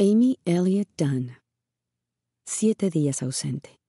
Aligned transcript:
Amy 0.00 0.38
Elliott 0.44 0.88
Dunn. 0.96 1.32
Siete 2.46 2.88
días 2.88 3.20
ausente. 3.20 3.80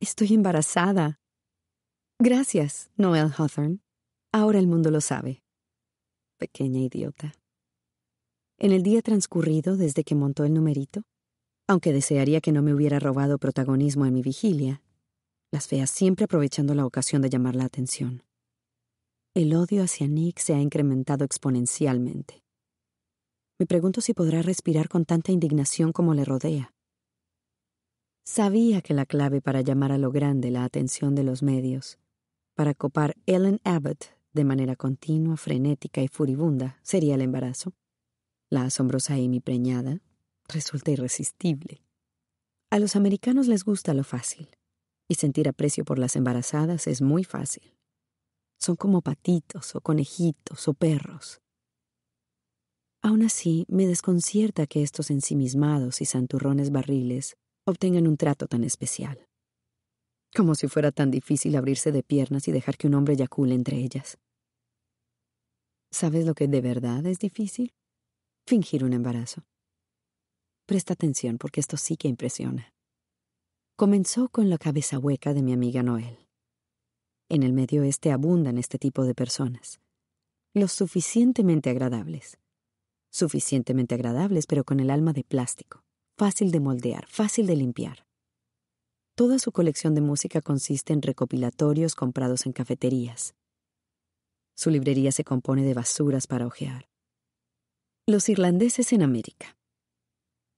Estoy 0.00 0.34
embarazada. 0.34 1.18
Gracias, 2.18 2.90
Noel 2.98 3.32
Hawthorne. 3.34 3.78
Ahora 4.30 4.58
el 4.58 4.66
mundo 4.66 4.90
lo 4.90 5.00
sabe. 5.00 5.42
Pequeña 6.38 6.80
idiota. 6.80 7.32
En 8.58 8.72
el 8.72 8.82
día 8.82 9.00
transcurrido 9.00 9.78
desde 9.78 10.04
que 10.04 10.14
montó 10.14 10.44
el 10.44 10.52
numerito, 10.52 11.04
aunque 11.66 11.94
desearía 11.94 12.42
que 12.42 12.52
no 12.52 12.60
me 12.60 12.74
hubiera 12.74 12.98
robado 12.98 13.38
protagonismo 13.38 14.04
en 14.04 14.12
mi 14.12 14.20
vigilia, 14.20 14.82
las 15.50 15.68
feas 15.68 15.88
siempre 15.88 16.26
aprovechando 16.26 16.74
la 16.74 16.84
ocasión 16.84 17.22
de 17.22 17.30
llamar 17.30 17.56
la 17.56 17.64
atención. 17.64 18.24
El 19.34 19.54
odio 19.54 19.82
hacia 19.82 20.06
Nick 20.06 20.38
se 20.38 20.52
ha 20.52 20.60
incrementado 20.60 21.24
exponencialmente. 21.24 22.41
Me 23.62 23.66
pregunto 23.66 24.00
si 24.00 24.12
podrá 24.12 24.42
respirar 24.42 24.88
con 24.88 25.04
tanta 25.04 25.30
indignación 25.30 25.92
como 25.92 26.14
le 26.14 26.24
rodea. 26.24 26.74
Sabía 28.24 28.80
que 28.80 28.92
la 28.92 29.06
clave 29.06 29.40
para 29.40 29.60
llamar 29.60 29.92
a 29.92 29.98
lo 29.98 30.10
grande 30.10 30.50
la 30.50 30.64
atención 30.64 31.14
de 31.14 31.22
los 31.22 31.44
medios, 31.44 32.00
para 32.56 32.74
copar 32.74 33.14
Ellen 33.24 33.60
Abbott 33.62 34.06
de 34.32 34.42
manera 34.42 34.74
continua, 34.74 35.36
frenética 35.36 36.02
y 36.02 36.08
furibunda, 36.08 36.80
sería 36.82 37.14
el 37.14 37.20
embarazo. 37.20 37.72
La 38.50 38.64
asombrosa 38.64 39.14
Amy 39.14 39.38
preñada 39.38 40.00
resulta 40.48 40.90
irresistible. 40.90 41.84
A 42.68 42.80
los 42.80 42.96
americanos 42.96 43.46
les 43.46 43.64
gusta 43.64 43.94
lo 43.94 44.02
fácil, 44.02 44.48
y 45.06 45.14
sentir 45.14 45.48
aprecio 45.48 45.84
por 45.84 46.00
las 46.00 46.16
embarazadas 46.16 46.88
es 46.88 47.00
muy 47.00 47.22
fácil. 47.22 47.76
Son 48.58 48.74
como 48.74 49.02
patitos 49.02 49.76
o 49.76 49.80
conejitos 49.80 50.66
o 50.66 50.74
perros. 50.74 51.41
Aún 53.04 53.24
así, 53.24 53.66
me 53.68 53.88
desconcierta 53.88 54.68
que 54.68 54.82
estos 54.82 55.10
ensimismados 55.10 56.00
y 56.00 56.04
santurrones 56.04 56.70
barriles 56.70 57.36
obtengan 57.66 58.06
un 58.06 58.16
trato 58.16 58.46
tan 58.46 58.62
especial. 58.62 59.26
Como 60.32 60.54
si 60.54 60.68
fuera 60.68 60.92
tan 60.92 61.10
difícil 61.10 61.56
abrirse 61.56 61.90
de 61.90 62.04
piernas 62.04 62.46
y 62.46 62.52
dejar 62.52 62.76
que 62.76 62.86
un 62.86 62.94
hombre 62.94 63.14
eyacule 63.14 63.54
entre 63.54 63.78
ellas. 63.78 64.18
¿Sabes 65.90 66.26
lo 66.26 66.34
que 66.34 66.46
de 66.46 66.60
verdad 66.60 67.04
es 67.06 67.18
difícil? 67.18 67.74
Fingir 68.46 68.84
un 68.84 68.92
embarazo. 68.92 69.42
Presta 70.66 70.94
atención 70.94 71.38
porque 71.38 71.60
esto 71.60 71.76
sí 71.76 71.96
que 71.96 72.06
impresiona. 72.06 72.72
Comenzó 73.76 74.28
con 74.28 74.48
la 74.48 74.58
cabeza 74.58 75.00
hueca 75.00 75.34
de 75.34 75.42
mi 75.42 75.52
amiga 75.52 75.82
Noel. 75.82 76.18
En 77.28 77.42
el 77.42 77.52
medio 77.52 77.82
este 77.82 78.12
abundan 78.12 78.58
este 78.58 78.78
tipo 78.78 79.04
de 79.04 79.14
personas. 79.14 79.80
Los 80.54 80.72
suficientemente 80.72 81.68
agradables. 81.68 82.38
Suficientemente 83.12 83.94
agradables, 83.94 84.46
pero 84.46 84.64
con 84.64 84.80
el 84.80 84.88
alma 84.88 85.12
de 85.12 85.22
plástico. 85.22 85.84
Fácil 86.16 86.50
de 86.50 86.60
moldear, 86.60 87.06
fácil 87.06 87.46
de 87.46 87.56
limpiar. 87.56 88.06
Toda 89.14 89.38
su 89.38 89.52
colección 89.52 89.94
de 89.94 90.00
música 90.00 90.40
consiste 90.40 90.94
en 90.94 91.02
recopilatorios 91.02 91.94
comprados 91.94 92.46
en 92.46 92.52
cafeterías. 92.52 93.34
Su 94.56 94.70
librería 94.70 95.12
se 95.12 95.24
compone 95.24 95.62
de 95.62 95.74
basuras 95.74 96.26
para 96.26 96.46
hojear. 96.46 96.88
Los 98.06 98.30
irlandeses 98.30 98.94
en 98.94 99.02
América. 99.02 99.58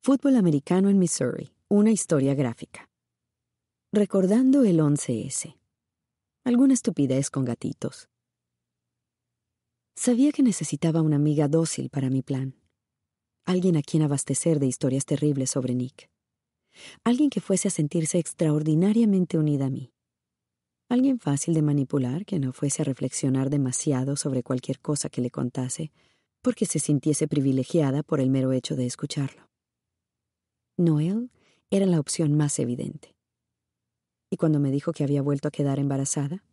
Fútbol 0.05 0.37
americano 0.37 0.89
en 0.89 0.99
Missouri. 1.01 1.53
Una 1.69 1.91
historia 1.91 2.35
gráfica. 2.35 2.89
Recordando 3.93 4.63
el 4.63 4.79
11S. 4.79 5.57
Alguna 6.45 6.75
estupidez 6.75 7.31
con 7.31 7.45
gatitos. 7.45 8.09
Sabía 9.97 10.33
que 10.33 10.43
necesitaba 10.43 11.03
una 11.03 11.17
amiga 11.17 11.47
dócil 11.47 11.89
para 11.89 12.11
mi 12.11 12.23
plan. 12.23 12.57
Alguien 13.47 13.77
a 13.77 13.83
quien 13.83 14.03
abastecer 14.03 14.59
de 14.59 14.67
historias 14.67 15.05
terribles 15.05 15.51
sobre 15.51 15.75
Nick. 15.75 16.11
Alguien 17.05 17.31
que 17.31 17.41
fuese 17.41 17.69
a 17.69 17.71
sentirse 17.71 18.19
extraordinariamente 18.19 19.39
unida 19.39 19.67
a 19.67 19.71
mí. 19.71 19.93
Alguien 20.89 21.21
fácil 21.21 21.55
de 21.55 21.63
manipular 21.63 22.25
que 22.27 22.41
no 22.41 22.53
fuese 22.53 22.83
a 22.83 22.85
reflexionar 22.85 23.51
demasiado 23.51 24.17
sobre 24.17 24.43
cualquier 24.43 24.81
cosa 24.81 25.09
que 25.09 25.21
le 25.21 25.31
contase 25.31 25.93
porque 26.43 26.67
se 26.67 26.79
sintiese 26.79 27.29
privilegiada 27.29 28.03
por 28.03 28.21
el 28.21 28.31
mero 28.31 28.53
hecho 28.53 28.77
de 28.77 28.87
escucharlo. 28.87 29.49
Noel 30.77 31.31
era 31.71 31.87
la 31.87 32.01
opción 32.01 32.37
más 32.37 32.59
evidente. 32.59 33.15
Y 34.29 34.37
cuando 34.37 34.59
me 34.59 34.71
dijo 34.71 34.93
que 34.93 35.05
había 35.05 35.23
vuelto 35.23 35.49
a 35.49 35.53
quedar 35.53 35.79
embarazada, 35.79 36.45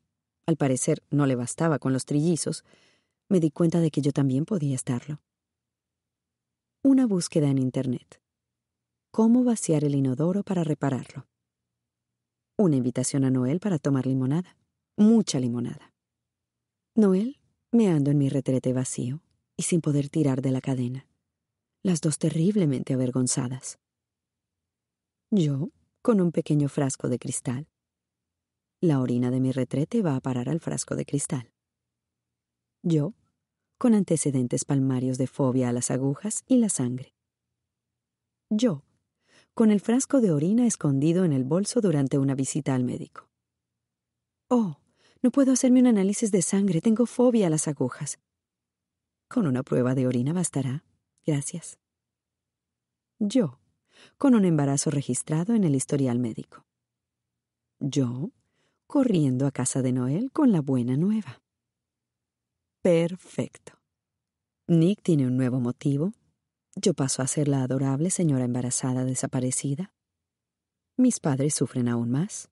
al 0.46 0.56
parecer 0.56 1.04
no 1.10 1.26
le 1.26 1.36
bastaba 1.36 1.80
con 1.80 1.92
los 1.92 2.06
trillizos, 2.06 2.64
me 3.32 3.40
di 3.40 3.50
cuenta 3.50 3.80
de 3.80 3.92
que 3.92 4.02
yo 4.02 4.12
también 4.12 4.44
podía 4.44 4.76
estarlo. 4.76 5.22
Una 6.84 7.08
búsqueda 7.08 7.48
en 7.48 7.60
Internet. 7.60 8.22
¿Cómo 9.10 9.46
vaciar 9.46 9.86
el 9.86 9.96
inodoro 9.96 10.44
para 10.44 10.66
repararlo? 10.66 11.30
Una 12.58 12.76
invitación 12.76 13.24
a 13.24 13.32
Noel 13.32 13.62
para 13.62 13.80
tomar 13.80 14.06
limonada. 14.06 14.58
Mucha 14.98 15.40
limonada. 15.40 15.94
Noel, 16.94 17.40
meando 17.72 18.12
en 18.12 18.18
mi 18.18 18.28
retrete 18.28 18.74
vacío, 18.74 19.24
y 19.56 19.64
sin 19.64 19.80
poder 19.80 20.10
tirar 20.10 20.42
de 20.42 20.52
la 20.52 20.60
cadena, 20.60 21.08
las 21.84 22.02
dos 22.02 22.18
terriblemente 22.18 22.94
avergonzadas. 22.94 23.80
Yo, 25.30 25.70
con 26.02 26.20
un 26.20 26.34
pequeño 26.34 26.68
frasco 26.68 27.08
de 27.08 27.18
cristal. 27.18 27.70
La 28.82 29.00
orina 29.00 29.32
de 29.32 29.40
mi 29.40 29.54
retrete 29.54 30.02
va 30.02 30.18
a 30.18 30.20
parar 30.20 30.50
al 30.50 30.60
frasco 30.60 30.98
de 30.98 31.06
cristal. 31.06 31.54
Yo, 32.84 33.14
con 33.82 33.96
antecedentes 33.96 34.64
palmarios 34.64 35.18
de 35.18 35.26
fobia 35.26 35.70
a 35.70 35.74
las 35.74 35.90
agujas 35.90 36.44
y 36.48 36.58
la 36.58 36.70
sangre. 36.70 37.16
Yo, 38.52 38.84
con 39.56 39.72
el 39.72 39.80
frasco 39.80 40.22
de 40.22 40.30
orina 40.30 40.68
escondido 40.68 41.26
en 41.26 41.34
el 41.34 41.44
bolso 41.44 41.82
durante 41.82 42.20
una 42.20 42.36
visita 42.36 42.76
al 42.76 42.84
médico. 42.84 43.28
Oh, 44.50 44.78
no 45.24 45.32
puedo 45.32 45.52
hacerme 45.52 45.80
un 45.80 45.88
análisis 45.88 46.30
de 46.30 46.44
sangre, 46.44 46.80
tengo 46.80 47.08
fobia 47.08 47.48
a 47.48 47.50
las 47.50 47.68
agujas. 47.68 48.20
Con 49.28 49.48
una 49.48 49.64
prueba 49.64 49.96
de 49.96 50.06
orina 50.06 50.32
bastará. 50.32 50.84
Gracias. 51.26 51.80
Yo, 53.18 53.58
con 54.20 54.36
un 54.36 54.46
embarazo 54.46 54.92
registrado 54.92 55.56
en 55.56 55.64
el 55.64 55.74
historial 55.74 56.20
médico. 56.20 56.68
Yo, 57.80 58.30
corriendo 58.86 59.48
a 59.48 59.52
casa 59.52 59.82
de 59.82 59.92
Noel 59.92 60.32
con 60.32 60.52
la 60.52 60.62
buena 60.62 60.98
nueva. 60.98 61.41
Perfecto. 62.82 63.74
Nick 64.68 65.04
tiene 65.04 65.28
un 65.28 65.38
nuevo 65.38 65.60
motivo. 65.60 66.14
Yo 66.76 66.96
paso 66.96 67.22
a 67.22 67.28
ser 67.28 67.48
la 67.48 67.62
adorable 67.62 68.10
señora 68.10 68.46
embarazada 68.46 69.06
desaparecida. 69.06 69.94
Mis 70.98 71.20
padres 71.20 71.54
sufren 71.54 71.88
aún 71.88 72.10
más. 72.10 72.50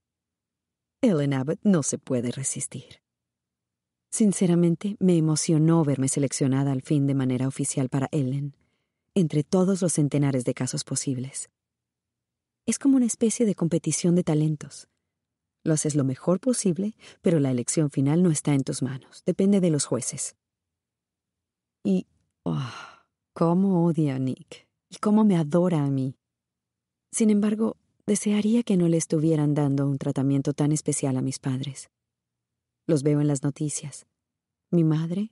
Ellen 1.01 1.33
Abbott 1.33 1.59
no 1.63 1.81
se 1.81 1.97
puede 1.97 2.31
resistir. 2.31 3.01
Sinceramente, 4.11 4.97
me 4.99 5.17
emocionó 5.17 5.83
verme 5.83 6.09
seleccionada 6.09 6.73
al 6.73 6.81
fin 6.81 7.07
de 7.07 7.15
manera 7.15 7.47
oficial 7.47 7.89
para 7.89 8.09
Ellen, 8.11 8.55
entre 9.15 9.43
todos 9.43 9.81
los 9.81 9.93
centenares 9.93 10.45
de 10.45 10.53
casos 10.53 10.83
posibles. 10.83 11.49
Es 12.67 12.77
como 12.77 12.97
una 12.97 13.05
especie 13.05 13.45
de 13.45 13.55
competición 13.55 14.13
de 14.15 14.23
talentos. 14.23 14.88
Lo 15.63 15.73
haces 15.73 15.95
lo 15.95 16.03
mejor 16.03 16.39
posible, 16.39 16.95
pero 17.21 17.39
la 17.39 17.51
elección 17.51 17.89
final 17.89 18.23
no 18.23 18.31
está 18.31 18.53
en 18.53 18.63
tus 18.63 18.81
manos, 18.81 19.23
depende 19.25 19.59
de 19.59 19.69
los 19.69 19.85
jueces. 19.85 20.35
Y, 21.83 22.07
oh, 22.43 22.71
cómo 23.33 23.85
odia 23.85 24.15
a 24.15 24.19
Nick, 24.19 24.67
y 24.89 24.97
cómo 24.97 25.23
me 25.23 25.37
adora 25.37 25.83
a 25.83 25.89
mí. 25.89 26.15
Sin 27.11 27.29
embargo, 27.29 27.77
desearía 28.05 28.63
que 28.63 28.77
no 28.77 28.87
le 28.87 28.97
estuvieran 28.97 29.53
dando 29.53 29.85
un 29.85 29.97
tratamiento 29.97 30.53
tan 30.53 30.71
especial 30.71 31.17
a 31.17 31.21
mis 31.21 31.39
padres. 31.39 31.89
Los 32.87 33.03
veo 33.03 33.21
en 33.21 33.27
las 33.27 33.43
noticias. 33.43 34.07
Mi 34.71 34.83
madre, 34.83 35.31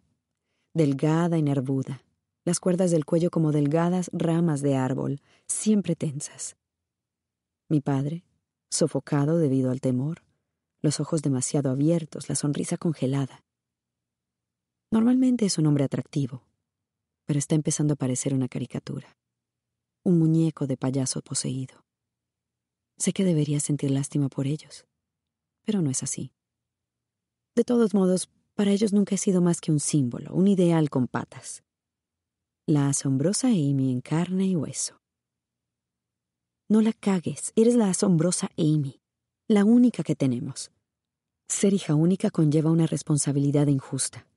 delgada 0.74 1.38
y 1.38 1.42
nervuda, 1.42 2.04
las 2.46 2.60
cuerdas 2.60 2.92
del 2.92 3.04
cuello 3.04 3.30
como 3.30 3.52
delgadas 3.52 4.10
ramas 4.14 4.62
de 4.62 4.76
árbol, 4.76 5.22
siempre 5.48 5.96
tensas. 5.96 6.56
Mi 7.68 7.82
padre, 7.82 8.24
sofocado 8.70 9.38
debido 9.38 9.72
al 9.72 9.82
temor, 9.82 10.24
los 10.82 11.00
ojos 11.00 11.22
demasiado 11.22 11.70
abiertos, 11.70 12.30
la 12.30 12.36
sonrisa 12.36 12.78
congelada. 12.78 13.44
Normalmente 14.92 15.46
es 15.46 15.58
un 15.58 15.66
hombre 15.68 15.84
atractivo. 15.84 16.44
pero 17.26 17.40
está 17.40 17.56
empezando 17.56 17.96
a 17.96 17.98
parecer 17.98 18.34
una 18.34 18.48
caricatura. 18.48 19.18
Un 20.04 20.18
muñeco 20.18 20.66
de 20.66 20.78
payaso 20.78 21.22
poseído. 21.22 21.84
Sé 22.98 23.12
que 23.12 23.26
debería 23.26 23.60
sentir 23.60 23.92
lástima 23.92 24.30
por 24.30 24.48
ellos, 24.48 24.86
pero 25.66 25.82
no 25.82 25.90
es 25.90 26.04
así. 26.04 26.32
De 27.54 27.66
todos 27.66 27.94
modos, 27.94 28.30
para 28.54 28.72
ellos 28.72 28.94
nunca 28.94 29.16
he 29.16 29.18
sido 29.18 29.42
más 29.42 29.60
que 29.60 29.74
un 29.74 29.82
símbolo, 29.82 30.34
un 30.34 30.48
ideal 30.48 30.90
con 30.90 31.08
patas. 31.08 31.64
La 32.66 32.88
asombrosa 32.88 33.50
Amy 33.50 33.92
en 33.92 34.00
carne 34.00 34.46
y 34.48 34.56
hueso. 34.56 35.02
No 36.70 36.82
la 36.82 36.92
cagues, 36.92 37.54
eres 37.56 37.76
la 37.76 37.90
asombrosa 37.90 38.52
Amy, 38.58 39.00
la 39.48 39.64
única 39.64 40.04
que 40.04 40.18
tenemos. 40.18 40.70
Ser 41.48 41.74
hija 41.74 41.96
única 41.96 42.30
conlleva 42.30 42.72
una 42.72 42.88
responsabilidad 42.88 43.68
injusta. 43.68 44.28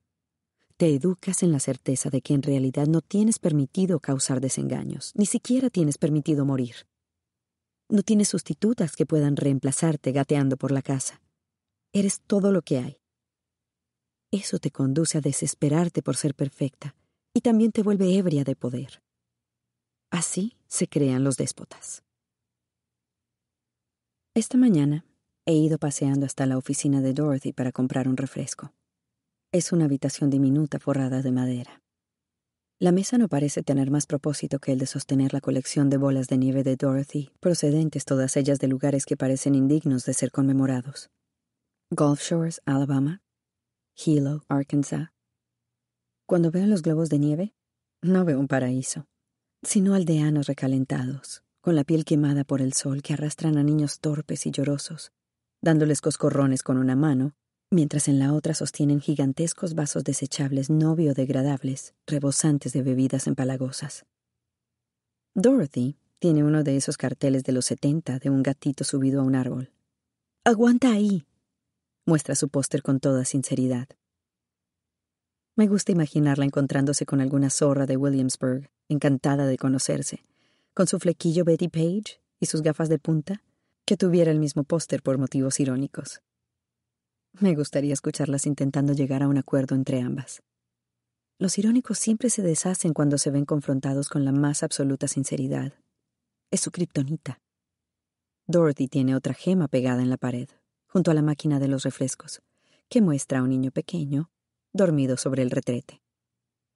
Te 0.77 0.95
educas 0.95 1.43
en 1.43 1.51
la 1.51 1.59
certeza 1.59 2.09
de 2.09 2.23
que 2.23 2.35
en 2.35 2.43
realidad 2.43 2.87
no 2.87 3.01
tienes 3.01 3.41
permitido 3.41 3.99
causar 3.99 4.41
desengaños, 4.41 5.11
ni 5.17 5.27
siquiera 5.27 5.71
tienes 5.71 5.99
permitido 5.99 6.45
morir. 6.45 6.87
No 7.89 8.05
tienes 8.05 8.29
sustitutas 8.29 8.95
que 8.95 9.07
puedan 9.07 9.35
reemplazarte 9.35 10.13
gateando 10.13 10.57
por 10.57 10.71
la 10.71 10.83
casa. 10.83 11.21
Eres 11.93 12.21
todo 12.21 12.53
lo 12.53 12.63
que 12.63 12.79
hay. 12.79 13.01
Eso 14.31 14.61
te 14.61 14.71
conduce 14.71 15.19
a 15.19 15.21
desesperarte 15.21 16.01
por 16.01 16.15
ser 16.15 16.37
perfecta 16.37 16.95
y 17.35 17.41
también 17.41 17.73
te 17.73 17.83
vuelve 17.83 18.17
ebria 18.17 18.45
de 18.45 18.55
poder. 18.55 19.03
Así 20.13 20.57
se 20.69 20.87
crean 20.87 21.25
los 21.25 21.37
déspotas. 21.37 22.05
Esta 24.33 24.57
mañana 24.57 25.05
he 25.45 25.55
ido 25.55 25.79
paseando 25.79 26.25
hasta 26.25 26.47
la 26.47 26.57
oficina 26.57 27.01
de 27.01 27.15
Dorothy 27.15 27.53
para 27.53 27.73
comprar 27.73 28.07
un 28.07 28.17
refresco. 28.17 28.73
Es 29.51 29.73
una 29.73 29.87
habitación 29.87 30.31
diminuta 30.31 30.79
forrada 30.79 31.21
de 31.21 31.33
madera. 31.33 31.83
La 32.79 32.93
mesa 32.93 33.19
no 33.19 33.27
parece 33.27 33.65
tener 33.65 33.91
más 33.91 34.07
propósito 34.07 34.61
que 34.61 34.71
el 34.71 34.79
de 34.79 34.87
sostener 34.87 35.33
la 35.33 35.41
colección 35.41 35.91
de 35.91 35.97
bolas 35.97 36.29
de 36.29 36.39
nieve 36.39 36.63
de 36.63 36.77
Dorothy, 36.77 37.33
procedentes 37.41 38.05
todas 38.05 38.37
ellas 38.37 38.61
de 38.61 38.69
lugares 38.69 39.05
que 39.05 39.17
parecen 39.17 39.57
indignos 39.57 40.05
de 40.05 40.15
ser 40.15 40.31
conmemorados. 40.31 41.11
Gulf 41.91 42.23
Shores, 42.23 42.63
Alabama, 42.67 43.23
Hilo, 43.97 44.45
Arkansas. 44.49 45.09
Cuando 46.27 46.53
veo 46.53 46.69
los 46.69 46.83
globos 46.83 47.09
de 47.09 47.19
nieve, 47.19 47.55
no 48.01 48.25
veo 48.25 48.39
un 48.39 48.47
paraíso, 48.47 49.09
sino 49.65 49.95
aldeanos 49.95 50.47
recalentados, 50.47 51.43
con 51.61 51.77
la 51.77 51.85
piel 51.85 52.05
quemada 52.05 52.45
por 52.45 52.61
el 52.63 52.73
sol 52.73 53.03
que 53.03 53.15
arrastran 53.15 53.59
a 53.59 53.63
niños 53.63 54.01
torpes 54.01 54.47
y 54.47 54.51
llorosos, 54.51 55.13
dándoles 55.61 56.01
coscorrones 56.01 56.63
con 56.63 56.79
una 56.79 56.97
mano 56.97 57.35
mientras 57.71 58.09
en 58.09 58.19
la 58.19 58.35
otra 58.35 58.55
sostienen 58.55 59.01
gigantescos 59.01 59.75
vasos 59.75 60.03
desechables 60.05 60.71
no 60.71 60.97
biodegradables, 60.97 61.95
rebosantes 62.07 62.73
de 62.73 62.83
bebidas 62.83 63.27
empalagosas. 63.27 64.05
Dorothy 65.35 65.97
tiene 66.19 66.43
uno 66.43 66.65
de 66.65 66.77
esos 66.77 66.97
carteles 66.97 67.45
de 67.45 67.53
los 67.53 67.67
setenta 67.67 68.19
de 68.19 68.31
un 68.31 68.43
gatito 68.43 68.85
subido 68.85 69.21
a 69.21 69.25
un 69.25 69.37
árbol. 69.37 69.71
¡Aguanta 70.45 70.93
ahí! 70.93 71.27
muestra 72.07 72.35
su 72.35 72.49
póster 72.49 72.83
con 72.83 72.99
toda 72.99 73.25
sinceridad. 73.25 73.89
Me 75.55 75.69
gusta 75.69 75.93
imaginarla 75.93 76.45
encontrándose 76.45 77.07
con 77.07 77.21
alguna 77.21 77.51
zorra 77.51 77.87
de 77.87 77.97
Williamsburg, 77.97 78.71
encantada 78.89 79.47
de 79.47 79.59
conocerse, 79.59 80.25
con 80.81 80.87
su 80.87 80.99
flequillo 80.99 81.45
Betty 81.45 81.69
Page 81.69 82.23
y 82.41 82.47
sus 82.47 82.63
gafas 82.63 82.89
de 82.89 82.99
punta, 82.99 83.43
que 83.85 83.99
tuviera 83.99 84.31
el 84.31 84.41
mismo 84.41 84.65
póster 84.65 85.03
por 85.03 85.19
motivos 85.19 85.61
irónicos. 85.61 86.23
Me 87.39 87.55
gustaría 87.55 87.93
escucharlas 87.93 88.47
intentando 88.47 88.95
llegar 88.95 89.23
a 89.23 89.29
un 89.29 89.37
acuerdo 89.37 89.75
entre 89.75 90.01
ambas. 90.01 90.43
Los 91.39 91.59
irónicos 91.59 91.99
siempre 91.99 92.31
se 92.31 92.41
deshacen 92.41 92.95
cuando 92.95 93.19
se 93.19 93.31
ven 93.31 93.45
confrontados 93.45 94.09
con 94.09 94.25
la 94.25 94.33
más 94.33 94.63
absoluta 94.63 95.07
sinceridad. 95.07 95.75
Es 96.51 96.63
su 96.63 96.71
kriptonita. 96.71 97.43
Dorothy 98.47 98.89
tiene 98.89 99.15
otra 99.15 99.35
gema 99.35 99.69
pegada 99.69 100.01
en 100.01 100.09
la 100.09 100.17
pared, 100.17 100.49
junto 100.87 101.11
a 101.11 101.15
la 101.15 101.21
máquina 101.21 101.61
de 101.61 101.69
los 101.69 101.83
refrescos, 101.83 102.41
que 102.89 103.03
muestra 103.03 103.41
a 103.41 103.43
un 103.43 103.51
niño 103.51 103.71
pequeño, 103.71 104.31
dormido 104.73 105.19
sobre 105.19 105.43
el 105.43 105.51
retrete, 105.51 106.01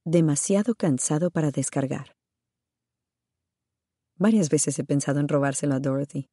demasiado 0.05 0.75
cansado 0.75 1.31
para 1.31 1.51
descargar. 1.51 2.14
Varias 4.17 4.49
veces 4.49 4.79
he 4.79 4.85
pensado 4.85 5.21
en 5.21 5.29
robárselo 5.29 5.75
a 5.75 5.81
Dorothy, 5.81 6.29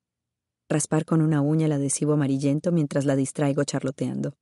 raspar 0.69 1.03
con 1.03 1.21
una 1.21 1.41
uña 1.41 1.65
el 1.65 1.71
adhesivo 1.71 2.13
amarillento 2.13 2.71
mientras 2.71 3.05
la 3.05 3.15
distraigo 3.15 3.63
charloteando. 3.63 4.35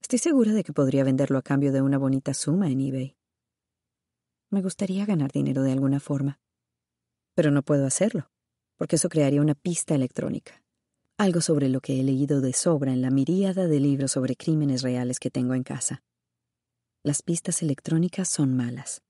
Estoy 0.00 0.18
segura 0.18 0.52
de 0.52 0.64
que 0.64 0.72
podría 0.72 1.04
venderlo 1.04 1.38
a 1.38 1.42
cambio 1.42 1.72
de 1.72 1.80
una 1.80 1.96
bonita 1.96 2.34
suma 2.34 2.68
en 2.68 2.80
eBay. 2.80 3.16
Me 4.50 4.62
gustaría 4.62 5.06
ganar 5.06 5.32
dinero 5.32 5.62
de 5.62 5.72
alguna 5.72 6.00
forma. 6.00 6.40
Pero 7.34 7.50
no 7.50 7.62
puedo 7.62 7.86
hacerlo, 7.86 8.30
porque 8.76 8.96
eso 8.96 9.08
crearía 9.08 9.40
una 9.40 9.54
pista 9.54 9.94
electrónica. 9.94 10.62
Algo 11.16 11.40
sobre 11.40 11.68
lo 11.68 11.80
que 11.80 12.00
he 12.00 12.02
leído 12.02 12.40
de 12.40 12.52
sobra 12.52 12.92
en 12.92 13.00
la 13.00 13.10
miríada 13.10 13.66
de 13.66 13.80
libros 13.80 14.12
sobre 14.12 14.36
crímenes 14.36 14.82
reales 14.82 15.20
que 15.20 15.30
tengo 15.30 15.54
en 15.54 15.62
casa. 15.62 16.02
Las 17.02 17.22
pistas 17.22 17.62
electrónicas 17.62 18.28
son 18.28 18.56
malas. 18.56 19.02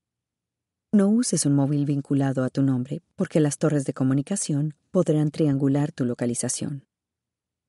No 0.94 1.08
uses 1.08 1.44
un 1.44 1.56
móvil 1.56 1.86
vinculado 1.86 2.44
a 2.44 2.50
tu 2.50 2.62
nombre 2.62 3.02
porque 3.16 3.40
las 3.40 3.58
torres 3.58 3.84
de 3.84 3.92
comunicación 3.92 4.76
podrán 4.92 5.32
triangular 5.32 5.90
tu 5.90 6.04
localización. 6.04 6.86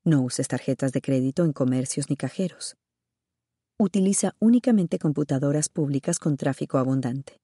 No 0.04 0.22
uses 0.22 0.46
tarjetas 0.46 0.92
de 0.92 1.00
crédito 1.00 1.44
en 1.44 1.52
comercios 1.52 2.08
ni 2.08 2.16
cajeros. 2.16 2.76
Utiliza 3.80 4.36
únicamente 4.38 5.00
computadoras 5.00 5.68
públicas 5.68 6.20
con 6.20 6.36
tráfico 6.36 6.78
abundante. 6.78 7.40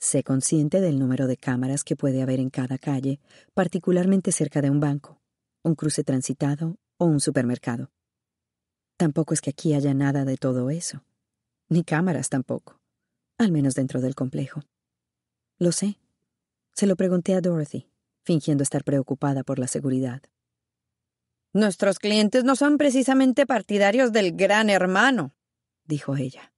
Sé 0.00 0.24
consciente 0.24 0.80
del 0.80 0.98
número 0.98 1.26
de 1.26 1.36
cámaras 1.36 1.84
que 1.84 1.94
puede 1.94 2.22
haber 2.22 2.40
en 2.40 2.48
cada 2.48 2.78
calle, 2.78 3.20
particularmente 3.52 4.32
cerca 4.32 4.62
de 4.62 4.70
un 4.70 4.80
banco, 4.80 5.20
un 5.62 5.74
cruce 5.74 6.04
transitado 6.04 6.78
o 6.96 7.04
un 7.04 7.20
supermercado. 7.20 7.90
Tampoco 8.96 9.34
es 9.34 9.42
que 9.42 9.50
aquí 9.50 9.74
haya 9.74 9.92
nada 9.92 10.24
de 10.24 10.38
todo 10.38 10.70
eso, 10.70 11.04
ni 11.68 11.84
cámaras 11.84 12.30
tampoco 12.30 12.79
al 13.40 13.52
menos 13.52 13.74
dentro 13.74 14.02
del 14.02 14.14
complejo. 14.14 14.64
Lo 15.58 15.72
sé. 15.72 15.98
Se 16.74 16.86
lo 16.86 16.94
pregunté 16.94 17.34
a 17.34 17.40
Dorothy, 17.40 17.88
fingiendo 18.22 18.62
estar 18.62 18.84
preocupada 18.84 19.44
por 19.44 19.58
la 19.58 19.66
seguridad. 19.66 20.22
Nuestros 21.54 21.98
clientes 21.98 22.44
no 22.44 22.54
son 22.54 22.76
precisamente 22.76 23.46
partidarios 23.46 24.12
del 24.12 24.36
gran 24.36 24.68
hermano, 24.68 25.34
dijo 25.84 26.16
ella. 26.16 26.52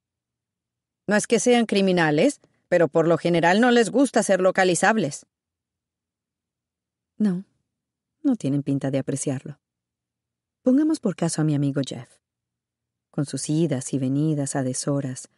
No 1.07 1.15
es 1.15 1.25
que 1.25 1.39
sean 1.39 1.65
criminales, 1.65 2.41
pero 2.67 2.89
por 2.89 3.07
lo 3.07 3.17
general 3.17 3.61
no 3.61 3.71
les 3.71 3.89
gusta 3.89 4.21
ser 4.21 4.41
localizables. 4.41 5.25
No, 7.17 7.45
no 8.23 8.35
tienen 8.35 8.61
pinta 8.61 8.91
de 8.91 8.99
apreciarlo. 8.99 9.57
Pongamos 10.63 10.99
por 10.99 11.15
caso 11.15 11.41
a 11.41 11.45
mi 11.45 11.55
amigo 11.55 11.81
Jeff. 11.85 12.09
Con 13.09 13.25
sus 13.25 13.49
idas 13.49 13.93
y 13.93 13.99
venidas 13.99 14.57
a 14.57 14.63
deshoras, 14.63 15.29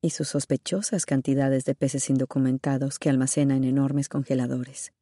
y 0.00 0.10
sus 0.10 0.28
sospechosas 0.28 1.06
cantidades 1.06 1.64
de 1.64 1.74
peces 1.74 2.08
indocumentados 2.10 2.98
que 2.98 3.10
almacena 3.10 3.56
en 3.56 3.64
enormes 3.64 4.08
congeladores. 4.08 4.92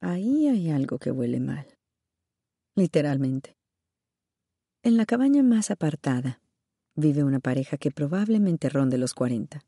Ahí 0.00 0.48
hay 0.48 0.70
algo 0.70 0.98
que 0.98 1.10
huele 1.10 1.40
mal. 1.40 1.66
Literalmente. 2.74 3.56
En 4.82 4.96
la 4.96 5.06
cabaña 5.06 5.42
más 5.42 5.70
apartada 5.70 6.40
vive 6.94 7.24
una 7.24 7.40
pareja 7.40 7.76
que 7.76 7.90
probablemente 7.90 8.68
ronde 8.68 8.98
los 8.98 9.14
cuarenta. 9.14 9.64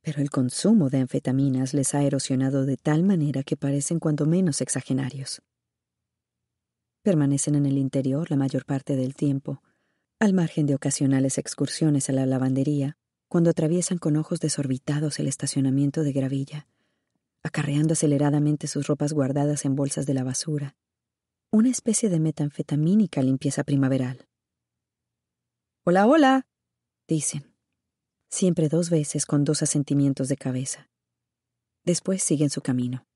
Pero 0.00 0.20
el 0.20 0.30
consumo 0.30 0.90
de 0.90 0.98
anfetaminas 0.98 1.74
les 1.74 1.94
ha 1.94 2.02
erosionado 2.02 2.66
de 2.66 2.76
tal 2.76 3.04
manera 3.04 3.42
que 3.44 3.56
parecen 3.56 4.00
cuando 4.00 4.26
menos 4.26 4.60
exagenarios. 4.60 5.42
Permanecen 7.02 7.54
en 7.54 7.66
el 7.66 7.78
interior 7.78 8.30
la 8.30 8.36
mayor 8.36 8.64
parte 8.64 8.96
del 8.96 9.14
tiempo, 9.14 9.62
al 10.18 10.32
margen 10.32 10.66
de 10.66 10.74
ocasionales 10.74 11.38
excursiones 11.38 12.08
a 12.08 12.12
la 12.12 12.26
lavandería 12.26 12.96
cuando 13.32 13.48
atraviesan 13.48 13.96
con 13.96 14.18
ojos 14.18 14.40
desorbitados 14.40 15.18
el 15.18 15.26
estacionamiento 15.26 16.02
de 16.02 16.12
gravilla, 16.12 16.66
acarreando 17.42 17.94
aceleradamente 17.94 18.66
sus 18.66 18.86
ropas 18.86 19.14
guardadas 19.14 19.64
en 19.64 19.74
bolsas 19.74 20.04
de 20.04 20.12
la 20.12 20.22
basura. 20.22 20.76
Una 21.50 21.70
especie 21.70 22.10
de 22.10 22.20
metanfetamínica 22.20 23.22
limpieza 23.22 23.64
primaveral. 23.64 24.28
Hola, 25.86 26.06
hola, 26.06 26.46
dicen, 27.08 27.54
siempre 28.28 28.68
dos 28.68 28.90
veces 28.90 29.24
con 29.24 29.44
dos 29.44 29.62
asentimientos 29.62 30.28
de 30.28 30.36
cabeza. 30.36 30.90
Después 31.86 32.22
siguen 32.22 32.50
su 32.50 32.60
camino. 32.60 33.06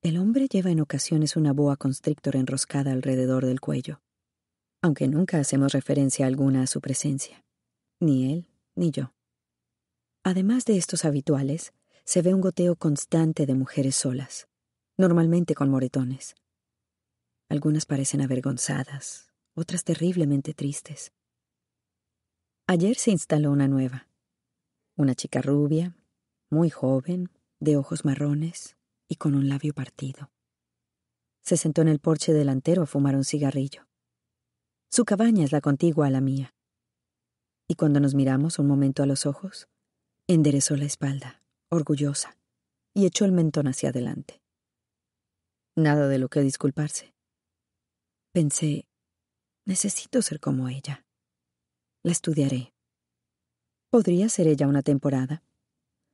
El 0.00 0.16
hombre 0.16 0.48
lleva 0.48 0.70
en 0.70 0.80
ocasiones 0.80 1.36
una 1.36 1.52
boa 1.52 1.76
constrictor 1.76 2.36
enroscada 2.36 2.92
alrededor 2.92 3.44
del 3.44 3.60
cuello, 3.60 4.00
aunque 4.80 5.08
nunca 5.08 5.38
hacemos 5.40 5.74
referencia 5.74 6.26
alguna 6.26 6.62
a 6.62 6.66
su 6.66 6.80
presencia, 6.80 7.44
ni 8.00 8.32
él 8.32 8.48
ni 8.74 8.90
yo. 8.90 9.12
Además 10.22 10.64
de 10.64 10.76
estos 10.76 11.04
habituales, 11.04 11.72
se 12.04 12.22
ve 12.22 12.34
un 12.34 12.40
goteo 12.40 12.76
constante 12.76 13.46
de 13.46 13.54
mujeres 13.54 13.96
solas, 13.96 14.48
normalmente 14.96 15.54
con 15.54 15.70
moretones. 15.70 16.34
Algunas 17.48 17.86
parecen 17.86 18.20
avergonzadas, 18.20 19.28
otras 19.54 19.84
terriblemente 19.84 20.54
tristes. 20.54 21.12
Ayer 22.66 22.96
se 22.96 23.10
instaló 23.10 23.50
una 23.50 23.68
nueva. 23.68 24.08
Una 24.96 25.14
chica 25.14 25.42
rubia, 25.42 25.96
muy 26.50 26.70
joven, 26.70 27.30
de 27.60 27.76
ojos 27.76 28.04
marrones 28.04 28.76
y 29.08 29.16
con 29.16 29.34
un 29.34 29.48
labio 29.48 29.74
partido. 29.74 30.30
Se 31.42 31.56
sentó 31.56 31.82
en 31.82 31.88
el 31.88 32.00
porche 32.00 32.32
delantero 32.32 32.82
a 32.82 32.86
fumar 32.86 33.16
un 33.16 33.24
cigarrillo. 33.24 33.86
Su 34.90 35.04
cabaña 35.04 35.44
es 35.44 35.52
la 35.52 35.60
contigua 35.60 36.06
a 36.06 36.10
la 36.10 36.20
mía. 36.20 36.53
Y 37.68 37.76
cuando 37.76 38.00
nos 38.00 38.14
miramos 38.14 38.58
un 38.58 38.66
momento 38.66 39.02
a 39.02 39.06
los 39.06 39.26
ojos, 39.26 39.68
enderezó 40.26 40.76
la 40.76 40.84
espalda, 40.84 41.42
orgullosa, 41.70 42.36
y 42.94 43.06
echó 43.06 43.24
el 43.24 43.32
mentón 43.32 43.66
hacia 43.66 43.90
adelante. 43.90 44.42
Nada 45.76 46.08
de 46.08 46.18
lo 46.18 46.28
que 46.28 46.40
disculparse. 46.40 47.14
Pensé, 48.32 48.86
necesito 49.64 50.22
ser 50.22 50.40
como 50.40 50.68
ella. 50.68 51.04
La 52.02 52.12
estudiaré. 52.12 52.72
Podría 53.90 54.28
ser 54.28 54.46
ella 54.46 54.68
una 54.68 54.82
temporada. 54.82 55.42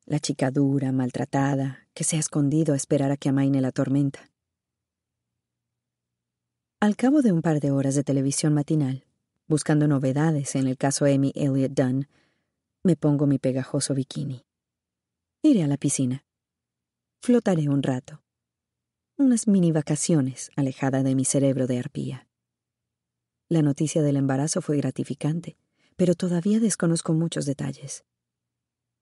La 0.06 0.18
chica 0.18 0.50
dura, 0.50 0.92
maltratada, 0.92 1.88
que 1.94 2.04
se 2.04 2.16
ha 2.16 2.20
escondido 2.20 2.74
a 2.74 2.76
esperar 2.76 3.10
a 3.10 3.16
que 3.16 3.28
amaine 3.28 3.60
la 3.60 3.72
tormenta. 3.72 4.30
Al 6.80 6.96
cabo 6.96 7.20
de 7.20 7.32
un 7.32 7.42
par 7.42 7.60
de 7.60 7.70
horas 7.70 7.94
de 7.94 8.04
televisión 8.04 8.54
matinal, 8.54 9.04
buscando 9.50 9.88
novedades 9.88 10.54
en 10.54 10.68
el 10.68 10.78
caso 10.78 11.06
Amy 11.06 11.32
Elliott 11.34 11.72
Dunn, 11.72 12.06
me 12.84 12.94
pongo 12.94 13.26
mi 13.26 13.40
pegajoso 13.40 13.94
bikini. 13.94 14.44
Iré 15.42 15.64
a 15.64 15.66
la 15.66 15.76
piscina. 15.76 16.24
Flotaré 17.20 17.68
un 17.68 17.82
rato. 17.82 18.22
Unas 19.16 19.48
mini 19.48 19.72
vacaciones 19.72 20.52
alejada 20.54 21.02
de 21.02 21.16
mi 21.16 21.24
cerebro 21.24 21.66
de 21.66 21.80
arpía. 21.80 22.28
La 23.48 23.60
noticia 23.62 24.02
del 24.02 24.16
embarazo 24.16 24.62
fue 24.62 24.76
gratificante, 24.76 25.56
pero 25.96 26.14
todavía 26.14 26.60
desconozco 26.60 27.12
muchos 27.12 27.44
detalles. 27.44 28.04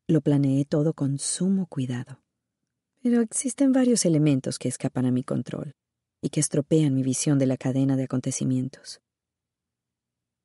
Lo 0.07 0.23
planeé 0.23 0.65
todo 0.65 0.95
con 0.95 1.19
sumo 1.19 1.67
cuidado. 1.67 2.23
Pero 3.03 3.21
existen 3.21 3.73
varios 3.73 4.07
elementos 4.07 4.59
que 4.59 4.69
escapan 4.69 5.05
a 5.05 5.11
mi 5.11 5.25
control 5.25 5.77
y 6.23 6.31
que 6.31 6.41
estropean 6.41 6.95
mi 6.95 7.03
visión 7.03 7.39
de 7.39 7.47
la 7.47 7.59
cadena 7.59 7.97
de 7.97 8.05
acontecimientos. 8.05 9.03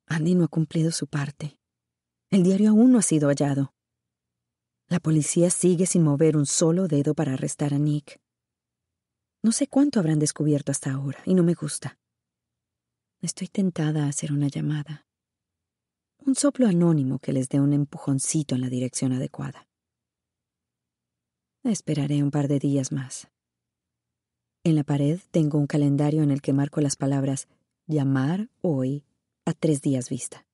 Andy 0.06 0.34
no 0.34 0.44
ha 0.44 0.48
cumplido 0.48 0.90
su 0.90 1.06
parte. 1.06 1.58
El 2.30 2.42
diario 2.42 2.70
aún 2.70 2.92
no 2.92 2.98
ha 2.98 3.02
sido 3.02 3.28
hallado. 3.28 3.74
La 4.88 5.00
policía 5.00 5.50
sigue 5.50 5.86
sin 5.86 6.02
mover 6.02 6.36
un 6.36 6.46
solo 6.46 6.88
dedo 6.88 7.14
para 7.14 7.32
arrestar 7.32 7.74
a 7.74 7.78
Nick. 7.78 8.20
No 9.42 9.52
sé 9.52 9.66
cuánto 9.66 10.00
habrán 10.00 10.18
descubierto 10.18 10.72
hasta 10.72 10.92
ahora, 10.92 11.18
y 11.24 11.34
no 11.34 11.42
me 11.42 11.54
gusta. 11.54 11.98
Estoy 13.20 13.48
tentada 13.48 14.04
a 14.04 14.08
hacer 14.08 14.32
una 14.32 14.48
llamada. 14.48 15.06
Un 16.18 16.34
soplo 16.34 16.66
anónimo 16.66 17.18
que 17.18 17.32
les 17.32 17.48
dé 17.48 17.60
un 17.60 17.72
empujoncito 17.72 18.54
en 18.54 18.62
la 18.62 18.68
dirección 18.68 19.12
adecuada. 19.12 19.68
Esperaré 21.62 22.22
un 22.22 22.30
par 22.30 22.48
de 22.48 22.58
días 22.58 22.92
más. 22.92 23.28
En 24.64 24.76
la 24.76 24.84
pared 24.84 25.20
tengo 25.30 25.58
un 25.58 25.66
calendario 25.66 26.22
en 26.22 26.30
el 26.30 26.40
que 26.40 26.52
marco 26.52 26.80
las 26.80 26.96
palabras 26.96 27.48
llamar 27.86 28.48
hoy 28.62 29.04
a 29.46 29.52
tres 29.52 29.82
días 29.82 30.08
vista. 30.08 30.46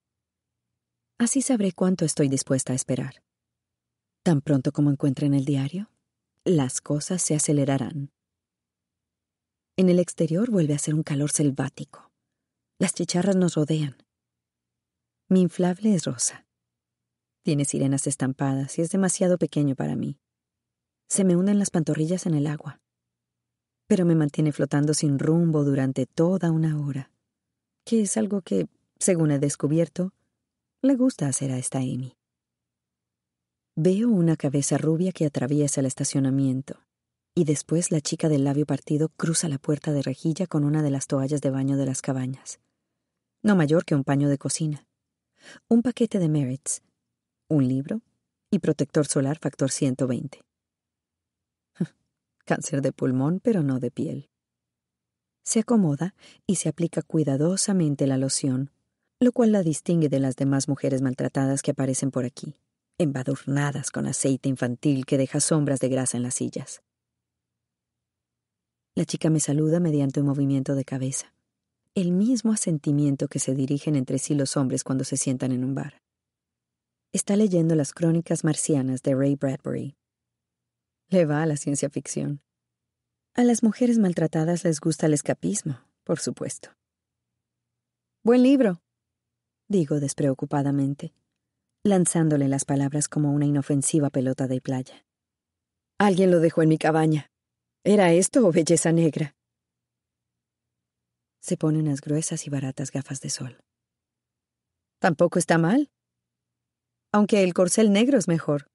Así 1.19 1.43
sabré 1.43 1.73
cuánto 1.73 2.05
estoy 2.05 2.29
dispuesta 2.29 2.73
a 2.73 2.77
esperar. 2.77 3.23
Tan 4.23 4.41
pronto 4.41 4.73
como 4.73 4.91
encuentren 4.91 5.35
el 5.35 5.45
diario, 5.45 5.91
las 6.45 6.81
cosas 6.81 7.23
se 7.23 7.35
acelerarán. 7.35 8.11
En 9.77 9.89
el 9.89 9.99
exterior 9.99 10.51
vuelve 10.51 10.75
a 10.75 10.79
ser 10.79 10.95
un 10.95 11.03
calor 11.03 11.31
selvático. 11.31 12.11
Las 12.79 12.95
chicharras 12.95 13.37
nos 13.37 13.55
rodean. 13.55 13.97
Mi 15.29 15.43
inflable 15.43 15.95
es 15.95 16.05
rosa. 16.05 16.47
Tiene 17.45 17.65
sirenas 17.65 18.07
estampadas 18.07 18.79
y 18.79 18.83
es 18.83 18.91
demasiado 18.91 19.39
pequeño 19.39 19.77
para 19.77 19.97
mí. 19.97 20.19
Se 21.09 21.25
me 21.25 21.37
hunden 21.37 21.59
las 21.59 21.71
pantorrillas 21.71 22.27
en 22.27 22.35
el 22.35 22.47
agua. 22.47 22.81
Pero 23.87 24.05
me 24.05 24.15
mantiene 24.15 24.53
flotando 24.53 24.95
sin 24.95 25.19
rumbo 25.19 25.65
durante 25.65 26.07
toda 26.07 26.51
una 26.51 26.81
hora, 26.81 27.11
que 27.85 28.03
es 28.03 28.17
algo 28.17 28.43
que 28.43 28.69
según 29.01 29.31
he 29.31 29.39
descubierto, 29.39 30.13
le 30.83 30.95
gusta 30.95 31.27
hacer 31.27 31.51
a 31.53 31.59
esta 31.59 31.79
Amy. 31.79 32.17
Veo 33.75 34.11
una 34.11 34.37
cabeza 34.37 34.77
rubia 34.77 35.11
que 35.11 35.25
atraviesa 35.25 35.81
el 35.81 35.87
estacionamiento, 35.87 36.81
y 37.35 37.45
después 37.45 37.91
la 37.91 38.03
chica 38.03 38.29
del 38.29 38.45
labio 38.45 38.67
partido 38.67 39.09
cruza 39.09 39.49
la 39.49 39.59
puerta 39.59 39.93
de 39.93 40.03
rejilla 40.03 40.47
con 40.47 40.65
una 40.65 40.83
de 40.83 40.91
las 40.91 41.07
toallas 41.07 41.41
de 41.41 41.51
baño 41.51 41.79
de 41.79 41.87
las 41.87 42.03
cabañas. 42.03 42.61
No 43.43 43.57
mayor 43.57 43.87
que 43.87 43.95
un 43.95 44.05
paño 44.05 44.29
de 44.29 44.37
cocina, 44.37 44.87
un 45.67 45.81
paquete 45.81 46.19
de 46.19 46.29
Merits, 46.29 46.83
un 47.49 47.67
libro 47.67 48.03
y 48.51 48.59
protector 48.59 49.07
solar 49.07 49.39
factor 49.39 49.71
120. 49.71 50.43
Cáncer 52.45 52.83
de 52.83 52.93
pulmón, 52.93 53.41
pero 53.41 53.63
no 53.63 53.81
de 53.81 53.91
piel. 53.91 54.29
Se 55.43 55.61
acomoda 55.61 56.15
y 56.47 56.57
se 56.57 56.69
aplica 56.69 57.01
cuidadosamente 57.01 58.07
la 58.07 58.19
loción 58.19 58.71
lo 59.21 59.33
cual 59.33 59.53
la 59.53 59.63
distingue 59.63 60.09
de 60.09 60.19
las 60.19 60.35
demás 60.37 60.67
mujeres 60.67 61.03
maltratadas 61.03 61.61
que 61.61 61.73
aparecen 61.73 62.11
por 62.11 62.25
aquí, 62.25 62.57
embadurnadas 62.97 63.91
con 63.91 64.07
aceite 64.07 64.49
infantil 64.49 65.05
que 65.05 65.19
deja 65.19 65.41
sombras 65.41 65.79
de 65.79 65.91
grasa 65.91 66.17
en 66.17 66.23
las 66.23 66.35
sillas. 66.35 66.83
La 68.97 69.05
chica 69.05 69.29
me 69.29 69.41
saluda 69.41 69.79
mediante 69.79 70.21
un 70.21 70.27
movimiento 70.27 70.75
de 70.75 70.85
cabeza, 70.85 71.35
el 71.95 72.13
mismo 72.13 72.53
asentimiento 72.53 73.29
que 73.29 73.39
se 73.39 73.55
dirigen 73.55 73.95
entre 73.95 74.19
sí 74.19 74.35
los 74.35 74.57
hombres 74.57 74.85
cuando 74.85 75.05
se 75.05 75.19
sientan 75.19 75.53
en 75.53 75.65
un 75.65 75.75
bar. 75.75 76.01
Está 77.13 77.37
leyendo 77.37 77.75
las 77.75 77.93
crónicas 77.93 78.43
marcianas 78.43 79.03
de 79.03 79.15
Ray 79.15 79.35
Bradbury. 79.35 79.97
Le 81.09 81.27
va 81.27 81.43
a 81.43 81.47
la 81.47 81.57
ciencia 81.57 81.91
ficción. 81.91 82.41
A 83.35 83.45
las 83.45 83.63
mujeres 83.63 83.99
maltratadas 83.99 84.65
les 84.65 84.81
gusta 84.81 85.07
el 85.07 85.15
escapismo, 85.15 85.81
por 86.05 86.21
supuesto. 86.21 86.71
Buen 88.23 88.43
libro, 88.43 88.81
digo 89.71 90.01
despreocupadamente, 90.01 91.15
lanzándole 91.85 92.49
las 92.49 92.65
palabras 92.65 93.09
como 93.09 93.33
una 93.33 93.47
inofensiva 93.47 94.11
pelota 94.11 94.49
de 94.49 94.61
playa. 94.61 95.07
Alguien 95.97 96.33
lo 96.33 96.41
dejó 96.41 96.63
en 96.63 96.71
mi 96.71 96.77
cabaña. 96.77 97.31
¿Era 97.85 98.13
esto 98.13 98.47
o 98.47 98.53
belleza 98.53 98.91
negra? 98.91 99.37
Se 101.41 101.57
pone 101.57 101.79
unas 101.79 102.01
gruesas 102.01 102.47
y 102.47 102.51
baratas 102.51 102.91
gafas 102.91 103.21
de 103.21 103.31
sol. 103.31 103.61
Tampoco 104.99 105.39
está 105.39 105.57
mal. 105.57 105.89
Aunque 107.13 107.43
el 107.45 107.55
corcel 107.55 107.93
negro 107.93 108.19
es 108.19 108.29
mejor. 108.29 108.67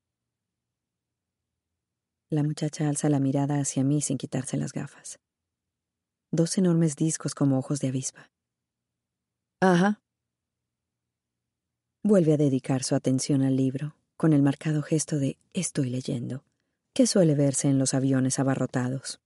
La 2.31 2.41
muchacha 2.41 2.87
alza 2.87 3.09
la 3.09 3.19
mirada 3.19 3.59
hacia 3.59 3.83
mí 3.83 4.01
sin 4.01 4.17
quitarse 4.17 4.57
las 4.57 4.71
gafas. 4.71 5.19
Dos 6.31 6.57
enormes 6.57 6.95
discos 6.95 7.35
como 7.35 7.59
ojos 7.59 7.79
de 7.81 7.89
avispa. 7.89 8.31
Ajá, 9.61 10.01
Vuelve 12.07 12.33
a 12.33 12.37
dedicar 12.37 12.83
su 12.83 12.93
atención 12.93 13.41
al 13.41 13.55
libro, 13.55 13.95
con 14.15 14.33
el 14.33 14.43
marcado 14.43 14.83
gesto 14.83 15.17
de 15.17 15.39
estoy 15.53 15.89
leyendo, 15.89 16.43
que 16.93 17.07
suele 17.07 17.33
verse 17.33 17.67
en 17.67 17.79
los 17.79 17.95
aviones 17.95 18.37
abarrotados. 18.37 19.19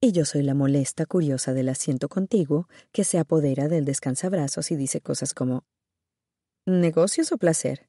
Y 0.00 0.10
yo 0.10 0.24
soy 0.24 0.42
la 0.42 0.54
molesta 0.54 1.06
curiosa 1.06 1.52
del 1.52 1.68
asiento 1.68 2.08
contiguo 2.08 2.66
que 2.90 3.04
se 3.04 3.20
apodera 3.20 3.68
del 3.68 3.84
descansabrazos 3.84 4.72
y 4.72 4.76
dice 4.76 5.00
cosas 5.00 5.34
como 5.34 5.62
¿Negocios 6.66 7.30
o 7.30 7.38
placer? 7.38 7.88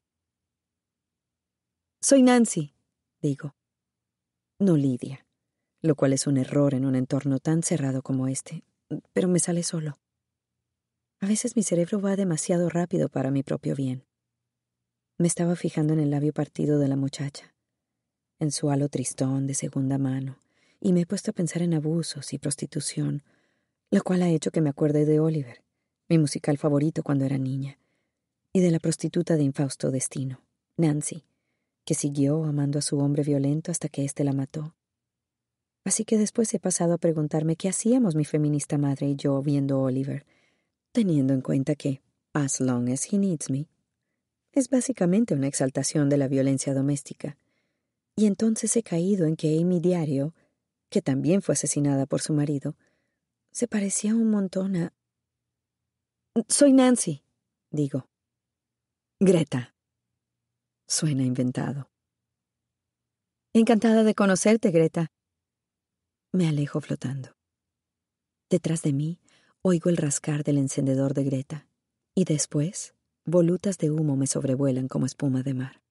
Soy 2.00 2.22
Nancy, 2.22 2.76
digo. 3.20 3.56
No 4.60 4.76
Lidia, 4.76 5.26
lo 5.82 5.96
cual 5.96 6.12
es 6.12 6.28
un 6.28 6.36
error 6.36 6.74
en 6.74 6.86
un 6.86 6.94
entorno 6.94 7.40
tan 7.40 7.64
cerrado 7.64 8.02
como 8.02 8.28
este, 8.28 8.62
pero 9.12 9.26
me 9.26 9.40
sale 9.40 9.64
solo. 9.64 9.98
A 11.24 11.26
veces 11.26 11.56
mi 11.56 11.62
cerebro 11.62 12.02
va 12.02 12.16
demasiado 12.16 12.68
rápido 12.68 13.08
para 13.08 13.30
mi 13.30 13.42
propio 13.42 13.74
bien. 13.74 14.04
Me 15.16 15.26
estaba 15.26 15.56
fijando 15.56 15.94
en 15.94 16.00
el 16.00 16.10
labio 16.10 16.34
partido 16.34 16.78
de 16.78 16.86
la 16.86 16.96
muchacha, 16.96 17.54
en 18.40 18.52
su 18.52 18.68
halo 18.68 18.90
tristón 18.90 19.46
de 19.46 19.54
segunda 19.54 19.96
mano, 19.96 20.38
y 20.80 20.92
me 20.92 21.00
he 21.00 21.06
puesto 21.06 21.30
a 21.30 21.34
pensar 21.34 21.62
en 21.62 21.72
abusos 21.72 22.34
y 22.34 22.38
prostitución, 22.38 23.22
lo 23.90 24.02
cual 24.02 24.20
ha 24.20 24.28
hecho 24.28 24.50
que 24.50 24.60
me 24.60 24.68
acuerde 24.68 25.06
de 25.06 25.18
Oliver, 25.18 25.62
mi 26.10 26.18
musical 26.18 26.58
favorito 26.58 27.02
cuando 27.02 27.24
era 27.24 27.38
niña, 27.38 27.78
y 28.52 28.60
de 28.60 28.70
la 28.70 28.78
prostituta 28.78 29.36
de 29.36 29.44
infausto 29.44 29.90
destino, 29.90 30.42
Nancy, 30.76 31.24
que 31.86 31.94
siguió 31.94 32.44
amando 32.44 32.80
a 32.80 32.82
su 32.82 32.98
hombre 32.98 33.22
violento 33.22 33.70
hasta 33.70 33.88
que 33.88 34.04
éste 34.04 34.24
la 34.24 34.34
mató. 34.34 34.74
Así 35.86 36.04
que 36.04 36.18
después 36.18 36.52
he 36.52 36.58
pasado 36.58 36.92
a 36.92 36.98
preguntarme 36.98 37.56
qué 37.56 37.70
hacíamos 37.70 38.14
mi 38.14 38.26
feminista 38.26 38.76
madre 38.76 39.06
y 39.06 39.16
yo 39.16 39.40
viendo 39.40 39.80
Oliver, 39.80 40.26
teniendo 40.94 41.34
en 41.34 41.40
cuenta 41.40 41.74
que 41.74 42.00
As 42.32 42.60
long 42.60 42.88
as 42.88 43.12
he 43.12 43.18
needs 43.18 43.50
me 43.50 43.68
es 44.52 44.70
básicamente 44.70 45.34
una 45.34 45.48
exaltación 45.48 46.08
de 46.08 46.16
la 46.16 46.28
violencia 46.28 46.72
doméstica. 46.72 47.36
Y 48.16 48.26
entonces 48.26 48.76
he 48.76 48.82
caído 48.82 49.26
en 49.26 49.36
que 49.36 49.58
Amy 49.58 49.80
Diario, 49.80 50.34
que 50.90 51.02
también 51.02 51.42
fue 51.42 51.54
asesinada 51.54 52.06
por 52.06 52.20
su 52.20 52.32
marido, 52.32 52.76
se 53.50 53.66
parecía 53.66 54.14
un 54.14 54.30
montón 54.30 54.76
a... 54.76 54.92
Soy 56.48 56.72
Nancy, 56.72 57.24
digo. 57.70 58.08
Greta. 59.18 59.74
Suena 60.86 61.24
inventado. 61.24 61.90
Encantada 63.52 64.04
de 64.04 64.14
conocerte, 64.14 64.70
Greta. 64.70 65.10
Me 66.32 66.48
alejo 66.48 66.80
flotando. 66.80 67.36
Detrás 68.50 68.82
de 68.82 68.92
mí 68.92 69.20
oigo 69.66 69.88
el 69.88 69.96
rascar 69.96 70.44
del 70.44 70.58
encendedor 70.58 71.14
de 71.14 71.24
Greta, 71.24 71.66
y 72.14 72.24
después 72.24 72.94
volutas 73.24 73.78
de 73.78 73.90
humo 73.90 74.14
me 74.14 74.26
sobrevuelan 74.26 74.88
como 74.88 75.06
espuma 75.06 75.42
de 75.42 75.54
mar. 75.54 75.82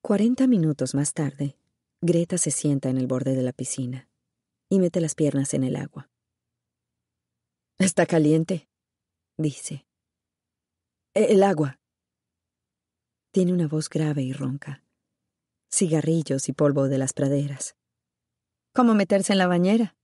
Cuarenta 0.00 0.46
minutos 0.46 0.94
más 0.94 1.12
tarde, 1.12 1.58
Greta 2.00 2.38
se 2.38 2.50
sienta 2.50 2.88
en 2.88 2.96
el 2.96 3.06
borde 3.06 3.34
de 3.34 3.42
la 3.42 3.52
piscina 3.52 4.08
y 4.70 4.78
mete 4.78 5.02
las 5.02 5.14
piernas 5.14 5.52
en 5.52 5.64
el 5.64 5.76
agua. 5.76 6.10
Está 7.78 8.06
caliente, 8.06 8.70
dice. 9.36 9.86
E-, 11.14 11.34
el 11.34 11.42
agua. 11.42 11.78
Tiene 13.32 13.52
una 13.52 13.68
voz 13.68 13.90
grave 13.90 14.22
y 14.22 14.32
ronca. 14.32 14.82
Cigarrillos 15.70 16.48
y 16.48 16.54
polvo 16.54 16.88
de 16.88 16.96
las 16.96 17.12
praderas. 17.12 17.76
¿Cómo 18.72 18.94
meterse 18.94 19.32
en 19.32 19.38
la 19.38 19.46
bañera? 19.46 19.97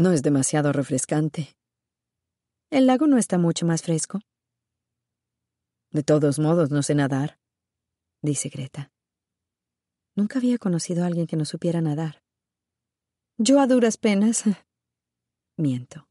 No 0.00 0.12
es 0.12 0.22
demasiado 0.22 0.72
refrescante. 0.72 1.54
El 2.70 2.86
lago 2.86 3.06
no 3.06 3.18
está 3.18 3.36
mucho 3.36 3.66
más 3.66 3.82
fresco. 3.82 4.20
De 5.90 6.02
todos 6.02 6.38
modos, 6.38 6.70
no 6.70 6.82
sé 6.82 6.94
nadar, 6.94 7.38
dice 8.22 8.48
Greta. 8.48 8.90
Nunca 10.16 10.38
había 10.38 10.56
conocido 10.56 11.04
a 11.04 11.06
alguien 11.06 11.26
que 11.26 11.36
no 11.36 11.44
supiera 11.44 11.82
nadar. 11.82 12.22
Yo 13.36 13.60
a 13.60 13.66
duras 13.66 13.98
penas. 13.98 14.44
Miento. 15.58 16.08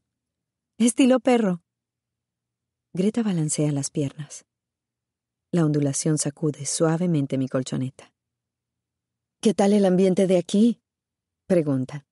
Estilo 0.78 1.18
perro. 1.18 1.64
Greta 2.94 3.24
balancea 3.24 3.72
las 3.72 3.90
piernas. 3.90 4.44
La 5.50 5.64
ondulación 5.64 6.16
sacude 6.16 6.64
suavemente 6.64 7.38
mi 7.38 7.48
colchoneta. 7.48 8.14
¿Qué 9.40 9.52
tal 9.52 9.72
el 9.72 9.84
ambiente 9.84 10.28
de 10.28 10.38
aquí? 10.38 10.80
pregunta. 11.48 12.06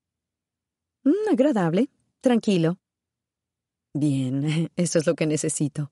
Mm, 1.08 1.32
agradable, 1.32 1.88
tranquilo. 2.20 2.76
Bien, 3.94 4.44
eso 4.76 4.98
es 4.98 5.06
lo 5.06 5.14
que 5.14 5.26
necesito. 5.26 5.90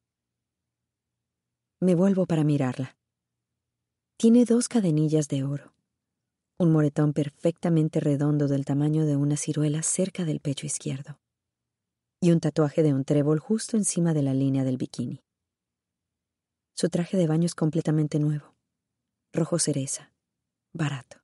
Me 1.81 1.95
vuelvo 1.95 2.27
para 2.27 2.45
mirarla. 2.45 2.99
Tiene 4.19 4.45
dos 4.45 4.69
cadenillas 4.69 5.29
de 5.29 5.45
oro, 5.45 5.73
un 6.59 6.71
moretón 6.71 7.15
perfectamente 7.15 7.99
redondo 8.01 8.47
del 8.47 8.67
tamaño 8.67 9.07
de 9.07 9.17
una 9.17 9.39
ciruela 9.39 9.83
cerca 9.83 10.25
del 10.27 10.41
pecho 10.41 10.67
izquierdo 10.67 11.19
y 12.21 12.33
un 12.33 12.41
tatuaje 12.41 12.83
de 12.83 12.93
un 12.93 13.05
trébol 13.05 13.39
justo 13.39 13.79
encima 13.79 14.13
de 14.13 14.23
la 14.23 14.35
línea 14.35 14.65
del 14.65 14.77
bikini. 14.77 15.23
Su 16.75 16.91
traje 16.91 17.17
de 17.17 17.27
baño 17.27 17.47
es 17.47 17.55
completamente 17.55 18.19
nuevo, 18.19 18.55
rojo 19.33 19.59
cereza, 19.59 20.13
barato, 20.75 21.23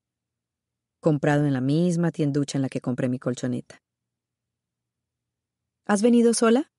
comprado 1.02 1.44
en 1.46 1.52
la 1.52 1.60
misma 1.60 2.12
tienducha 2.12 2.56
en 2.56 2.62
la 2.62 2.68
que 2.68 2.80
compré 2.80 3.08
mi 3.08 3.18
colchoneta. 3.18 3.81
¿Has 5.84 6.00
venido 6.00 6.32
sola? 6.32 6.70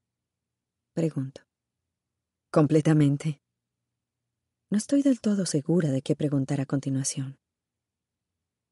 Pregunto. 0.93 1.41
Completamente. 2.51 3.41
No 4.72 4.77
estoy 4.77 5.01
del 5.01 5.19
todo 5.19 5.45
segura 5.45 5.89
de 5.89 6.01
qué 6.01 6.15
preguntar 6.15 6.62
a 6.62 6.65
continuación. 6.65 7.38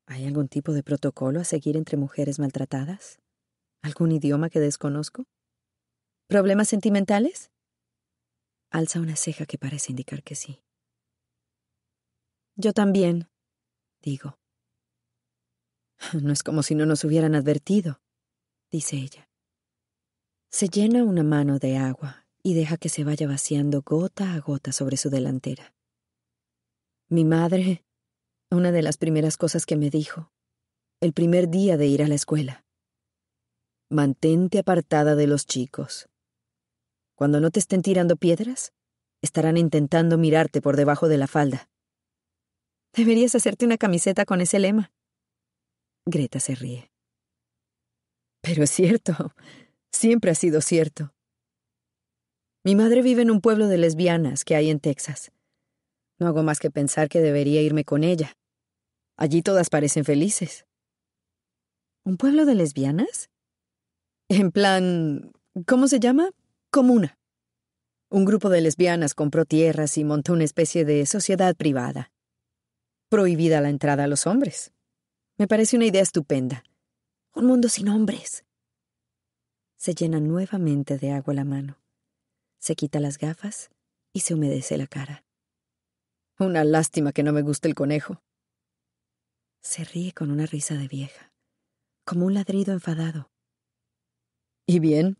¿Hay 0.07 0.25
algún 0.25 0.47
tipo 0.47 0.71
de 0.71 0.83
protocolo 0.83 1.41
a 1.41 1.43
seguir 1.43 1.75
entre 1.75 1.97
mujeres 1.97 2.39
maltratadas? 2.39 3.19
¿Algún 3.83 4.13
idioma 4.13 4.50
que 4.50 4.59
desconozco? 4.59 5.25
¿Problemas 6.27 6.69
sentimentales? 6.69 7.51
Alza 8.71 9.01
una 9.01 9.17
ceja 9.17 9.45
que 9.45 9.57
parece 9.57 9.91
indicar 9.91 10.23
que 10.23 10.35
sí. 10.35 10.63
Yo 12.55 12.71
también, 12.71 13.29
digo. 14.01 14.38
No 16.23 16.31
es 16.31 16.41
como 16.41 16.63
si 16.63 16.73
no 16.73 16.85
nos 16.85 17.03
hubieran 17.03 17.35
advertido, 17.35 18.01
dice 18.72 18.96
ella. 18.96 19.30
Se 20.51 20.68
llena 20.68 21.05
una 21.05 21.24
mano 21.24 21.59
de 21.59 21.77
agua 21.77 22.27
y 22.44 22.55
deja 22.55 22.75
que 22.75 22.90
se 22.90 23.05
vaya 23.05 23.25
vaciando 23.25 23.83
gota 23.83 24.33
a 24.33 24.40
gota 24.40 24.74
sobre 24.74 24.98
su 24.98 25.09
delantera. 25.09 25.74
Mi 27.07 27.24
madre, 27.24 27.85
una 28.51 28.74
de 28.74 28.81
las 28.81 28.98
primeras 28.98 29.37
cosas 29.37 29.66
que 29.66 29.77
me 29.77 29.90
dijo, 29.90 30.29
el 31.00 31.14
primer 31.14 31.48
día 31.48 31.77
de 31.77 31.87
ir 31.87 32.03
a 32.03 32.07
la 32.09 32.16
escuela. 32.16 32.66
Mantente 33.90 34.59
apartada 34.59 35.16
de 35.16 35.25
los 35.25 35.46
chicos. 35.46 36.09
Cuando 37.16 37.40
no 37.40 37.50
te 37.50 37.59
estén 37.59 37.81
tirando 37.81 38.18
piedras, 38.18 38.74
estarán 39.22 39.55
intentando 39.55 40.18
mirarte 40.18 40.61
por 40.61 40.75
debajo 40.75 41.07
de 41.07 41.18
la 41.18 41.27
falda. 41.27 41.70
Deberías 42.94 43.35
hacerte 43.35 43.66
una 43.66 43.77
camiseta 43.77 44.25
con 44.25 44.42
ese 44.42 44.59
lema. 44.59 44.92
Greta 46.05 46.42
se 46.42 46.55
ríe. 46.55 46.92
Pero 48.42 48.64
es 48.64 48.72
cierto, 48.72 49.33
siempre 49.92 50.32
ha 50.32 50.36
sido 50.36 50.62
cierto. 50.62 51.14
Mi 52.64 52.75
madre 52.75 53.01
vive 53.01 53.24
en 53.24 53.32
un 53.32 53.42
pueblo 53.42 53.68
de 53.68 53.77
lesbianas 53.77 54.46
que 54.46 54.56
hay 54.56 54.70
en 54.70 54.80
Texas. 54.80 55.32
No 56.20 56.27
hago 56.27 56.44
más 56.44 56.60
que 56.60 56.70
pensar 56.70 57.10
que 57.10 57.20
debería 57.20 57.62
irme 57.62 57.84
con 57.84 58.04
ella. 58.04 58.38
Allí 59.18 59.42
todas 59.42 59.70
parecen 59.70 60.06
felices. 60.06 60.66
¿Un 62.04 62.18
pueblo 62.18 62.46
de 62.46 62.56
lesbianas? 62.56 63.30
En 64.30 64.51
plan, 64.51 65.32
¿cómo 65.66 65.88
se 65.88 66.00
llama? 66.00 66.30
Comuna. 66.72 67.18
Un 68.10 68.25
grupo 68.25 68.50
de 68.50 68.62
lesbianas 68.62 69.14
compró 69.14 69.46
tierras 69.46 69.98
y 69.98 70.04
montó 70.04 70.34
una 70.34 70.44
especie 70.44 70.86
de 70.86 71.06
sociedad 71.06 71.56
privada. 71.56 72.12
Prohibida 73.10 73.62
la 73.62 73.70
entrada 73.70 74.04
a 74.04 74.08
los 74.08 74.27
hombres. 74.27 74.72
Me 75.38 75.48
parece 75.48 75.75
una 75.75 75.86
idea 75.86 76.01
estupenda. 76.01 76.64
Un 77.34 77.46
mundo 77.46 77.68
sin 77.70 77.90
hombres. 77.90 78.44
Se 79.81 79.96
llena 79.96 80.20
nuevamente 80.20 81.00
de 81.00 81.09
agua 81.09 81.33
la 81.33 81.44
mano. 81.44 81.79
Se 82.59 82.75
quita 82.75 83.00
las 83.00 83.17
gafas 83.17 83.72
y 84.13 84.20
se 84.20 84.35
humedece 84.35 84.77
la 84.77 84.85
cara. 84.85 85.25
Una 86.37 86.63
lástima 86.63 87.11
que 87.13 87.24
no 87.24 87.33
me 87.33 87.41
guste 87.41 87.67
el 87.67 87.74
conejo. 87.74 88.22
Se 89.59 89.83
ríe 89.83 90.13
con 90.13 90.29
una 90.29 90.46
risa 90.46 90.75
de 90.75 90.87
vieja, 90.87 91.33
como 92.05 92.27
un 92.27 92.35
ladrido 92.35 92.74
enfadado. 92.74 93.31
¿Y 94.67 94.77
bien? 94.77 95.17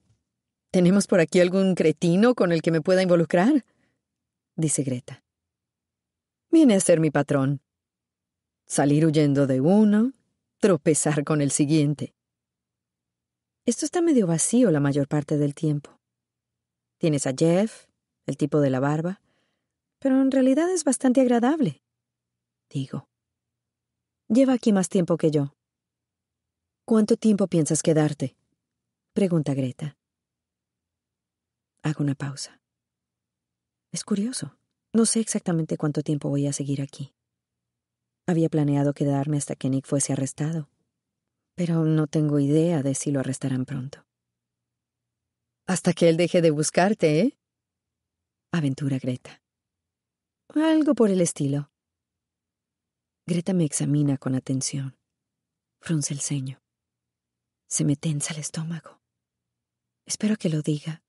¿Tenemos 0.69 1.08
por 1.08 1.21
aquí 1.21 1.39
algún 1.39 1.74
cretino 1.74 2.36
con 2.36 2.52
el 2.52 2.62
que 2.62 2.69
me 2.69 2.82
pueda 2.82 3.02
involucrar? 3.02 3.65
dice 4.56 4.84
Greta. 4.84 5.24
Viene 6.52 6.76
a 6.76 6.80
ser 6.82 7.00
mi 7.00 7.10
patrón. 7.10 7.62
Salir 8.67 9.08
huyendo 9.08 9.47
de 9.47 9.60
uno, 9.60 10.13
tropezar 10.60 11.24
con 11.24 11.41
el 11.41 11.50
siguiente. 11.50 12.13
Esto 13.65 13.86
está 13.86 14.02
medio 14.02 14.26
vacío 14.26 14.71
la 14.71 14.80
mayor 14.80 15.08
parte 15.08 15.38
del 15.38 15.54
tiempo. 15.54 16.00
Tienes 16.97 17.28
a 17.28 17.34
Jeff, 17.38 17.86
el 18.26 18.36
tipo 18.36 18.60
de 18.60 18.71
la 18.71 18.80
barba, 18.80 19.21
pero 20.00 20.19
en 20.19 20.32
realidad 20.32 20.69
es 20.69 20.84
bastante 20.84 21.21
agradable. 21.21 21.84
Digo. 22.69 23.08
Lleva 24.28 24.54
aquí 24.54 24.74
más 24.74 24.89
tiempo 24.89 25.17
que 25.17 25.30
yo. 25.30 25.54
¿Cuánto 26.86 27.17
tiempo 27.17 27.47
piensas 27.47 27.84
quedarte? 27.84 28.36
Pregunta 29.13 29.54
Greta. 29.54 29.95
Hago 31.84 32.04
una 32.04 32.15
pausa. 32.15 32.62
Es 33.91 34.04
curioso. 34.04 34.58
No 34.93 35.06
sé 35.06 35.19
exactamente 35.19 35.78
cuánto 35.78 36.02
tiempo 36.02 36.30
voy 36.30 36.47
a 36.47 36.54
seguir 36.54 36.82
aquí. 36.82 37.13
Había 38.26 38.50
planeado 38.50 38.93
quedarme 38.93 39.38
hasta 39.38 39.56
que 39.56 39.69
Nick 39.69 39.86
fuese 39.86 40.13
arrestado, 40.13 40.69
pero 41.63 41.86
no 41.86 42.08
tengo 42.08 42.39
idea 42.39 42.82
de 42.82 42.95
si 42.95 43.12
lo 43.12 43.19
arrestarán 43.19 43.65
pronto. 43.65 44.04
Hasta 45.67 45.93
que 45.93 46.10
él 46.10 46.17
deje 46.17 46.41
de 46.41 46.50
buscarte, 46.50 47.19
¿eh? 47.19 47.38
Aventura 48.52 48.97
Greta. 48.97 49.43
Algo 50.56 50.95
por 50.95 51.12
el 51.12 51.21
estilo. 51.21 51.71
Greta 53.28 53.54
me 53.54 53.63
examina 53.63 54.17
con 54.17 54.34
atención. 54.34 54.97
Frunce 55.80 56.15
el 56.15 56.21
ceño. 56.21 56.63
Se 57.69 57.86
me 57.86 57.95
tensa 57.95 58.34
el 58.34 58.39
estómago. 58.39 59.00
Espero 60.08 60.38
que 60.38 60.50
lo 60.50 60.63
diga. 60.63 61.04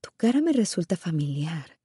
Tu 0.00 0.10
cara 0.16 0.40
me 0.42 0.52
resulta 0.52 0.96
familiar. 0.96 1.80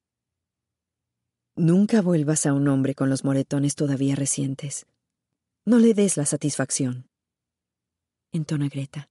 Nunca 1.55 2.03
vuelvas 2.03 2.45
a 2.45 2.53
un 2.53 2.67
hombre 2.67 2.93
con 2.93 3.09
los 3.09 3.23
moretones 3.23 3.73
todavía 3.73 4.15
recientes. 4.15 4.85
No 5.65 5.79
le 5.79 5.95
des 5.95 6.15
la 6.15 6.27
satisfacción. 6.27 7.09
Entona 8.37 8.69
Greta. 8.69 9.09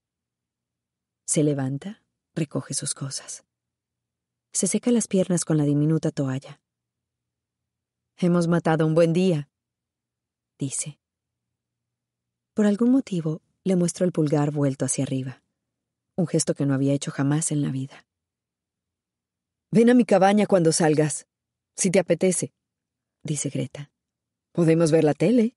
Se 1.25 1.43
levanta, 1.43 2.03
recoge 2.35 2.73
sus 2.73 2.93
cosas. 2.93 3.45
Se 4.53 4.67
seca 4.67 4.91
las 4.91 5.07
piernas 5.07 5.45
con 5.45 5.57
la 5.57 5.65
diminuta 5.65 6.11
toalla. 6.11 6.61
Hemos 8.17 8.47
matado 8.47 8.87
un 8.87 8.95
buen 8.95 9.13
día, 9.13 9.49
dice. 10.57 10.99
Por 12.55 12.65
algún 12.65 12.91
motivo 12.91 13.41
le 13.63 13.75
muestro 13.75 14.05
el 14.05 14.11
pulgar 14.11 14.51
vuelto 14.51 14.85
hacia 14.85 15.03
arriba 15.03 15.43
un 16.17 16.27
gesto 16.27 16.55
que 16.55 16.65
no 16.65 16.73
había 16.73 16.93
hecho 16.93 17.11
jamás 17.11 17.51
en 17.51 17.61
la 17.61 17.69
vida. 17.69 18.05
Ven 19.71 19.89
a 19.89 19.93
mi 19.93 20.03
cabaña 20.03 20.47
cuando 20.47 20.71
salgas, 20.71 21.27
si 21.75 21.91
te 21.91 21.99
apetece. 21.99 22.53
dice 23.23 23.49
Greta. 23.49 23.91
Podemos 24.51 24.91
ver 24.91 25.03
la 25.03 25.13
tele. 25.13 25.56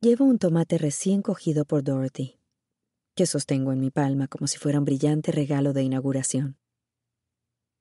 Llevo 0.00 0.26
un 0.26 0.38
tomate 0.38 0.78
recién 0.78 1.22
cogido 1.22 1.64
por 1.64 1.82
Dorothy, 1.82 2.38
que 3.16 3.26
sostengo 3.26 3.72
en 3.72 3.80
mi 3.80 3.90
palma 3.90 4.28
como 4.28 4.46
si 4.46 4.56
fuera 4.56 4.78
un 4.78 4.84
brillante 4.84 5.32
regalo 5.32 5.72
de 5.72 5.82
inauguración. 5.82 6.56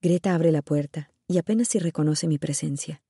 Greta 0.01 0.33
abre 0.33 0.51
la 0.51 0.63
puerta 0.63 1.11
y 1.27 1.37
apenas 1.37 1.67
si 1.67 1.77
reconoce 1.77 2.27
mi 2.27 2.39
presencia, 2.39 3.03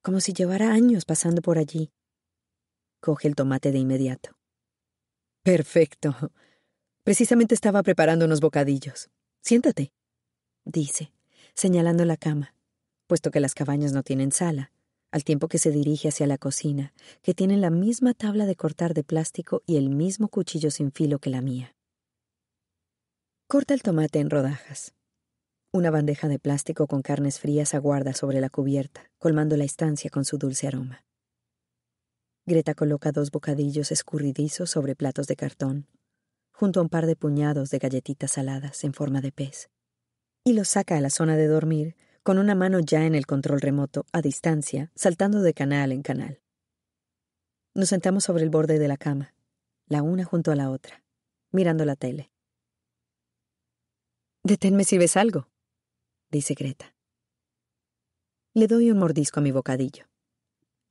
como 0.00 0.20
si 0.20 0.32
llevara 0.32 0.72
años 0.72 1.04
pasando 1.04 1.42
por 1.42 1.58
allí. 1.58 1.92
Coge 3.00 3.28
el 3.28 3.34
tomate 3.34 3.72
de 3.72 3.78
inmediato. 3.80 4.30
Perfecto. 5.42 6.16
Precisamente 7.02 7.54
estaba 7.54 7.82
preparando 7.82 8.24
unos 8.24 8.40
bocadillos. 8.40 9.10
Siéntate, 9.42 9.92
dice, 10.64 11.12
señalando 11.52 12.06
la 12.06 12.16
cama, 12.16 12.54
puesto 13.06 13.30
que 13.30 13.40
las 13.40 13.54
cabañas 13.54 13.92
no 13.92 14.02
tienen 14.02 14.32
sala 14.32 14.73
al 15.14 15.22
tiempo 15.22 15.46
que 15.46 15.58
se 15.58 15.70
dirige 15.70 16.08
hacia 16.08 16.26
la 16.26 16.38
cocina, 16.38 16.92
que 17.22 17.34
tiene 17.34 17.56
la 17.56 17.70
misma 17.70 18.14
tabla 18.14 18.46
de 18.46 18.56
cortar 18.56 18.94
de 18.94 19.04
plástico 19.04 19.62
y 19.64 19.76
el 19.76 19.88
mismo 19.88 20.26
cuchillo 20.26 20.72
sin 20.72 20.90
filo 20.90 21.20
que 21.20 21.30
la 21.30 21.40
mía. 21.40 21.76
Corta 23.46 23.74
el 23.74 23.82
tomate 23.82 24.18
en 24.18 24.28
rodajas. 24.28 24.92
Una 25.72 25.92
bandeja 25.92 26.26
de 26.26 26.40
plástico 26.40 26.88
con 26.88 27.02
carnes 27.02 27.38
frías 27.38 27.74
aguarda 27.74 28.12
sobre 28.12 28.40
la 28.40 28.50
cubierta, 28.50 29.12
colmando 29.18 29.56
la 29.56 29.62
estancia 29.62 30.10
con 30.10 30.24
su 30.24 30.36
dulce 30.36 30.66
aroma. 30.66 31.04
Greta 32.44 32.74
coloca 32.74 33.12
dos 33.12 33.30
bocadillos 33.30 33.92
escurridizos 33.92 34.68
sobre 34.68 34.96
platos 34.96 35.28
de 35.28 35.36
cartón, 35.36 35.86
junto 36.50 36.80
a 36.80 36.82
un 36.82 36.88
par 36.88 37.06
de 37.06 37.14
puñados 37.14 37.70
de 37.70 37.78
galletitas 37.78 38.32
saladas 38.32 38.82
en 38.82 38.92
forma 38.92 39.20
de 39.20 39.30
pez, 39.30 39.70
y 40.42 40.54
los 40.54 40.70
saca 40.70 40.96
a 40.96 41.00
la 41.00 41.10
zona 41.10 41.36
de 41.36 41.46
dormir 41.46 41.94
con 42.24 42.38
una 42.38 42.54
mano 42.54 42.80
ya 42.80 43.04
en 43.04 43.14
el 43.14 43.26
control 43.26 43.60
remoto, 43.60 44.06
a 44.10 44.22
distancia, 44.22 44.90
saltando 44.94 45.42
de 45.42 45.52
canal 45.52 45.92
en 45.92 46.02
canal. 46.02 46.40
Nos 47.74 47.90
sentamos 47.90 48.24
sobre 48.24 48.44
el 48.44 48.50
borde 48.50 48.78
de 48.78 48.88
la 48.88 48.96
cama, 48.96 49.34
la 49.86 50.02
una 50.02 50.24
junto 50.24 50.50
a 50.50 50.56
la 50.56 50.70
otra, 50.70 51.04
mirando 51.50 51.84
la 51.84 51.96
tele. 51.96 52.32
Deténme 54.42 54.84
si 54.84 54.96
ves 54.96 55.18
algo, 55.18 55.50
dice 56.30 56.54
Greta. 56.54 56.96
Le 58.54 58.68
doy 58.68 58.90
un 58.90 58.98
mordisco 58.98 59.40
a 59.40 59.42
mi 59.42 59.50
bocadillo. 59.50 60.06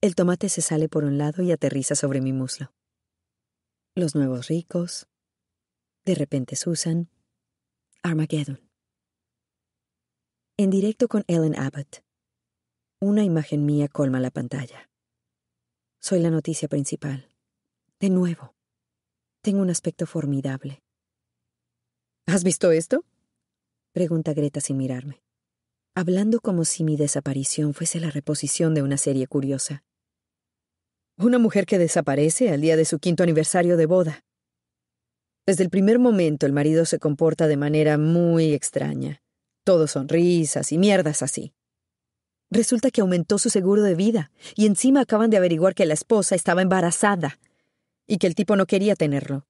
El 0.02 0.14
tomate 0.14 0.50
se 0.50 0.62
sale 0.62 0.88
por 0.88 1.04
un 1.04 1.18
lado 1.18 1.42
y 1.42 1.52
aterriza 1.52 1.96
sobre 1.96 2.22
mi 2.22 2.32
muslo. 2.32 2.72
Los 3.96 4.14
nuevos 4.14 4.50
ricos. 4.50 5.08
De 6.06 6.14
repente 6.14 6.56
Susan. 6.56 7.10
Armageddon 8.04 8.73
en 10.64 10.70
directo 10.70 11.10
con 11.10 11.26
Ellen 11.28 11.60
Abbott. 11.60 12.06
Una 13.02 13.22
imagen 13.22 13.66
mía 13.66 13.90
colma 13.90 14.22
la 14.22 14.32
pantalla. 14.32 14.90
Soy 16.00 16.22
la 16.22 16.30
noticia 16.30 16.70
principal. 16.70 17.30
De 18.00 18.10
nuevo. 18.10 18.56
Tengo 19.42 19.62
un 19.62 19.70
aspecto 19.70 20.06
formidable. 20.06 20.82
¿Has 22.28 22.46
visto 22.46 22.72
esto? 22.72 23.04
pregunta 23.92 24.34
Greta 24.34 24.62
sin 24.62 24.78
mirarme, 24.78 25.22
hablando 25.96 26.40
como 26.40 26.64
si 26.64 26.86
mi 26.86 26.96
desaparición 26.96 27.74
fuese 27.74 28.00
la 28.00 28.10
reposición 28.10 28.74
de 28.74 28.84
una 28.84 28.96
serie 28.98 29.28
curiosa. 29.28 29.84
Una 31.18 31.40
mujer 31.40 31.66
que 31.66 31.78
desaparece 31.78 32.52
al 32.52 32.62
día 32.62 32.78
de 32.78 32.86
su 32.86 33.00
quinto 33.00 33.22
aniversario 33.24 33.76
de 33.76 33.86
boda. 33.86 34.24
Desde 35.46 35.66
el 35.66 35.70
primer 35.70 36.00
momento 36.00 36.46
el 36.46 36.54
marido 36.54 36.86
se 36.86 37.00
comporta 37.00 37.48
de 37.48 37.58
manera 37.58 37.98
muy 37.98 38.54
extraña. 38.54 39.20
Todo 39.64 39.88
sonrisas 39.88 40.72
y 40.72 40.78
mierdas 40.78 41.22
así. 41.22 41.54
Resulta 42.52 42.92
que 42.92 43.02
aumentó 43.02 43.40
su 43.40 43.50
seguro 43.50 43.82
de 43.82 43.96
vida 43.96 44.32
y 44.56 44.66
encima 44.66 45.02
acaban 45.02 45.30
de 45.30 45.38
averiguar 45.38 45.74
que 45.74 45.86
la 45.86 45.94
esposa 45.94 46.36
estaba 46.36 46.62
embarazada 46.62 47.40
y 48.06 48.18
que 48.18 48.28
el 48.28 48.36
tipo 48.36 48.56
no 48.56 48.66
quería 48.66 48.96
tenerlo. 48.96 49.48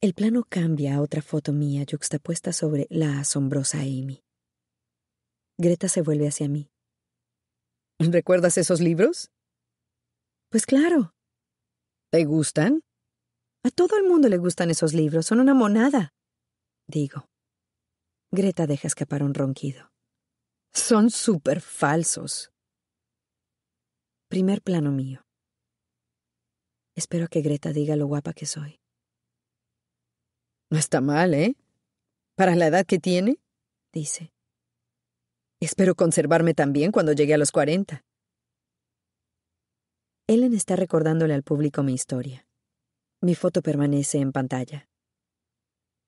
El 0.00 0.14
plano 0.14 0.44
cambia 0.48 0.94
a 0.94 1.02
otra 1.02 1.20
foto 1.20 1.52
mía 1.52 1.84
yuxtapuesta 1.84 2.54
sobre 2.54 2.86
la 2.88 3.20
asombrosa 3.20 3.80
Amy. 3.80 4.22
Greta 5.58 5.88
se 5.88 6.00
vuelve 6.00 6.26
hacia 6.26 6.48
mí. 6.48 6.70
¿Recuerdas 7.98 8.56
esos 8.56 8.80
libros? 8.80 9.30
Pues 10.48 10.64
claro. 10.64 11.12
¿Te 12.10 12.24
gustan? 12.24 12.80
A 13.62 13.70
todo 13.70 13.98
el 13.98 14.04
mundo 14.04 14.30
le 14.30 14.38
gustan 14.38 14.70
esos 14.70 14.94
libros, 14.94 15.26
son 15.26 15.40
una 15.40 15.52
monada. 15.52 16.14
Digo. 16.88 17.29
Greta 18.32 18.68
deja 18.68 18.86
escapar 18.86 19.24
un 19.24 19.34
ronquido. 19.34 19.90
Son 20.72 21.10
súper 21.10 21.60
falsos. 21.60 22.52
Primer 24.28 24.62
plano 24.62 24.92
mío. 24.92 25.26
Espero 26.94 27.26
que 27.26 27.40
Greta 27.40 27.72
diga 27.72 27.96
lo 27.96 28.06
guapa 28.06 28.32
que 28.32 28.46
soy. 28.46 28.80
No 30.70 30.78
está 30.78 31.00
mal, 31.00 31.34
¿eh? 31.34 31.56
Para 32.36 32.54
la 32.54 32.68
edad 32.68 32.86
que 32.86 33.00
tiene, 33.00 33.40
dice. 33.92 34.32
Espero 35.60 35.96
conservarme 35.96 36.54
también 36.54 36.92
cuando 36.92 37.12
llegue 37.12 37.34
a 37.34 37.38
los 37.38 37.50
cuarenta. 37.50 38.04
Ellen 40.28 40.54
está 40.54 40.76
recordándole 40.76 41.34
al 41.34 41.42
público 41.42 41.82
mi 41.82 41.94
historia. 41.94 42.46
Mi 43.20 43.34
foto 43.34 43.60
permanece 43.60 44.18
en 44.18 44.30
pantalla. 44.30 44.89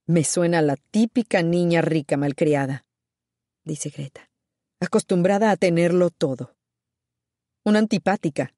Me 0.07 0.25
suena 0.25 0.63
la 0.63 0.77
típica 0.77 1.43
niña 1.43 1.81
rica 1.81 2.17
malcriada, 2.17 2.85
dice 3.65 3.91
Greta, 3.91 4.29
acostumbrada 4.81 5.53
a 5.53 5.57
tenerlo 5.57 6.11
todo. 6.11 6.57
Una 7.65 7.79
antipática. 7.79 8.53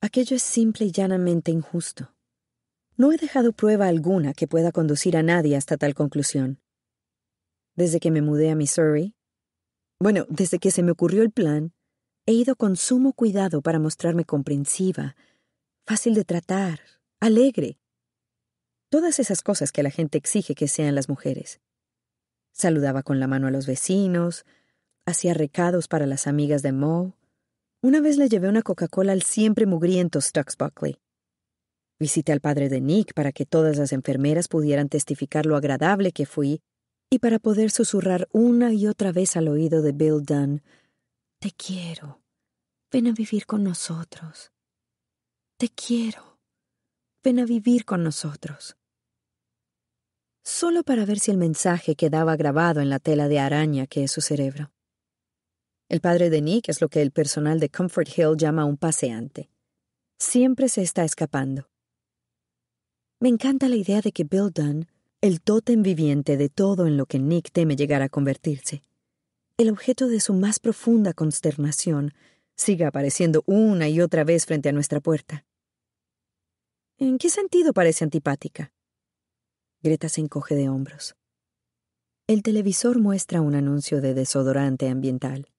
Aquello 0.00 0.36
es 0.36 0.44
simple 0.44 0.86
y 0.86 0.92
llanamente 0.92 1.50
injusto. 1.50 2.14
No 2.96 3.10
he 3.10 3.16
dejado 3.16 3.52
prueba 3.52 3.88
alguna 3.88 4.32
que 4.32 4.46
pueda 4.46 4.70
conducir 4.70 5.16
a 5.16 5.24
nadie 5.24 5.56
hasta 5.56 5.76
tal 5.76 5.94
conclusión. 5.94 6.60
Desde 7.74 7.98
que 7.98 8.12
me 8.12 8.22
mudé 8.22 8.50
a 8.50 8.54
Missouri, 8.54 9.16
bueno, 9.98 10.24
desde 10.28 10.60
que 10.60 10.70
se 10.70 10.84
me 10.84 10.92
ocurrió 10.92 11.22
el 11.22 11.32
plan, 11.32 11.72
he 12.26 12.32
ido 12.32 12.54
con 12.54 12.76
sumo 12.76 13.12
cuidado 13.12 13.60
para 13.60 13.80
mostrarme 13.80 14.24
comprensiva, 14.24 15.16
fácil 15.84 16.14
de 16.14 16.24
tratar, 16.24 16.80
alegre, 17.18 17.78
todas 18.92 19.18
esas 19.20 19.40
cosas 19.40 19.72
que 19.72 19.82
la 19.82 19.90
gente 19.90 20.18
exige 20.18 20.54
que 20.54 20.68
sean 20.68 20.94
las 20.94 21.08
mujeres. 21.08 21.62
Saludaba 22.52 23.02
con 23.02 23.20
la 23.20 23.26
mano 23.26 23.46
a 23.46 23.50
los 23.50 23.66
vecinos, 23.66 24.44
hacía 25.06 25.32
recados 25.32 25.88
para 25.88 26.04
las 26.04 26.26
amigas 26.26 26.60
de 26.60 26.72
Moe. 26.72 27.14
Una 27.80 28.02
vez 28.02 28.18
le 28.18 28.28
llevé 28.28 28.50
una 28.50 28.60
Coca-Cola 28.60 29.12
al 29.12 29.22
siempre 29.22 29.64
mugriento 29.64 30.20
Stux 30.20 30.58
Buckley. 30.58 30.98
Visité 31.98 32.32
al 32.32 32.42
padre 32.42 32.68
de 32.68 32.82
Nick 32.82 33.14
para 33.14 33.32
que 33.32 33.46
todas 33.46 33.78
las 33.78 33.94
enfermeras 33.94 34.46
pudieran 34.46 34.90
testificar 34.90 35.46
lo 35.46 35.56
agradable 35.56 36.12
que 36.12 36.26
fui 36.26 36.60
y 37.08 37.18
para 37.18 37.38
poder 37.38 37.70
susurrar 37.70 38.28
una 38.30 38.74
y 38.74 38.86
otra 38.86 39.10
vez 39.10 39.38
al 39.38 39.48
oído 39.48 39.80
de 39.80 39.92
Bill 39.92 40.22
Dunn, 40.22 40.62
Te 41.38 41.50
quiero. 41.52 42.20
Ven 42.90 43.06
a 43.06 43.12
vivir 43.12 43.46
con 43.46 43.64
nosotros. 43.64 44.52
Te 45.56 45.70
quiero. 45.70 46.38
Ven 47.24 47.38
a 47.38 47.46
vivir 47.46 47.86
con 47.86 48.02
nosotros 48.02 48.76
solo 50.42 50.82
para 50.82 51.04
ver 51.04 51.18
si 51.18 51.30
el 51.30 51.36
mensaje 51.36 51.94
quedaba 51.94 52.36
grabado 52.36 52.80
en 52.80 52.90
la 52.90 52.98
tela 52.98 53.28
de 53.28 53.38
araña 53.38 53.86
que 53.86 54.04
es 54.04 54.10
su 54.10 54.20
cerebro. 54.20 54.72
El 55.88 56.00
padre 56.00 56.30
de 56.30 56.40
Nick 56.40 56.68
es 56.68 56.80
lo 56.80 56.88
que 56.88 57.02
el 57.02 57.10
personal 57.10 57.60
de 57.60 57.68
Comfort 57.68 58.08
Hill 58.16 58.36
llama 58.36 58.64
un 58.64 58.76
paseante. 58.76 59.50
Siempre 60.18 60.68
se 60.68 60.82
está 60.82 61.04
escapando. 61.04 61.68
Me 63.20 63.28
encanta 63.28 63.68
la 63.68 63.76
idea 63.76 64.00
de 64.00 64.10
que 64.10 64.24
Bill 64.24 64.50
Dunn, 64.52 64.88
el 65.20 65.40
tótem 65.40 65.82
viviente 65.82 66.36
de 66.36 66.48
todo 66.48 66.86
en 66.86 66.96
lo 66.96 67.06
que 67.06 67.18
Nick 67.18 67.52
teme 67.52 67.76
llegar 67.76 68.02
a 68.02 68.08
convertirse, 68.08 68.82
el 69.58 69.70
objeto 69.70 70.08
de 70.08 70.18
su 70.18 70.34
más 70.34 70.58
profunda 70.58 71.12
consternación, 71.12 72.14
siga 72.56 72.88
apareciendo 72.88 73.42
una 73.46 73.88
y 73.88 74.00
otra 74.00 74.24
vez 74.24 74.46
frente 74.46 74.70
a 74.70 74.72
nuestra 74.72 75.00
puerta. 75.00 75.44
¿En 76.98 77.18
qué 77.18 77.30
sentido 77.30 77.72
parece 77.72 78.04
antipática? 78.04 78.72
Greta 79.84 80.08
se 80.08 80.20
encoge 80.20 80.54
de 80.54 80.68
hombros. 80.68 81.16
El 82.28 82.44
televisor 82.44 83.00
muestra 83.00 83.40
un 83.40 83.56
anuncio 83.56 84.00
de 84.00 84.14
desodorante 84.14 84.88
ambiental. 84.88 85.50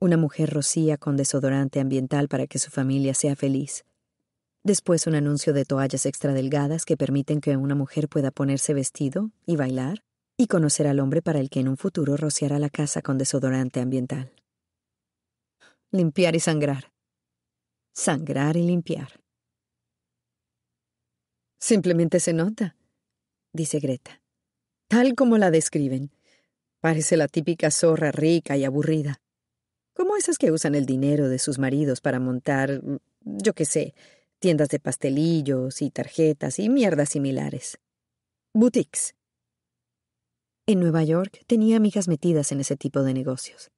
Una 0.00 0.16
mujer 0.16 0.48
rocía 0.48 0.96
con 0.96 1.18
desodorante 1.18 1.80
ambiental 1.80 2.28
para 2.28 2.46
que 2.46 2.58
su 2.58 2.70
familia 2.70 3.12
sea 3.12 3.36
feliz. 3.36 3.84
Después 4.64 5.06
un 5.06 5.16
anuncio 5.16 5.52
de 5.52 5.66
toallas 5.66 6.06
extra 6.06 6.32
delgadas 6.32 6.86
que 6.86 6.96
permiten 6.96 7.42
que 7.42 7.58
una 7.58 7.74
mujer 7.74 8.08
pueda 8.08 8.30
ponerse 8.30 8.72
vestido 8.72 9.30
y 9.44 9.56
bailar 9.56 10.02
y 10.38 10.46
conocer 10.46 10.86
al 10.86 10.98
hombre 10.98 11.20
para 11.20 11.38
el 11.38 11.50
que 11.50 11.60
en 11.60 11.68
un 11.68 11.76
futuro 11.76 12.16
rociará 12.16 12.58
la 12.58 12.70
casa 12.70 13.02
con 13.02 13.18
desodorante 13.18 13.80
ambiental. 13.80 14.32
Limpiar 15.92 16.34
y 16.36 16.40
sangrar. 16.40 16.90
Sangrar 17.94 18.56
y 18.56 18.62
limpiar. 18.62 19.20
Simplemente 21.60 22.20
se 22.20 22.32
nota, 22.32 22.75
dice 23.56 23.80
Greta. 23.80 24.22
Tal 24.88 25.14
como 25.14 25.38
la 25.38 25.50
describen. 25.50 26.12
Parece 26.80 27.16
la 27.16 27.26
típica 27.26 27.70
zorra 27.70 28.12
rica 28.12 28.56
y 28.56 28.64
aburrida. 28.64 29.20
Como 29.94 30.16
esas 30.16 30.38
que 30.38 30.52
usan 30.52 30.74
el 30.74 30.86
dinero 30.86 31.28
de 31.28 31.38
sus 31.38 31.58
maridos 31.58 32.00
para 32.00 32.20
montar, 32.20 32.80
yo 33.24 33.54
qué 33.54 33.64
sé, 33.64 33.94
tiendas 34.38 34.68
de 34.68 34.78
pastelillos 34.78 35.82
y 35.82 35.90
tarjetas 35.90 36.58
y 36.58 36.68
mierdas 36.68 37.08
similares. 37.08 37.78
Boutiques. 38.52 39.14
En 40.66 40.80
Nueva 40.80 41.02
York 41.02 41.42
tenía 41.46 41.76
amigas 41.76 42.08
metidas 42.08 42.52
en 42.52 42.60
ese 42.60 42.76
tipo 42.76 43.02
de 43.02 43.14
negocios. 43.14 43.70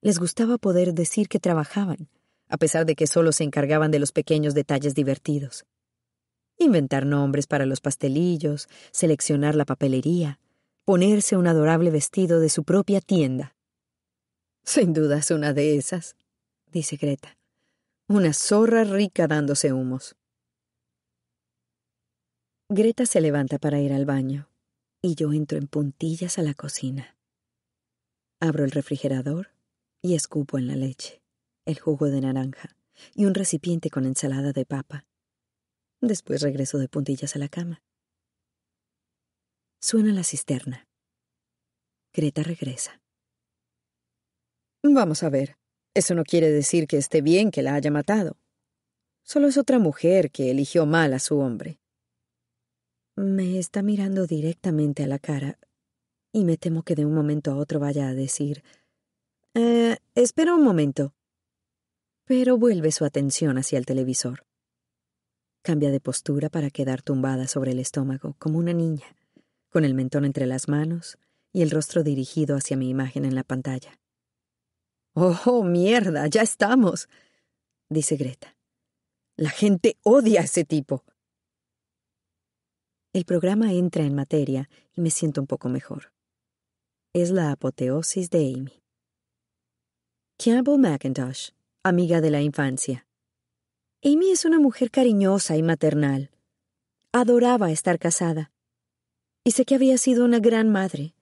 Les 0.00 0.18
gustaba 0.18 0.56
poder 0.56 0.94
decir 0.94 1.28
que 1.28 1.40
trabajaban, 1.40 2.08
a 2.48 2.56
pesar 2.56 2.86
de 2.86 2.94
que 2.94 3.06
solo 3.06 3.32
se 3.32 3.44
encargaban 3.44 3.90
de 3.90 3.98
los 3.98 4.12
pequeños 4.12 4.54
detalles 4.54 4.94
divertidos. 4.94 5.66
Inventar 6.62 7.06
nombres 7.06 7.46
para 7.46 7.64
los 7.64 7.80
pastelillos, 7.80 8.68
seleccionar 8.92 9.54
la 9.54 9.64
papelería, 9.64 10.38
ponerse 10.84 11.38
un 11.38 11.46
adorable 11.46 11.90
vestido 11.90 12.38
de 12.38 12.50
su 12.50 12.64
propia 12.64 13.00
tienda. 13.00 13.56
Sin 14.62 14.92
duda 14.92 15.16
es 15.16 15.30
una 15.30 15.54
de 15.54 15.78
esas, 15.78 16.16
dice 16.70 16.96
Greta. 16.96 17.38
Una 18.08 18.34
zorra 18.34 18.84
rica 18.84 19.26
dándose 19.26 19.72
humos. 19.72 20.16
Greta 22.68 23.06
se 23.06 23.22
levanta 23.22 23.58
para 23.58 23.80
ir 23.80 23.94
al 23.94 24.04
baño 24.04 24.50
y 25.00 25.14
yo 25.14 25.32
entro 25.32 25.56
en 25.56 25.66
puntillas 25.66 26.38
a 26.38 26.42
la 26.42 26.52
cocina. 26.52 27.16
Abro 28.38 28.66
el 28.66 28.70
refrigerador 28.70 29.48
y 30.02 30.14
escupo 30.14 30.58
en 30.58 30.66
la 30.66 30.76
leche, 30.76 31.22
el 31.64 31.78
jugo 31.78 32.10
de 32.10 32.20
naranja 32.20 32.76
y 33.14 33.24
un 33.24 33.32
recipiente 33.32 33.88
con 33.88 34.04
ensalada 34.04 34.52
de 34.52 34.66
papa. 34.66 35.06
Después 36.00 36.40
regreso 36.42 36.78
de 36.78 36.88
puntillas 36.88 37.36
a 37.36 37.38
la 37.38 37.48
cama. 37.48 37.82
Suena 39.80 40.12
la 40.12 40.24
cisterna. 40.24 40.88
Greta 42.12 42.42
regresa. 42.42 43.00
Vamos 44.82 45.22
a 45.22 45.30
ver. 45.30 45.56
Eso 45.94 46.14
no 46.14 46.24
quiere 46.24 46.50
decir 46.50 46.86
que 46.86 46.96
esté 46.96 47.20
bien 47.20 47.50
que 47.50 47.62
la 47.62 47.74
haya 47.74 47.90
matado. 47.90 48.36
Solo 49.22 49.48
es 49.48 49.58
otra 49.58 49.78
mujer 49.78 50.30
que 50.30 50.50
eligió 50.50 50.86
mal 50.86 51.12
a 51.12 51.18
su 51.18 51.38
hombre. 51.38 51.80
Me 53.16 53.58
está 53.58 53.82
mirando 53.82 54.26
directamente 54.26 55.04
a 55.04 55.06
la 55.06 55.18
cara 55.18 55.58
y 56.32 56.44
me 56.44 56.56
temo 56.56 56.82
que 56.82 56.94
de 56.94 57.04
un 57.04 57.14
momento 57.14 57.50
a 57.50 57.56
otro 57.56 57.80
vaya 57.80 58.08
a 58.08 58.14
decir, 58.14 58.62
eh, 59.54 59.98
espera 60.14 60.54
un 60.54 60.62
momento. 60.62 61.14
Pero 62.24 62.56
vuelve 62.56 62.92
su 62.92 63.04
atención 63.04 63.58
hacia 63.58 63.78
el 63.78 63.86
televisor. 63.86 64.46
Cambia 65.62 65.90
de 65.90 66.00
postura 66.00 66.48
para 66.48 66.70
quedar 66.70 67.02
tumbada 67.02 67.46
sobre 67.46 67.72
el 67.72 67.80
estómago 67.80 68.34
como 68.38 68.58
una 68.58 68.72
niña, 68.72 69.14
con 69.68 69.84
el 69.84 69.94
mentón 69.94 70.24
entre 70.24 70.46
las 70.46 70.68
manos 70.68 71.18
y 71.52 71.60
el 71.60 71.70
rostro 71.70 72.02
dirigido 72.02 72.56
hacia 72.56 72.78
mi 72.78 72.88
imagen 72.88 73.26
en 73.26 73.34
la 73.34 73.44
pantalla. 73.44 74.00
Oh, 75.12 75.62
mierda, 75.64 76.26
ya 76.28 76.40
estamos, 76.40 77.08
dice 77.90 78.16
Greta. 78.16 78.56
La 79.36 79.50
gente 79.50 79.98
odia 80.02 80.40
a 80.40 80.44
ese 80.44 80.64
tipo. 80.64 81.04
El 83.12 83.24
programa 83.24 83.72
entra 83.72 84.04
en 84.04 84.14
materia 84.14 84.70
y 84.94 85.00
me 85.00 85.10
siento 85.10 85.40
un 85.40 85.46
poco 85.46 85.68
mejor. 85.68 86.12
Es 87.12 87.30
la 87.32 87.50
apoteosis 87.50 88.30
de 88.30 88.54
Amy. 88.54 88.82
Campbell 90.38 90.78
McIntosh, 90.78 91.50
amiga 91.82 92.20
de 92.20 92.30
la 92.30 92.40
infancia. 92.40 93.06
Amy 94.02 94.30
es 94.30 94.46
una 94.46 94.58
mujer 94.58 94.90
cariñosa 94.90 95.58
y 95.58 95.62
maternal. 95.62 96.30
Adoraba 97.12 97.70
estar 97.70 97.98
casada. 97.98 98.50
Y 99.44 99.50
sé 99.50 99.66
que 99.66 99.74
había 99.74 99.98
sido 99.98 100.24
una 100.24 100.38
gran 100.38 100.70
madre. 100.70 101.14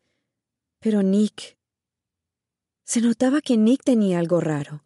Pero 0.79 1.03
Nick 1.03 1.59
se 2.85 3.01
notaba 3.01 3.41
que 3.41 3.57
Nick 3.57 3.83
tenía 3.83 4.21
algo 4.21 4.41
raro. 4.41 4.85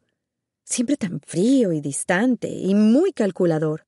Siempre 0.65 0.97
tan 0.97 1.21
frío 1.21 1.75
y 1.75 1.83
distante 1.83 2.49
y 2.49 2.75
muy 2.75 3.13
calculador. 3.13 3.87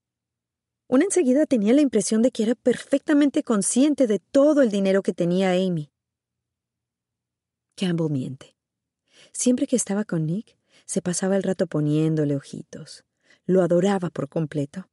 Una 0.87 1.05
enseguida 1.05 1.47
tenía 1.47 1.73
la 1.73 1.81
impresión 1.81 2.21
de 2.21 2.31
que 2.31 2.43
era 2.43 2.55
perfectamente 2.55 3.43
consciente 3.43 4.07
de 4.07 4.19
todo 4.19 4.61
el 4.61 4.71
dinero 4.71 5.03
que 5.03 5.15
tenía 5.15 5.53
Amy. 5.53 5.91
Campbell 7.75 8.11
miente. 8.11 8.55
Siempre 9.33 9.67
que 9.67 9.77
estaba 9.77 10.05
con 10.05 10.27
Nick, 10.27 10.59
se 10.85 11.01
pasaba 11.01 11.37
el 11.37 11.43
rato 11.43 11.67
poniéndole 11.67 12.37
ojitos. 12.37 13.03
Lo 13.47 13.63
adoraba 13.63 14.11
por 14.11 14.29
completo. 14.29 14.89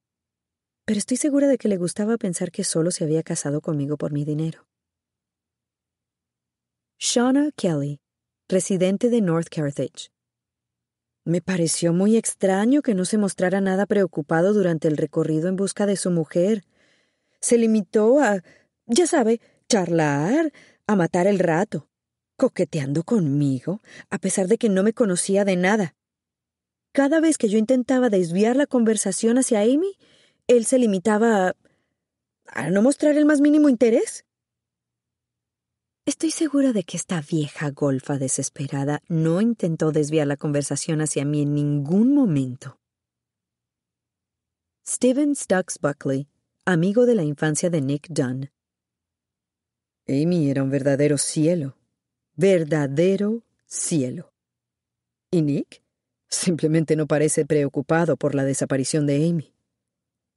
Pero 0.86 0.98
estoy 0.98 1.18
segura 1.18 1.48
de 1.48 1.58
que 1.58 1.68
le 1.68 1.78
gustaba 1.78 2.18
pensar 2.18 2.52
que 2.52 2.64
solo 2.64 2.92
se 2.92 3.04
había 3.04 3.24
casado 3.24 3.62
conmigo 3.62 3.98
por 3.98 4.12
mi 4.12 4.26
dinero. 4.26 4.68
Shauna 6.98 7.52
Kelly 7.56 8.02
residente 8.52 9.10
de 9.10 9.22
North 9.22 9.48
Carthage. 9.50 10.12
Me 11.24 11.42
pareció 11.42 11.94
muy 11.94 12.18
extraño 12.18 12.82
que 12.82 12.94
no 12.94 13.06
se 13.06 13.18
mostrara 13.18 13.62
nada 13.62 13.86
preocupado 13.86 14.54
durante 14.54 14.88
el 14.90 14.98
recorrido 14.98 15.48
en 15.48 15.56
busca 15.56 15.86
de 15.86 15.96
su 15.96 16.12
mujer. 16.12 16.64
Se 17.40 17.58
limitó 17.58 18.20
a, 18.20 18.44
ya 18.88 19.08
sabe, 19.08 19.40
charlar, 19.70 20.52
a 20.86 20.96
matar 20.96 21.28
el 21.28 21.40
rato, 21.40 21.88
coqueteando 22.38 23.04
conmigo, 23.04 23.82
a 24.10 24.18
pesar 24.18 24.48
de 24.48 24.58
que 24.58 24.68
no 24.68 24.84
me 24.84 24.94
conocía 24.94 25.46
de 25.46 25.56
nada. 25.56 25.96
Cada 26.94 27.22
vez 27.22 27.38
que 27.38 27.48
yo 27.48 27.58
intentaba 27.58 28.10
desviar 28.10 28.56
la 28.56 28.68
conversación 28.68 29.38
hacia 29.38 29.62
Amy, 29.62 29.98
él 30.48 30.66
se 30.66 30.78
limitaba 30.78 31.50
a, 31.50 31.56
a 32.48 32.70
no 32.70 32.82
mostrar 32.82 33.18
el 33.18 33.26
más 33.26 33.40
mínimo 33.40 33.70
interés. 33.70 34.26
Estoy 36.06 36.32
segura 36.32 36.74
de 36.74 36.84
que 36.84 36.98
esta 36.98 37.22
vieja 37.22 37.70
golfa 37.70 38.18
desesperada 38.18 39.02
no 39.08 39.40
intentó 39.40 39.92
desviar 39.92 40.28
la 40.28 40.36
conversación 40.36 41.00
hacia 41.00 41.24
mí 41.24 41.44
en 41.44 41.54
ningún 41.54 42.14
momento. 42.14 42.78
Steven 44.86 45.36
Stux 45.36 45.80
Buckley, 45.80 46.28
amigo 46.66 47.06
de 47.06 47.16
la 47.16 47.24
infancia 47.24 47.70
de 47.70 47.82
Nick 47.82 48.08
Dunn. 48.10 48.52
Amy 50.08 50.50
era 50.50 50.64
un 50.64 50.70
verdadero 50.70 51.18
cielo. 51.18 51.78
Verdadero 52.36 53.44
cielo. 53.66 54.34
¿Y 55.30 55.44
Nick? 55.44 55.82
Simplemente 56.32 56.96
no 56.96 57.06
parece 57.06 57.46
preocupado 57.46 58.18
por 58.18 58.34
la 58.34 58.44
desaparición 58.44 59.06
de 59.06 59.30
Amy. 59.30 59.54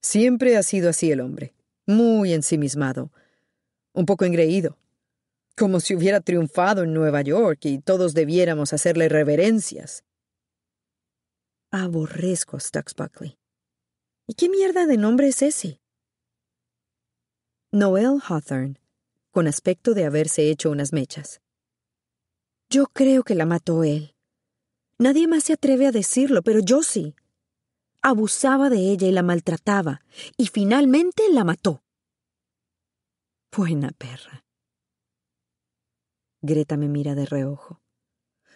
Siempre 0.03 0.59
ha 0.59 0.63
sido 0.63 0.91
así 0.91 1.11
el 1.11 1.21
hombre, 1.21 1.55
muy 1.87 2.35
ensimismado, 2.35 3.11
un 3.95 4.05
poco 4.05 4.27
engreído 4.27 4.77
como 5.57 5.81
si 5.81 5.95
hubiera 5.95 6.21
triunfado 6.21 6.83
en 6.83 6.93
Nueva 6.93 7.23
York 7.23 7.61
y 7.65 7.79
todos 7.79 8.15
debiéramos 8.15 8.73
hacerle 8.73 9.09
reverencias. 9.09 10.05
Aborrezco 11.71 12.57
a 12.57 12.61
Stux 12.61 12.95
Buckley. 12.95 13.39
¿Y 14.27 14.35
qué 14.35 14.49
mierda 14.49 14.87
de 14.87 14.97
nombre 14.97 15.29
es 15.29 15.43
ese? 15.43 15.81
Noel 17.73 18.21
Hawthorne, 18.27 18.81
con 19.31 19.47
aspecto 19.47 19.95
de 19.95 20.05
haberse 20.05 20.49
hecho 20.51 20.71
unas 20.71 20.93
mechas. 20.93 21.41
Yo 22.71 22.87
creo 22.87 23.23
que 23.25 23.35
la 23.35 23.47
mató 23.47 23.85
él. 23.85 24.14
Nadie 24.99 25.27
más 25.27 25.45
se 25.45 25.55
atreve 25.55 25.87
a 25.87 25.93
decirlo, 25.93 26.43
pero 26.43 26.61
yo 26.61 26.83
sí. 26.83 27.15
Abusaba 28.03 28.71
de 28.71 28.91
ella 28.91 29.09
y 29.09 29.13
la 29.13 29.23
maltrataba, 29.23 30.03
y 30.37 30.47
finalmente 30.47 31.25
la 31.31 31.45
mató. 31.45 31.83
Buena 33.57 33.91
perra. 33.91 34.45
Greta 36.43 36.77
me 36.77 36.89
mira 36.89 37.15
de 37.15 37.25
reojo, 37.25 37.81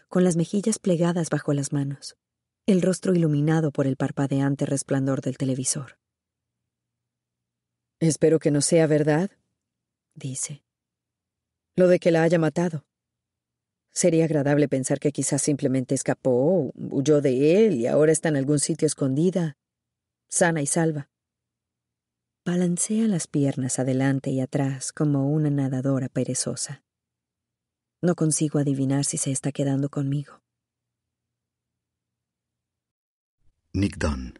con 0.09 0.23
las 0.23 0.37
mejillas 0.37 0.79
plegadas 0.79 1.31
bajo 1.31 1.55
las 1.55 1.73
manos, 1.73 2.17
el 2.67 2.83
rostro 2.83 3.15
iluminado 3.15 3.73
por 3.73 3.87
el 3.87 3.97
parpadeante 3.97 4.67
resplandor 4.67 5.23
del 5.23 5.39
televisor. 5.39 5.99
Espero 8.01 8.39
que 8.39 8.51
no 8.51 8.61
sea 8.61 8.87
verdad, 8.87 9.31
dice. 10.15 10.63
Lo 11.77 11.89
de 11.89 11.99
que 11.99 12.11
la 12.11 12.23
haya 12.23 12.39
matado. 12.39 12.88
Sería 13.99 14.27
agradable 14.27 14.69
pensar 14.69 15.01
que 15.01 15.11
quizás 15.11 15.43
simplemente 15.43 15.93
escapó, 15.93 16.71
huyó 16.77 17.21
de 17.21 17.67
él 17.67 17.75
y 17.75 17.89
ahora 17.89 18.13
está 18.13 18.29
en 18.29 18.37
algún 18.37 18.61
sitio 18.61 18.87
escondida, 18.87 19.57
sana 20.29 20.63
y 20.63 20.67
salva. 20.67 21.11
Balancea 22.45 23.09
las 23.09 23.27
piernas 23.27 23.81
adelante 23.81 24.31
y 24.31 24.41
atrás 24.41 24.93
como 24.93 25.29
una 25.29 25.51
nadadora 25.51 26.09
perezosa. 26.09 26.85
No 28.01 28.15
consigo 28.15 28.61
adivinar 28.61 29.05
si 29.05 29.19
se 29.19 29.33
está 29.33 29.51
quedando 29.51 29.89
conmigo. 29.89 30.45
Nick 33.73 33.99
Dunn. 33.99 34.39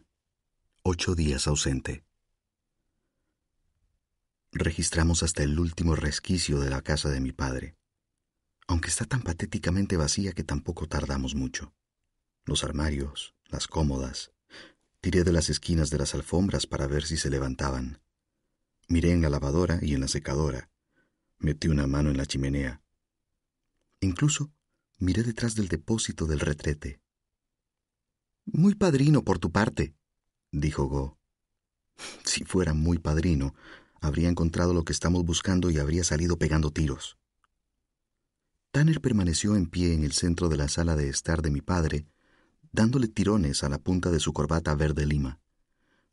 Ocho 0.83 1.15
días 1.15 1.47
ausente. 1.47 2.05
Registramos 4.53 5.21
hasta 5.21 5.43
el 5.43 5.59
último 5.59 5.97
resquicio 5.97 6.61
de 6.61 6.69
la 6.69 6.81
casa 6.81 7.09
de 7.09 7.19
mi 7.19 7.33
padre, 7.33 7.75
aunque 8.69 8.89
está 8.89 9.03
tan 9.03 9.23
patéticamente 9.23 9.97
vacía 9.97 10.31
que 10.33 10.43
tampoco 10.43 10.87
tardamos 10.87 11.33
mucho. 11.33 11.73
Los 12.45 12.63
armarios, 12.63 13.33
las 13.47 13.67
cómodas, 13.67 14.31
tiré 15.01 15.23
de 15.23 15.31
las 15.31 15.49
esquinas 15.49 15.89
de 15.89 15.97
las 15.97 16.13
alfombras 16.13 16.67
para 16.67 16.85
ver 16.85 17.03
si 17.03 17.17
se 17.17 17.31
levantaban. 17.31 17.99
Miré 18.87 19.11
en 19.11 19.23
la 19.23 19.31
lavadora 19.31 19.79
y 19.81 19.95
en 19.95 20.01
la 20.01 20.07
secadora. 20.07 20.69
Metí 21.39 21.67
una 21.67 21.87
mano 21.87 22.11
en 22.11 22.17
la 22.17 22.27
chimenea. 22.27 22.83
Incluso 24.01 24.51
miré 24.99 25.23
detrás 25.23 25.55
del 25.55 25.67
depósito 25.67 26.27
del 26.27 26.39
retrete. 26.39 27.01
Muy 28.45 28.75
padrino 28.75 29.23
por 29.23 29.39
tu 29.39 29.51
parte, 29.51 29.95
dijo 30.51 30.85
Go. 30.85 31.17
Si 32.23 32.43
fuera 32.43 32.75
muy 32.75 32.99
padrino, 32.99 33.55
habría 33.99 34.29
encontrado 34.29 34.75
lo 34.75 34.85
que 34.85 34.93
estamos 34.93 35.25
buscando 35.25 35.71
y 35.71 35.79
habría 35.79 36.03
salido 36.03 36.37
pegando 36.37 36.69
tiros. 36.69 37.18
Tanner 38.71 39.01
permaneció 39.01 39.55
en 39.55 39.65
pie 39.65 39.93
en 39.93 40.03
el 40.03 40.11
centro 40.11 40.47
de 40.47 40.55
la 40.55 40.67
sala 40.67 40.95
de 40.95 41.09
estar 41.09 41.41
de 41.41 41.49
mi 41.49 41.61
padre, 41.61 42.05
dándole 42.71 43.07
tirones 43.07 43.63
a 43.63 43.69
la 43.69 43.79
punta 43.79 44.11
de 44.11 44.19
su 44.19 44.31
corbata 44.31 44.75
verde 44.75 45.07
lima. 45.07 45.39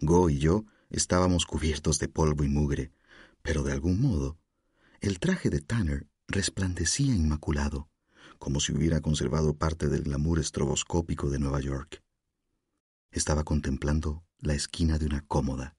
Go 0.00 0.30
y 0.30 0.38
yo 0.38 0.64
estábamos 0.88 1.44
cubiertos 1.44 1.98
de 1.98 2.08
polvo 2.08 2.44
y 2.44 2.48
mugre, 2.48 2.92
pero 3.42 3.62
de 3.62 3.72
algún 3.72 4.00
modo, 4.00 4.38
el 5.00 5.18
traje 5.18 5.50
de 5.50 5.60
Tanner 5.60 6.08
resplandecía 6.28 7.14
inmaculado, 7.14 7.90
como 8.38 8.60
si 8.60 8.72
hubiera 8.72 9.02
conservado 9.02 9.54
parte 9.54 9.88
del 9.88 10.04
glamour 10.04 10.38
estroboscópico 10.38 11.28
de 11.28 11.38
Nueva 11.38 11.60
York. 11.60 12.02
Estaba 13.10 13.44
contemplando 13.44 14.24
la 14.38 14.54
esquina 14.54 14.98
de 14.98 15.04
una 15.06 15.20
cómoda, 15.20 15.76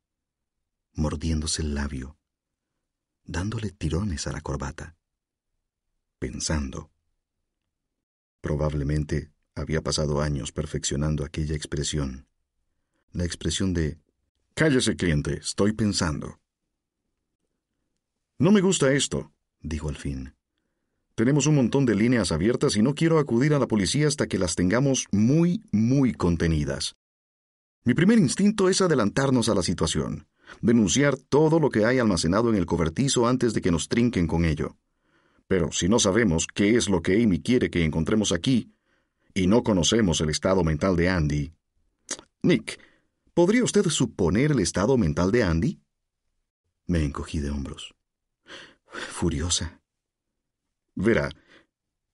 mordiéndose 0.93 1.63
el 1.63 1.73
labio, 1.73 2.17
dándole 3.23 3.71
tirones 3.71 4.27
a 4.27 4.31
la 4.31 4.41
corbata, 4.41 4.96
pensando. 6.19 6.91
Probablemente 8.41 9.31
había 9.55 9.81
pasado 9.81 10.21
años 10.21 10.51
perfeccionando 10.51 11.25
aquella 11.25 11.55
expresión, 11.55 12.27
la 13.11 13.25
expresión 13.25 13.73
de 13.73 13.97
Cállese, 14.53 14.95
cliente, 14.95 15.37
estoy 15.39 15.73
pensando. 15.73 16.39
No 18.39 18.51
me 18.51 18.61
gusta 18.61 18.91
esto, 18.91 19.31
dijo 19.61 19.87
al 19.87 19.95
fin. 19.95 20.33
Tenemos 21.13 21.45
un 21.45 21.55
montón 21.55 21.85
de 21.85 21.93
líneas 21.93 22.31
abiertas 22.31 22.75
y 22.75 22.81
no 22.81 22.95
quiero 22.95 23.19
acudir 23.19 23.53
a 23.53 23.59
la 23.59 23.67
policía 23.67 24.07
hasta 24.07 24.25
que 24.25 24.39
las 24.39 24.55
tengamos 24.55 25.05
muy, 25.11 25.63
muy 25.71 26.13
contenidas. 26.13 26.95
Mi 27.83 27.93
primer 27.93 28.17
instinto 28.17 28.67
es 28.67 28.81
adelantarnos 28.81 29.47
a 29.47 29.53
la 29.53 29.61
situación, 29.61 30.27
denunciar 30.61 31.17
todo 31.17 31.59
lo 31.59 31.69
que 31.69 31.85
hay 31.85 31.99
almacenado 31.99 32.49
en 32.49 32.55
el 32.55 32.65
cobertizo 32.65 33.27
antes 33.27 33.53
de 33.53 33.61
que 33.61 33.71
nos 33.71 33.87
trinquen 33.87 34.25
con 34.25 34.43
ello. 34.43 34.75
Pero 35.47 35.71
si 35.71 35.87
no 35.87 35.99
sabemos 35.99 36.47
qué 36.53 36.75
es 36.75 36.89
lo 36.89 37.01
que 37.01 37.21
Amy 37.23 37.41
quiere 37.41 37.69
que 37.69 37.83
encontremos 37.83 38.31
aquí, 38.31 38.73
y 39.33 39.47
no 39.47 39.63
conocemos 39.63 40.19
el 40.21 40.29
estado 40.29 40.63
mental 40.63 40.95
de 40.95 41.09
Andy. 41.09 41.53
Nick, 42.41 42.79
¿Podría 43.37 43.63
usted 43.63 43.87
suponer 43.89 44.53
el 44.53 44.61
estado 44.61 44.97
mental 44.97 45.31
de 45.31 45.43
Andy? 45.43 45.79
Me 46.87 47.03
encogí 47.03 47.37
de 47.37 47.51
hombros. 47.51 47.93
Furiosa. 48.87 49.79
Verá, 50.95 51.29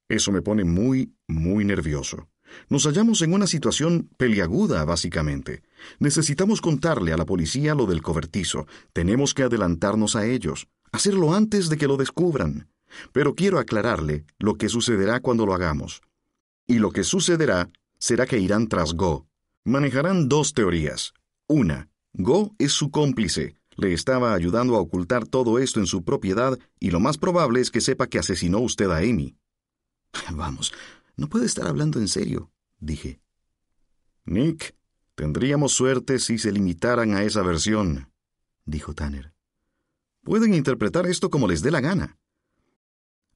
eso 0.09 0.33
me 0.33 0.41
pone 0.41 0.65
muy, 0.65 1.15
muy 1.29 1.63
nervioso. 1.63 2.27
Nos 2.67 2.83
hallamos 2.83 3.21
en 3.21 3.33
una 3.33 3.47
situación 3.47 4.09
peliaguda, 4.17 4.83
básicamente. 4.83 5.63
Necesitamos 5.97 6.59
contarle 6.59 7.13
a 7.13 7.17
la 7.17 7.25
policía 7.25 7.73
lo 7.73 7.85
del 7.85 8.01
cobertizo. 8.01 8.67
Tenemos 8.91 9.33
que 9.33 9.43
adelantarnos 9.43 10.17
a 10.17 10.25
ellos, 10.25 10.67
hacerlo 10.91 11.33
antes 11.33 11.69
de 11.69 11.77
que 11.77 11.87
lo 11.87 11.95
descubran. 11.95 12.67
Pero 13.11 13.35
quiero 13.35 13.59
aclararle 13.59 14.25
lo 14.39 14.55
que 14.55 14.69
sucederá 14.69 15.19
cuando 15.19 15.45
lo 15.45 15.53
hagamos. 15.53 16.01
Y 16.67 16.79
lo 16.79 16.91
que 16.91 17.03
sucederá 17.03 17.69
será 17.97 18.25
que 18.25 18.39
irán 18.39 18.67
tras 18.67 18.93
Go, 18.93 19.27
manejarán 19.63 20.29
dos 20.29 20.53
teorías. 20.53 21.13
Una, 21.47 21.89
Go 22.13 22.53
es 22.59 22.71
su 22.73 22.91
cómplice, 22.91 23.55
le 23.75 23.93
estaba 23.93 24.33
ayudando 24.33 24.75
a 24.75 24.79
ocultar 24.79 25.27
todo 25.27 25.59
esto 25.59 25.79
en 25.79 25.87
su 25.87 26.03
propiedad 26.03 26.57
y 26.79 26.91
lo 26.91 26.99
más 26.99 27.17
probable 27.17 27.61
es 27.61 27.71
que 27.71 27.81
sepa 27.81 28.07
que 28.07 28.19
asesinó 28.19 28.59
usted 28.59 28.89
a 28.91 28.97
Amy. 28.97 29.35
Vamos, 30.31 30.73
no 31.15 31.27
puede 31.27 31.45
estar 31.45 31.67
hablando 31.67 31.99
en 31.99 32.07
serio, 32.07 32.51
dije. 32.79 33.19
Nick, 34.25 34.75
tendríamos 35.15 35.73
suerte 35.73 36.19
si 36.19 36.37
se 36.37 36.51
limitaran 36.51 37.13
a 37.13 37.23
esa 37.23 37.41
versión, 37.41 38.11
dijo 38.65 38.93
Tanner. 38.93 39.33
Pueden 40.23 40.53
interpretar 40.53 41.05
esto 41.05 41.29
como 41.29 41.47
les 41.47 41.61
dé 41.61 41.71
la 41.71 41.81
gana. 41.81 42.17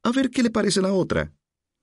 A 0.04 0.12
ver 0.12 0.30
qué 0.30 0.44
le 0.44 0.50
parece 0.50 0.82
la 0.82 0.94
otra. 0.94 1.34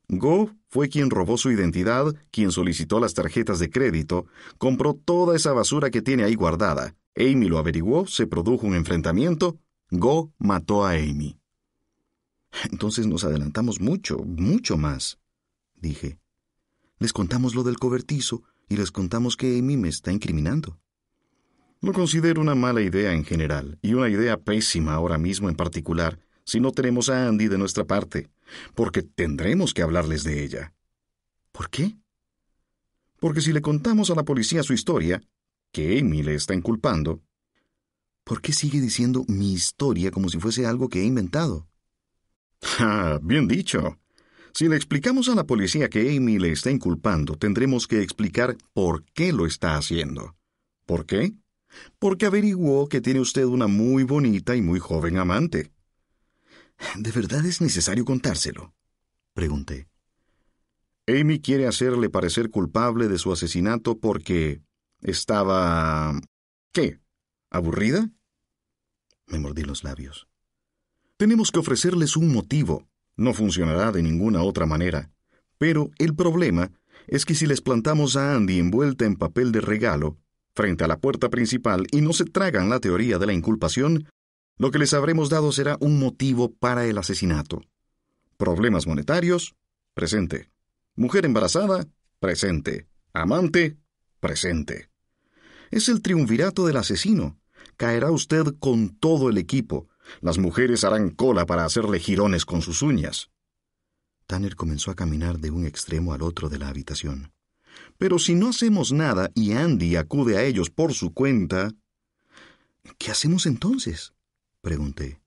Go 0.08 0.50
fue 0.68 0.88
quien 0.88 1.10
robó 1.10 1.38
su 1.38 1.50
identidad, 1.50 2.14
quien 2.30 2.50
solicitó 2.50 3.00
las 3.00 3.14
tarjetas 3.14 3.58
de 3.58 3.70
crédito, 3.70 4.26
compró 4.58 4.94
toda 4.94 5.34
esa 5.36 5.52
basura 5.52 5.90
que 5.90 6.02
tiene 6.02 6.24
ahí 6.24 6.34
guardada. 6.34 6.94
Amy 7.16 7.48
lo 7.48 7.58
averiguó, 7.58 8.06
se 8.06 8.26
produjo 8.26 8.66
un 8.66 8.74
enfrentamiento, 8.74 9.58
Go 9.90 10.32
mató 10.38 10.84
a 10.84 10.92
Amy. 10.92 11.38
Entonces 12.70 13.06
nos 13.06 13.24
adelantamos 13.24 13.80
mucho, 13.80 14.18
mucho 14.18 14.76
más, 14.76 15.18
dije. 15.74 16.18
Les 16.98 17.12
contamos 17.12 17.54
lo 17.54 17.62
del 17.62 17.78
cobertizo 17.78 18.42
y 18.68 18.76
les 18.76 18.90
contamos 18.90 19.36
que 19.36 19.58
Amy 19.58 19.76
me 19.76 19.88
está 19.88 20.12
incriminando. 20.12 20.78
Lo 21.80 21.92
considero 21.92 22.40
una 22.40 22.54
mala 22.54 22.80
idea 22.80 23.12
en 23.12 23.24
general 23.24 23.78
y 23.82 23.94
una 23.94 24.08
idea 24.08 24.38
pésima 24.38 24.94
ahora 24.94 25.18
mismo 25.18 25.48
en 25.48 25.54
particular, 25.54 26.18
si 26.44 26.60
no 26.60 26.72
tenemos 26.72 27.08
a 27.08 27.26
Andy 27.26 27.48
de 27.48 27.58
nuestra 27.58 27.84
parte, 27.84 28.30
porque 28.74 29.02
tendremos 29.02 29.74
que 29.74 29.82
hablarles 29.82 30.24
de 30.24 30.44
ella. 30.44 30.74
¿Por 31.52 31.70
qué? 31.70 31.96
Porque 33.18 33.40
si 33.40 33.52
le 33.52 33.62
contamos 33.62 34.10
a 34.10 34.14
la 34.14 34.24
policía 34.24 34.62
su 34.62 34.74
historia, 34.74 35.22
que 35.72 35.98
Amy 35.98 36.22
le 36.22 36.34
está 36.34 36.54
inculpando, 36.54 37.22
¿por 38.22 38.40
qué 38.40 38.52
sigue 38.52 38.80
diciendo 38.80 39.24
mi 39.28 39.52
historia 39.52 40.10
como 40.10 40.28
si 40.28 40.38
fuese 40.38 40.66
algo 40.66 40.88
que 40.88 41.00
he 41.00 41.04
inventado? 41.04 41.66
Ah, 42.78 43.18
bien 43.22 43.46
dicho. 43.46 43.98
Si 44.54 44.68
le 44.68 44.76
explicamos 44.76 45.28
a 45.28 45.34
la 45.34 45.44
policía 45.44 45.90
que 45.90 46.16
Amy 46.16 46.38
le 46.38 46.52
está 46.52 46.70
inculpando, 46.70 47.36
tendremos 47.36 47.86
que 47.86 48.00
explicar 48.00 48.56
por 48.72 49.04
qué 49.12 49.32
lo 49.32 49.46
está 49.46 49.76
haciendo. 49.76 50.36
¿Por 50.86 51.04
qué? 51.04 51.34
Porque 51.98 52.24
averiguó 52.24 52.88
que 52.88 53.00
tiene 53.00 53.20
usted 53.20 53.44
una 53.44 53.66
muy 53.66 54.04
bonita 54.04 54.56
y 54.56 54.62
muy 54.62 54.78
joven 54.78 55.18
amante. 55.18 55.73
¿De 56.96 57.10
verdad 57.12 57.44
es 57.46 57.60
necesario 57.60 58.04
contárselo? 58.04 58.74
pregunté. 59.32 59.88
Amy 61.06 61.40
quiere 61.40 61.66
hacerle 61.66 62.08
parecer 62.08 62.50
culpable 62.50 63.08
de 63.08 63.18
su 63.18 63.32
asesinato 63.32 63.98
porque 63.98 64.62
estaba... 65.02 66.18
¿Qué? 66.72 67.00
¿Aburrida? 67.50 68.10
Me 69.26 69.38
mordí 69.38 69.62
los 69.62 69.84
labios. 69.84 70.28
Tenemos 71.16 71.50
que 71.50 71.58
ofrecerles 71.58 72.16
un 72.16 72.32
motivo. 72.32 72.88
No 73.16 73.34
funcionará 73.34 73.92
de 73.92 74.02
ninguna 74.02 74.42
otra 74.42 74.66
manera. 74.66 75.10
Pero 75.58 75.90
el 75.98 76.14
problema 76.14 76.72
es 77.06 77.24
que 77.24 77.34
si 77.34 77.46
les 77.46 77.60
plantamos 77.60 78.16
a 78.16 78.34
Andy 78.34 78.58
envuelta 78.58 79.04
en 79.04 79.16
papel 79.16 79.52
de 79.52 79.60
regalo, 79.60 80.18
frente 80.54 80.84
a 80.84 80.88
la 80.88 80.98
puerta 80.98 81.30
principal 81.30 81.86
y 81.90 82.00
no 82.00 82.12
se 82.12 82.24
tragan 82.24 82.70
la 82.70 82.80
teoría 82.80 83.18
de 83.18 83.26
la 83.26 83.32
inculpación, 83.32 84.08
lo 84.56 84.70
que 84.70 84.78
les 84.78 84.94
habremos 84.94 85.30
dado 85.30 85.50
será 85.52 85.76
un 85.80 85.98
motivo 85.98 86.52
para 86.52 86.86
el 86.86 86.98
asesinato. 86.98 87.62
Problemas 88.36 88.86
monetarios, 88.86 89.54
presente. 89.94 90.50
Mujer 90.94 91.24
embarazada, 91.24 91.86
presente. 92.20 92.88
Amante, 93.12 93.76
presente. 94.20 94.90
Es 95.70 95.88
el 95.88 96.02
triunvirato 96.02 96.66
del 96.66 96.76
asesino. 96.76 97.36
Caerá 97.76 98.10
usted 98.12 98.54
con 98.60 98.90
todo 98.96 99.28
el 99.28 99.38
equipo. 99.38 99.88
Las 100.20 100.38
mujeres 100.38 100.84
harán 100.84 101.10
cola 101.10 101.46
para 101.46 101.64
hacerle 101.64 101.98
jirones 101.98 102.44
con 102.44 102.62
sus 102.62 102.82
uñas. 102.82 103.30
Tanner 104.26 104.54
comenzó 104.54 104.90
a 104.90 104.94
caminar 104.94 105.38
de 105.38 105.50
un 105.50 105.66
extremo 105.66 106.14
al 106.14 106.22
otro 106.22 106.48
de 106.48 106.58
la 106.58 106.68
habitación. 106.68 107.32
Pero 107.98 108.18
si 108.18 108.34
no 108.34 108.50
hacemos 108.50 108.92
nada 108.92 109.30
y 109.34 109.52
Andy 109.52 109.96
acude 109.96 110.36
a 110.36 110.44
ellos 110.44 110.70
por 110.70 110.94
su 110.94 111.12
cuenta, 111.12 111.72
¿qué 112.98 113.10
hacemos 113.10 113.46
entonces? 113.46 114.13
Pregunté. 114.64 115.20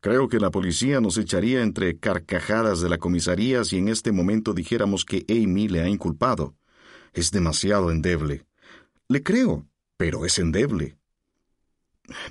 Creo 0.00 0.28
que 0.28 0.40
la 0.40 0.50
policía 0.50 1.00
nos 1.00 1.16
echaría 1.16 1.62
entre 1.62 1.96
carcajadas 2.00 2.80
de 2.80 2.88
la 2.88 2.98
comisaría 2.98 3.62
si 3.62 3.76
en 3.78 3.86
este 3.86 4.10
momento 4.10 4.52
dijéramos 4.52 5.04
que 5.04 5.24
Amy 5.28 5.68
le 5.68 5.80
ha 5.80 5.88
inculpado. 5.88 6.56
Es 7.12 7.30
demasiado 7.30 7.92
endeble. 7.92 8.44
Le 9.06 9.22
creo, 9.22 9.68
pero 9.96 10.26
es 10.26 10.40
endeble. 10.40 10.98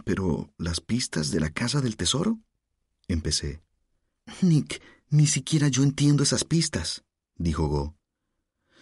¿Pero 0.03 0.53
las 0.57 0.81
pistas 0.81 1.31
de 1.31 1.39
la 1.39 1.49
casa 1.49 1.79
del 1.79 1.95
tesoro? 1.95 2.39
Empecé. 3.07 3.61
Nick, 4.41 4.81
Ni 5.09 5.27
siquiera 5.27 5.69
yo 5.69 5.83
entiendo 5.83 6.23
esas 6.23 6.43
pistas, 6.43 7.05
dijo 7.37 7.67
Go. 7.67 7.95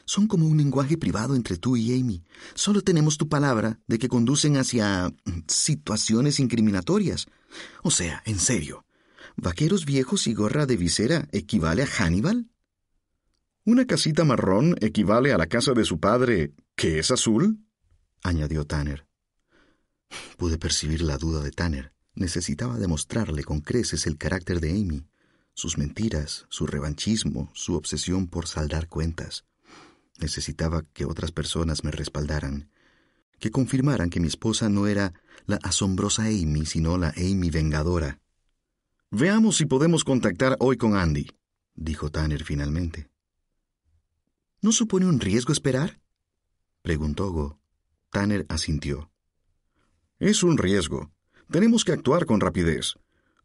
Son 0.05 0.25
como 0.25 0.47
un 0.47 0.57
lenguaje 0.57 0.97
privado 0.97 1.35
entre 1.35 1.57
tú 1.57 1.77
y 1.77 1.93
Amy. 1.93 2.23
Solo 2.55 2.81
tenemos 2.81 3.19
tu 3.19 3.29
palabra 3.29 3.79
de 3.85 3.99
que 3.99 4.07
conducen 4.07 4.57
hacia 4.57 5.13
situaciones 5.47 6.39
incriminatorias. 6.39 7.27
O 7.83 7.91
sea, 7.91 8.21
en 8.25 8.39
serio, 8.39 8.85
¿vaqueros 9.35 9.85
viejos 9.85 10.27
y 10.27 10.33
gorra 10.33 10.65
de 10.65 10.77
visera 10.77 11.27
equivale 11.31 11.83
a 11.83 11.87
Hannibal? 11.87 12.49
¿Una 13.65 13.85
casita 13.85 14.23
marrón 14.23 14.75
equivale 14.81 15.33
a 15.33 15.37
la 15.37 15.47
casa 15.47 15.73
de 15.73 15.85
su 15.85 15.99
padre, 15.99 16.53
que 16.75 16.99
es 16.99 17.11
azul? 17.11 17.59
añadió 18.23 18.65
Tanner. 18.65 19.05
Pude 20.37 20.57
percibir 20.57 21.01
la 21.01 21.17
duda 21.17 21.41
de 21.41 21.51
Tanner. 21.51 21.93
Necesitaba 22.15 22.77
demostrarle 22.77 23.43
con 23.43 23.61
creces 23.61 24.07
el 24.07 24.17
carácter 24.17 24.59
de 24.59 24.71
Amy, 24.71 25.05
sus 25.53 25.77
mentiras, 25.77 26.45
su 26.49 26.67
revanchismo, 26.67 27.51
su 27.53 27.75
obsesión 27.75 28.27
por 28.27 28.47
saldar 28.47 28.87
cuentas. 28.87 29.45
Necesitaba 30.19 30.83
que 30.93 31.05
otras 31.05 31.31
personas 31.31 31.83
me 31.83 31.91
respaldaran, 31.91 32.69
que 33.39 33.51
confirmaran 33.51 34.09
que 34.09 34.19
mi 34.19 34.27
esposa 34.27 34.69
no 34.69 34.87
era 34.87 35.13
la 35.45 35.57
asombrosa 35.63 36.25
Amy, 36.25 36.65
sino 36.65 36.97
la 36.97 37.13
Amy 37.17 37.49
vengadora. 37.49 38.19
Veamos 39.11 39.57
si 39.57 39.65
podemos 39.65 40.03
contactar 40.03 40.55
hoy 40.59 40.77
con 40.77 40.95
Andy, 40.95 41.27
dijo 41.73 42.11
Tanner 42.11 42.43
finalmente. 42.43 43.09
¿No 44.61 44.71
supone 44.71 45.05
un 45.05 45.19
riesgo 45.19 45.53
esperar? 45.53 45.99
preguntó 46.81 47.31
Go. 47.31 47.59
Tanner 48.11 48.45
asintió. 48.49 49.11
Es 50.19 50.43
un 50.43 50.57
riesgo. 50.57 51.11
Tenemos 51.49 51.85
que 51.85 51.93
actuar 51.93 52.25
con 52.25 52.39
rapidez. 52.41 52.95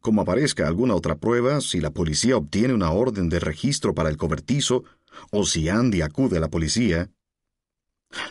Como 0.00 0.20
aparezca 0.20 0.66
alguna 0.66 0.94
otra 0.94 1.16
prueba, 1.16 1.60
si 1.60 1.80
la 1.80 1.90
policía 1.90 2.36
obtiene 2.36 2.74
una 2.74 2.90
orden 2.90 3.28
de 3.28 3.40
registro 3.40 3.94
para 3.94 4.10
el 4.10 4.16
cobertizo, 4.16 4.84
o 5.30 5.46
si 5.46 5.68
Andy 5.68 6.02
acude 6.02 6.36
a 6.36 6.40
la 6.40 6.50
policía. 6.50 7.10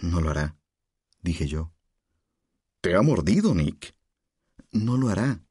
No 0.01 0.21
lo 0.21 0.29
hará, 0.29 0.55
dije 1.23 1.47
yo. 1.47 1.73
¿Te 2.81 2.95
ha 2.95 3.01
mordido, 3.01 3.55
Nick? 3.55 3.95
No 4.71 4.97
lo 4.97 5.09
hará. 5.09 5.41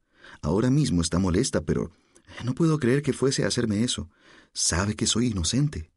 Ahora 0.41 0.69
mismo 0.69 1.01
está 1.01 1.19
molesta, 1.19 1.61
pero 1.61 1.91
no 2.43 2.53
puedo 2.53 2.79
creer 2.79 3.01
que 3.01 3.13
fuese 3.13 3.43
a 3.43 3.47
hacerme 3.47 3.83
eso. 3.83 4.09
Sabe 4.53 4.95
que 4.95 5.07
soy 5.07 5.27
inocente. 5.27 5.91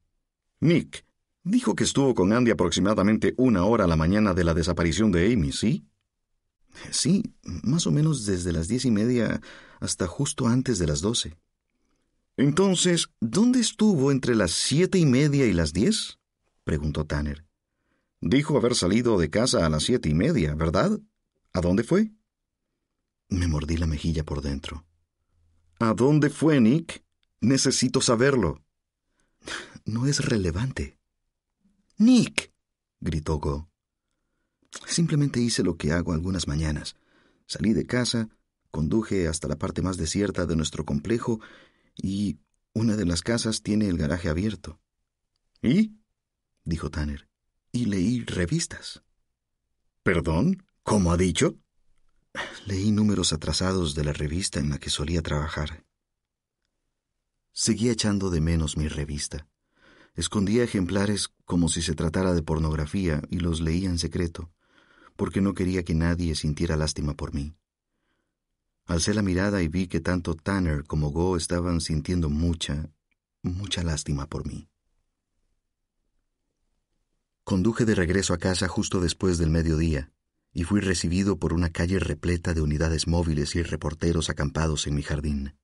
Nick, 0.60 1.04
dijo 1.44 1.74
que 1.74 1.84
estuvo 1.84 2.14
con 2.14 2.32
Andy 2.32 2.50
aproximadamente 2.50 3.34
una 3.36 3.64
hora 3.64 3.84
a 3.84 3.88
la 3.88 3.96
mañana 3.96 4.34
de 4.34 4.44
la 4.44 4.54
desaparición 4.54 5.12
de 5.12 5.32
Amy, 5.32 5.52
¿sí? 5.52 5.86
Sí, 6.90 7.22
más 7.42 7.86
o 7.86 7.90
menos 7.90 8.26
desde 8.26 8.52
las 8.52 8.68
diez 8.68 8.84
y 8.84 8.90
media 8.90 9.40
hasta 9.80 10.06
justo 10.06 10.46
antes 10.46 10.78
de 10.78 10.86
las 10.86 11.00
doce. 11.00 11.38
Entonces, 12.36 13.08
¿dónde 13.20 13.60
estuvo 13.60 14.10
entre 14.10 14.34
las 14.34 14.50
siete 14.50 14.98
y 14.98 15.06
media 15.06 15.46
y 15.46 15.52
las 15.52 15.72
diez? 15.72 16.18
preguntó 16.64 17.06
Tanner. 17.06 17.45
Dijo 18.20 18.56
haber 18.56 18.74
salido 18.74 19.18
de 19.18 19.30
casa 19.30 19.66
a 19.66 19.70
las 19.70 19.84
siete 19.84 20.08
y 20.08 20.14
media, 20.14 20.54
¿verdad? 20.54 20.98
¿A 21.52 21.60
dónde 21.60 21.84
fue? 21.84 22.12
Me 23.28 23.46
mordí 23.46 23.76
la 23.76 23.86
mejilla 23.86 24.24
por 24.24 24.42
dentro. 24.42 24.86
¿A 25.78 25.92
dónde 25.94 26.30
fue, 26.30 26.60
Nick? 26.60 27.04
Necesito 27.40 28.00
saberlo. 28.00 28.62
No 29.84 30.06
es 30.06 30.24
relevante. 30.24 30.98
Nick, 31.96 32.52
gritó 32.98 33.38
Go. 33.38 33.70
Simplemente 34.84 35.38
hice 35.40 35.62
lo 35.62 35.76
que 35.76 35.92
hago 35.92 36.12
algunas 36.12 36.48
mañanas. 36.48 36.96
Salí 37.46 37.72
de 37.72 37.86
casa, 37.86 38.28
conduje 38.72 39.28
hasta 39.28 39.46
la 39.46 39.56
parte 39.56 39.82
más 39.82 39.96
desierta 39.96 40.44
de 40.44 40.56
nuestro 40.56 40.84
complejo 40.84 41.40
y 41.94 42.40
una 42.74 42.96
de 42.96 43.06
las 43.06 43.22
casas 43.22 43.62
tiene 43.62 43.88
el 43.88 43.96
garaje 43.96 44.28
abierto. 44.28 44.80
¿Y? 45.62 45.96
dijo 46.64 46.90
Tanner. 46.90 47.28
Y 47.76 47.84
leí 47.84 48.24
revistas. 48.24 49.02
¿Perdón? 50.02 50.64
¿Cómo 50.82 51.12
ha 51.12 51.18
dicho? 51.18 51.58
Leí 52.64 52.90
números 52.90 53.34
atrasados 53.34 53.94
de 53.94 54.02
la 54.02 54.14
revista 54.14 54.60
en 54.60 54.70
la 54.70 54.78
que 54.78 54.88
solía 54.88 55.20
trabajar. 55.20 55.84
Seguía 57.52 57.92
echando 57.92 58.30
de 58.30 58.40
menos 58.40 58.78
mi 58.78 58.88
revista. 58.88 59.46
Escondía 60.14 60.64
ejemplares 60.64 61.28
como 61.44 61.68
si 61.68 61.82
se 61.82 61.94
tratara 61.94 62.32
de 62.32 62.42
pornografía 62.42 63.20
y 63.28 63.40
los 63.40 63.60
leía 63.60 63.90
en 63.90 63.98
secreto, 63.98 64.50
porque 65.14 65.42
no 65.42 65.52
quería 65.52 65.84
que 65.84 65.94
nadie 65.94 66.34
sintiera 66.34 66.78
lástima 66.78 67.14
por 67.14 67.34
mí. 67.34 67.58
Alcé 68.86 69.12
la 69.12 69.20
mirada 69.20 69.60
y 69.60 69.68
vi 69.68 69.86
que 69.86 70.00
tanto 70.00 70.34
Tanner 70.34 70.84
como 70.84 71.10
Go 71.10 71.36
estaban 71.36 71.82
sintiendo 71.82 72.30
mucha, 72.30 72.90
mucha 73.42 73.82
lástima 73.82 74.26
por 74.26 74.46
mí. 74.46 74.66
Conduje 77.46 77.84
de 77.84 77.94
regreso 77.94 78.34
a 78.34 78.38
casa 78.38 78.66
justo 78.66 79.00
después 79.00 79.38
del 79.38 79.50
mediodía 79.50 80.10
y 80.52 80.64
fui 80.64 80.80
recibido 80.80 81.38
por 81.38 81.52
una 81.52 81.70
calle 81.70 82.00
repleta 82.00 82.54
de 82.54 82.60
unidades 82.60 83.06
móviles 83.06 83.54
y 83.54 83.62
reporteros 83.62 84.30
acampados 84.30 84.88
en 84.88 84.96
mi 84.96 85.02
jardín. 85.04 85.54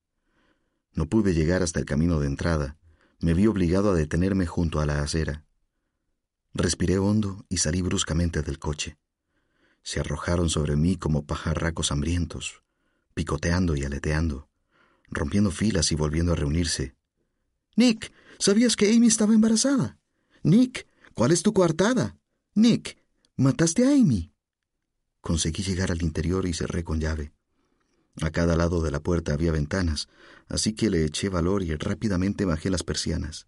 No 0.92 1.06
pude 1.08 1.34
llegar 1.34 1.60
hasta 1.60 1.80
el 1.80 1.84
camino 1.84 2.20
de 2.20 2.28
entrada. 2.28 2.76
Me 3.18 3.34
vi 3.34 3.48
obligado 3.48 3.90
a 3.90 3.94
detenerme 3.94 4.46
junto 4.46 4.78
a 4.78 4.86
la 4.86 5.02
acera. 5.02 5.44
Respiré 6.54 6.98
hondo 6.98 7.44
y 7.48 7.56
salí 7.56 7.82
bruscamente 7.82 8.42
del 8.42 8.60
coche. 8.60 8.96
Se 9.82 9.98
arrojaron 9.98 10.50
sobre 10.50 10.76
mí 10.76 10.94
como 10.94 11.26
pajarracos 11.26 11.90
hambrientos, 11.90 12.62
picoteando 13.12 13.74
y 13.74 13.82
aleteando, 13.82 14.48
rompiendo 15.08 15.50
filas 15.50 15.90
y 15.90 15.96
volviendo 15.96 16.30
a 16.30 16.36
reunirse. 16.36 16.94
Nick, 17.74 18.12
¿sabías 18.38 18.76
que 18.76 18.94
Amy 18.94 19.08
estaba 19.08 19.34
embarazada? 19.34 19.98
Nick, 20.44 20.86
¿cuál 21.14 21.32
es 21.32 21.42
tu 21.42 21.52
coartada? 21.52 22.16
Nick, 22.54 22.98
¿mataste 23.36 23.86
a 23.86 23.90
Amy? 23.90 24.32
Conseguí 25.20 25.62
llegar 25.62 25.90
al 25.90 26.02
interior 26.02 26.46
y 26.46 26.52
cerré 26.52 26.84
con 26.84 27.00
llave. 27.00 27.32
A 28.20 28.30
cada 28.30 28.56
lado 28.56 28.82
de 28.82 28.90
la 28.90 29.00
puerta 29.00 29.32
había 29.32 29.52
ventanas, 29.52 30.08
así 30.48 30.74
que 30.74 30.90
le 30.90 31.04
eché 31.04 31.28
valor 31.28 31.62
y 31.62 31.74
rápidamente 31.74 32.44
bajé 32.44 32.70
las 32.70 32.82
persianas. 32.82 33.46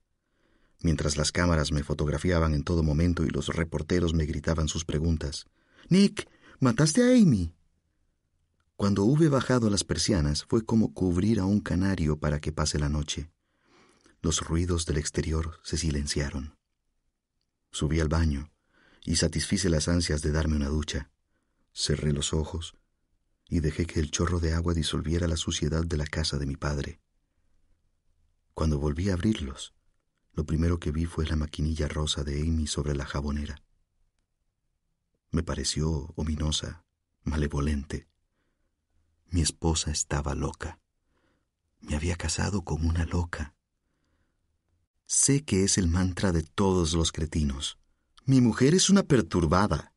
Mientras 0.80 1.16
las 1.16 1.32
cámaras 1.32 1.72
me 1.72 1.82
fotografiaban 1.82 2.54
en 2.54 2.62
todo 2.62 2.82
momento 2.82 3.24
y 3.24 3.28
los 3.28 3.48
reporteros 3.48 4.14
me 4.14 4.26
gritaban 4.26 4.68
sus 4.68 4.84
preguntas. 4.84 5.46
Nick, 5.88 6.28
¿mataste 6.60 7.02
a 7.02 7.14
Amy? 7.14 7.54
Cuando 8.76 9.04
hube 9.04 9.28
bajado 9.28 9.70
las 9.70 9.84
persianas 9.84 10.44
fue 10.44 10.64
como 10.64 10.92
cubrir 10.92 11.40
a 11.40 11.44
un 11.44 11.60
canario 11.60 12.18
para 12.18 12.40
que 12.40 12.52
pase 12.52 12.78
la 12.78 12.88
noche. 12.88 13.30
Los 14.20 14.40
ruidos 14.40 14.84
del 14.86 14.98
exterior 14.98 15.60
se 15.62 15.76
silenciaron. 15.76 16.53
Subí 17.74 17.98
al 17.98 18.06
baño 18.06 18.52
y 19.04 19.16
satisfice 19.16 19.68
las 19.68 19.88
ansias 19.88 20.22
de 20.22 20.30
darme 20.30 20.54
una 20.54 20.68
ducha. 20.68 21.10
Cerré 21.72 22.12
los 22.12 22.32
ojos 22.32 22.76
y 23.48 23.58
dejé 23.58 23.84
que 23.84 23.98
el 23.98 24.12
chorro 24.12 24.38
de 24.38 24.52
agua 24.52 24.74
disolviera 24.74 25.26
la 25.26 25.36
suciedad 25.36 25.84
de 25.84 25.96
la 25.96 26.06
casa 26.06 26.38
de 26.38 26.46
mi 26.46 26.54
padre. 26.54 27.00
Cuando 28.54 28.78
volví 28.78 29.10
a 29.10 29.14
abrirlos, 29.14 29.74
lo 30.34 30.46
primero 30.46 30.78
que 30.78 30.92
vi 30.92 31.06
fue 31.06 31.26
la 31.26 31.34
maquinilla 31.34 31.88
rosa 31.88 32.22
de 32.22 32.42
Amy 32.42 32.68
sobre 32.68 32.94
la 32.94 33.06
jabonera. 33.06 33.60
Me 35.32 35.42
pareció 35.42 36.12
ominosa, 36.14 36.84
malevolente. 37.24 38.06
Mi 39.30 39.40
esposa 39.40 39.90
estaba 39.90 40.36
loca. 40.36 40.78
Me 41.80 41.96
había 41.96 42.14
casado 42.14 42.62
con 42.62 42.86
una 42.86 43.04
loca. 43.04 43.56
Sé 45.06 45.44
que 45.44 45.64
es 45.64 45.78
el 45.78 45.88
mantra 45.88 46.32
de 46.32 46.42
todos 46.42 46.94
los 46.94 47.12
cretinos. 47.12 47.78
Mi 48.24 48.40
mujer 48.40 48.74
es 48.74 48.90
una 48.90 49.02
perturbada 49.02 49.94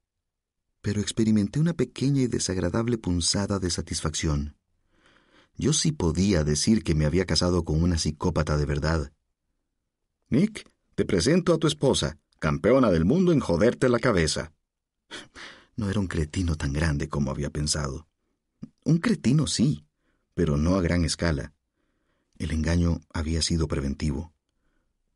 pero 0.87 1.01
experimenté 1.01 1.59
una 1.59 1.73
pequeña 1.73 2.21
y 2.21 2.27
desagradable 2.27 2.97
punzada 2.97 3.59
de 3.59 3.69
satisfacción. 3.69 4.55
Yo 5.57 5.73
sí 5.73 5.91
podía 5.91 6.45
decir 6.45 6.81
que 6.81 6.95
me 6.95 7.05
había 7.05 7.25
casado 7.25 7.65
con 7.65 7.83
una 7.83 7.97
psicópata 7.97 8.55
de 8.55 8.65
verdad. 8.65 9.11
Nick, 10.29 10.71
te 10.95 11.03
presento 11.03 11.53
a 11.53 11.57
tu 11.57 11.67
esposa, 11.67 12.19
campeona 12.39 12.89
del 12.89 13.03
mundo 13.03 13.33
en 13.33 13.41
joderte 13.41 13.89
la 13.89 13.99
cabeza. 13.99 14.53
No 15.75 15.89
era 15.89 15.99
un 15.99 16.07
cretino 16.07 16.55
tan 16.55 16.71
grande 16.71 17.09
como 17.09 17.31
había 17.31 17.49
pensado. 17.49 18.07
Un 18.85 18.99
cretino 18.99 19.45
sí, 19.45 19.85
pero 20.35 20.55
no 20.55 20.75
a 20.75 20.81
gran 20.81 21.03
escala. 21.03 21.53
El 22.37 22.51
engaño 22.51 23.01
había 23.13 23.41
sido 23.41 23.67
preventivo. 23.67 24.33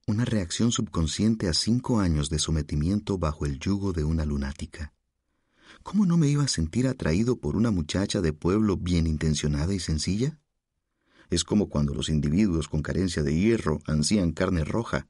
Una 0.07 0.25
reacción 0.25 0.71
subconsciente 0.71 1.47
a 1.47 1.53
cinco 1.53 1.99
años 1.99 2.29
de 2.29 2.39
sometimiento 2.39 3.17
bajo 3.17 3.45
el 3.45 3.59
yugo 3.59 3.93
de 3.93 4.03
una 4.03 4.25
lunática. 4.25 4.93
¿cómo 5.83 6.05
no 6.05 6.17
me 6.17 6.27
iba 6.27 6.43
a 6.43 6.47
sentir 6.47 6.87
atraído 6.87 7.37
por 7.37 7.55
una 7.55 7.71
muchacha 7.71 8.21
de 8.21 8.33
pueblo 8.33 8.77
bien 8.77 9.07
intencionada 9.07 9.73
y 9.73 9.79
sencilla? 9.79 10.39
Es 11.29 11.43
como 11.43 11.69
cuando 11.69 11.93
los 11.93 12.09
individuos 12.09 12.67
con 12.67 12.81
carencia 12.81 13.23
de 13.23 13.35
hierro 13.35 13.79
ansían 13.87 14.31
carne 14.31 14.63
roja. 14.63 15.07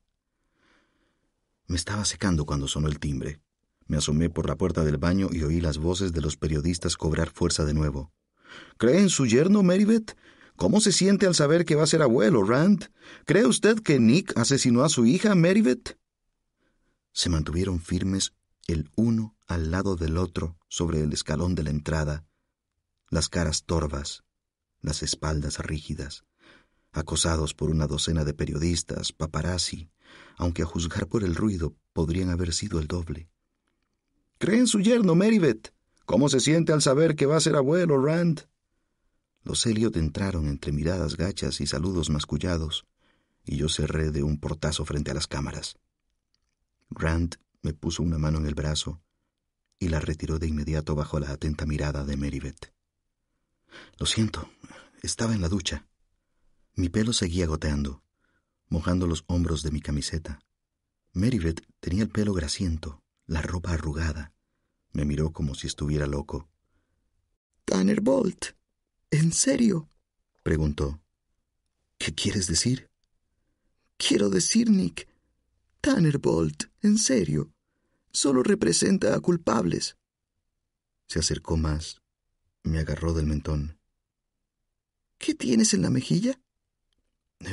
Me 1.67 1.75
estaba 1.75 2.05
secando 2.05 2.45
cuando 2.45 2.67
sonó 2.67 2.87
el 2.87 2.99
timbre. 2.99 3.41
Me 3.87 3.97
asomé 3.97 4.29
por 4.29 4.47
la 4.47 4.55
puerta 4.55 4.83
del 4.83 4.97
baño 4.97 5.29
y 5.31 5.43
oí 5.43 5.59
las 5.59 5.77
voces 5.77 6.13
de 6.13 6.21
los 6.21 6.37
periodistas 6.37 6.95
cobrar 6.95 7.31
fuerza 7.31 7.65
de 7.65 7.73
nuevo. 7.73 8.11
¿Cree 8.77 8.99
en 8.99 9.09
su 9.09 9.25
yerno, 9.25 9.63
Meribeth? 9.63 10.15
¿Cómo 10.62 10.80
se 10.80 10.91
siente 10.91 11.26
al 11.26 11.34
saber 11.34 11.66
que 11.66 11.74
va 11.74 11.86
a 11.86 11.88
ser 11.88 12.03
abuelo, 12.03 12.43
Rand? 12.43 12.91
¿Cree 13.26 13.47
usted 13.47 13.80
que 13.80 13.99
Nick 13.99 14.38
asesinó 14.38 14.84
a 14.84 14.89
su 14.89 15.07
hija, 15.07 15.34
Meribeth? 15.34 15.97
Se 17.14 17.32
mantuvieron 17.32 17.80
firmes 17.80 18.36
el 18.68 18.91
uno 18.95 19.36
al 19.47 19.72
lado 19.72 19.95
del 19.95 20.20
otro 20.20 20.59
sobre 20.70 21.01
el 21.01 21.14
escalón 21.14 21.55
de 21.55 21.64
la 21.64 21.72
entrada, 21.72 22.28
las 23.09 23.28
caras 23.28 23.64
torvas, 23.64 24.24
las 24.82 25.01
espaldas 25.01 25.57
rígidas, 25.57 26.26
acosados 26.91 27.55
por 27.55 27.72
una 27.72 27.88
docena 27.88 28.24
de 28.24 28.36
periodistas, 28.36 29.14
paparazzi, 29.14 29.89
aunque 30.38 30.62
a 30.62 30.66
juzgar 30.66 31.07
por 31.07 31.24
el 31.24 31.34
ruido 31.34 31.76
podrían 31.91 32.30
haber 32.30 32.53
sido 32.53 32.80
el 32.80 32.86
doble. 32.86 33.32
¿Cree 34.38 34.59
en 34.59 34.68
su 34.68 34.80
yerno, 34.80 35.16
Meribeth? 35.16 35.74
¿Cómo 36.05 36.30
se 36.30 36.39
siente 36.39 36.72
al 36.72 36.84
saber 36.84 37.16
que 37.16 37.26
va 37.26 37.38
a 37.38 37.41
ser 37.41 37.55
abuelo, 37.55 37.99
Rand? 37.99 38.51
Los 39.43 39.65
Elliot 39.65 39.95
entraron 39.97 40.47
entre 40.47 40.71
miradas 40.71 41.17
gachas 41.17 41.61
y 41.61 41.67
saludos 41.67 42.09
mascullados, 42.09 42.85
y 43.43 43.57
yo 43.57 43.69
cerré 43.69 44.11
de 44.11 44.23
un 44.23 44.37
portazo 44.39 44.85
frente 44.85 45.11
a 45.11 45.13
las 45.13 45.27
cámaras. 45.27 45.77
Rand 46.89 47.37
me 47.61 47.73
puso 47.73 48.03
una 48.03 48.17
mano 48.17 48.37
en 48.37 48.45
el 48.45 48.55
brazo 48.55 49.01
y 49.79 49.89
la 49.89 49.99
retiró 49.99 50.37
de 50.37 50.47
inmediato 50.47 50.93
bajo 50.93 51.19
la 51.19 51.31
atenta 51.31 51.65
mirada 51.65 52.05
de 52.05 52.17
Meribeth. 52.17 52.71
Lo 53.97 54.05
siento, 54.05 54.49
estaba 55.01 55.33
en 55.33 55.41
la 55.41 55.49
ducha. 55.49 55.87
Mi 56.75 56.89
pelo 56.89 57.13
seguía 57.13 57.47
goteando, 57.47 58.03
mojando 58.67 59.07
los 59.07 59.23
hombros 59.27 59.63
de 59.63 59.71
mi 59.71 59.81
camiseta. 59.81 60.39
Meribeth 61.13 61.61
tenía 61.79 62.03
el 62.03 62.09
pelo 62.09 62.33
grasiento, 62.33 63.01
la 63.25 63.41
ropa 63.41 63.71
arrugada. 63.71 64.33
Me 64.93 65.03
miró 65.05 65.31
como 65.31 65.55
si 65.55 65.67
estuviera 65.67 66.05
loco. 66.05 66.49
Tanner 67.65 68.01
Bolt. 68.01 68.55
¿En 69.12 69.34
serio? 69.34 69.89
preguntó. 70.41 71.01
¿Qué 71.97 72.16
quieres 72.16 72.47
decir? 72.47 72.89
Quiero 73.97 74.30
decir, 74.30 74.70
Nick, 74.70 75.07
Tanner 75.82 76.18
Bolt, 76.18 76.64
en 76.82 76.97
serio. 76.97 77.53
Solo 78.12 78.41
representa 78.41 79.14
a 79.14 79.20
culpables. 79.20 79.97
Se 81.07 81.20
acercó 81.20 81.57
más. 81.57 82.01
Me 82.64 82.80
agarró 82.80 83.14
del 83.14 83.26
mentón. 83.26 83.78
¿Qué 85.18 85.36
tienes 85.36 85.74
en 85.74 85.82
la 85.82 85.89
mejilla? 85.89 86.39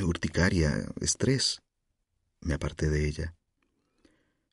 Urticaria, 0.01 0.87
estrés. 1.01 1.61
Me 2.41 2.53
aparté 2.53 2.89
de 2.89 3.07
ella. 3.07 3.35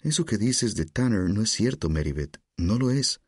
Eso 0.01 0.25
que 0.25 0.39
dices 0.39 0.75
de 0.75 0.87
Tanner 0.87 1.31
no 1.31 1.43
es 1.43 1.51
cierto, 1.51 1.89
Meribeth. 1.89 2.41
No 2.57 2.79
lo 2.79 2.91
es. 2.91 3.21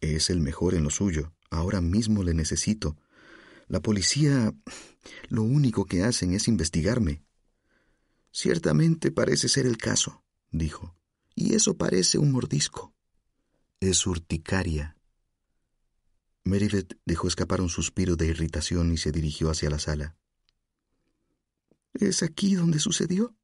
Es 0.00 0.30
el 0.30 0.40
mejor 0.40 0.74
en 0.74 0.84
lo 0.84 0.90
suyo. 0.90 1.32
Ahora 1.50 1.80
mismo 1.80 2.22
le 2.22 2.34
necesito. 2.34 2.96
La 3.70 3.78
policía 3.80 4.52
lo 5.28 5.44
único 5.44 5.84
que 5.86 6.02
hacen 6.02 6.34
es 6.34 6.48
investigarme. 6.48 7.22
Ciertamente 8.32 9.12
parece 9.12 9.48
ser 9.48 9.64
el 9.64 9.76
caso, 9.76 10.24
dijo, 10.50 10.96
y 11.36 11.54
eso 11.54 11.76
parece 11.76 12.18
un 12.18 12.32
mordisco. 12.32 12.92
Es 13.78 14.08
urticaria. 14.08 14.96
Meribeth 16.42 16.98
dejó 17.06 17.28
escapar 17.28 17.60
un 17.60 17.68
suspiro 17.68 18.16
de 18.16 18.26
irritación 18.26 18.92
y 18.92 18.96
se 18.96 19.12
dirigió 19.12 19.50
hacia 19.50 19.70
la 19.70 19.78
sala. 19.78 20.16
¿Es 21.92 22.24
aquí 22.24 22.56
donde 22.56 22.80
sucedió? 22.80 23.36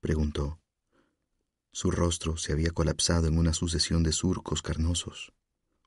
preguntó. 0.00 0.60
Su 1.70 1.92
rostro 1.92 2.36
se 2.36 2.52
había 2.52 2.72
colapsado 2.72 3.28
en 3.28 3.38
una 3.38 3.52
sucesión 3.52 4.02
de 4.02 4.10
surcos 4.10 4.62
carnosos, 4.62 5.32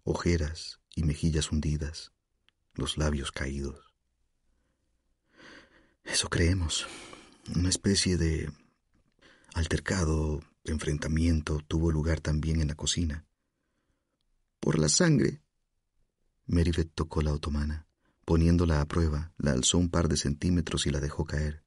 ojeras 0.04 0.80
y 0.96 1.04
mejillas 1.04 1.52
hundidas, 1.52 2.14
los 2.78 2.98
labios 2.98 3.32
caídos. 3.32 3.94
Eso 6.04 6.30
creemos. 6.30 6.88
Una 7.56 7.70
especie 7.70 8.18
de 8.18 8.50
altercado, 9.54 10.42
enfrentamiento 10.64 11.60
tuvo 11.68 11.92
lugar 11.92 12.22
también 12.22 12.62
en 12.62 12.70
la 12.70 12.76
cocina. 12.76 13.26
Por 14.60 14.80
la 14.80 14.90
sangre. 14.90 15.42
Meribeth 16.46 16.94
tocó 16.94 17.22
la 17.22 17.34
otomana. 17.34 17.88
Poniéndola 18.26 18.82
a 18.82 18.86
prueba, 18.86 19.32
la 19.38 19.52
alzó 19.52 19.78
un 19.78 19.90
par 19.90 20.10
de 20.10 20.18
centímetros 20.18 20.86
y 20.86 20.92
la 20.92 21.00
dejó 21.00 21.26
caer. 21.26 21.64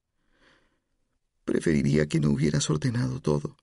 Preferiría 1.45 2.07
que 2.07 2.21
no 2.21 2.31
hubieras 2.31 2.69
ordenado 2.69 3.21
todo. 3.21 3.57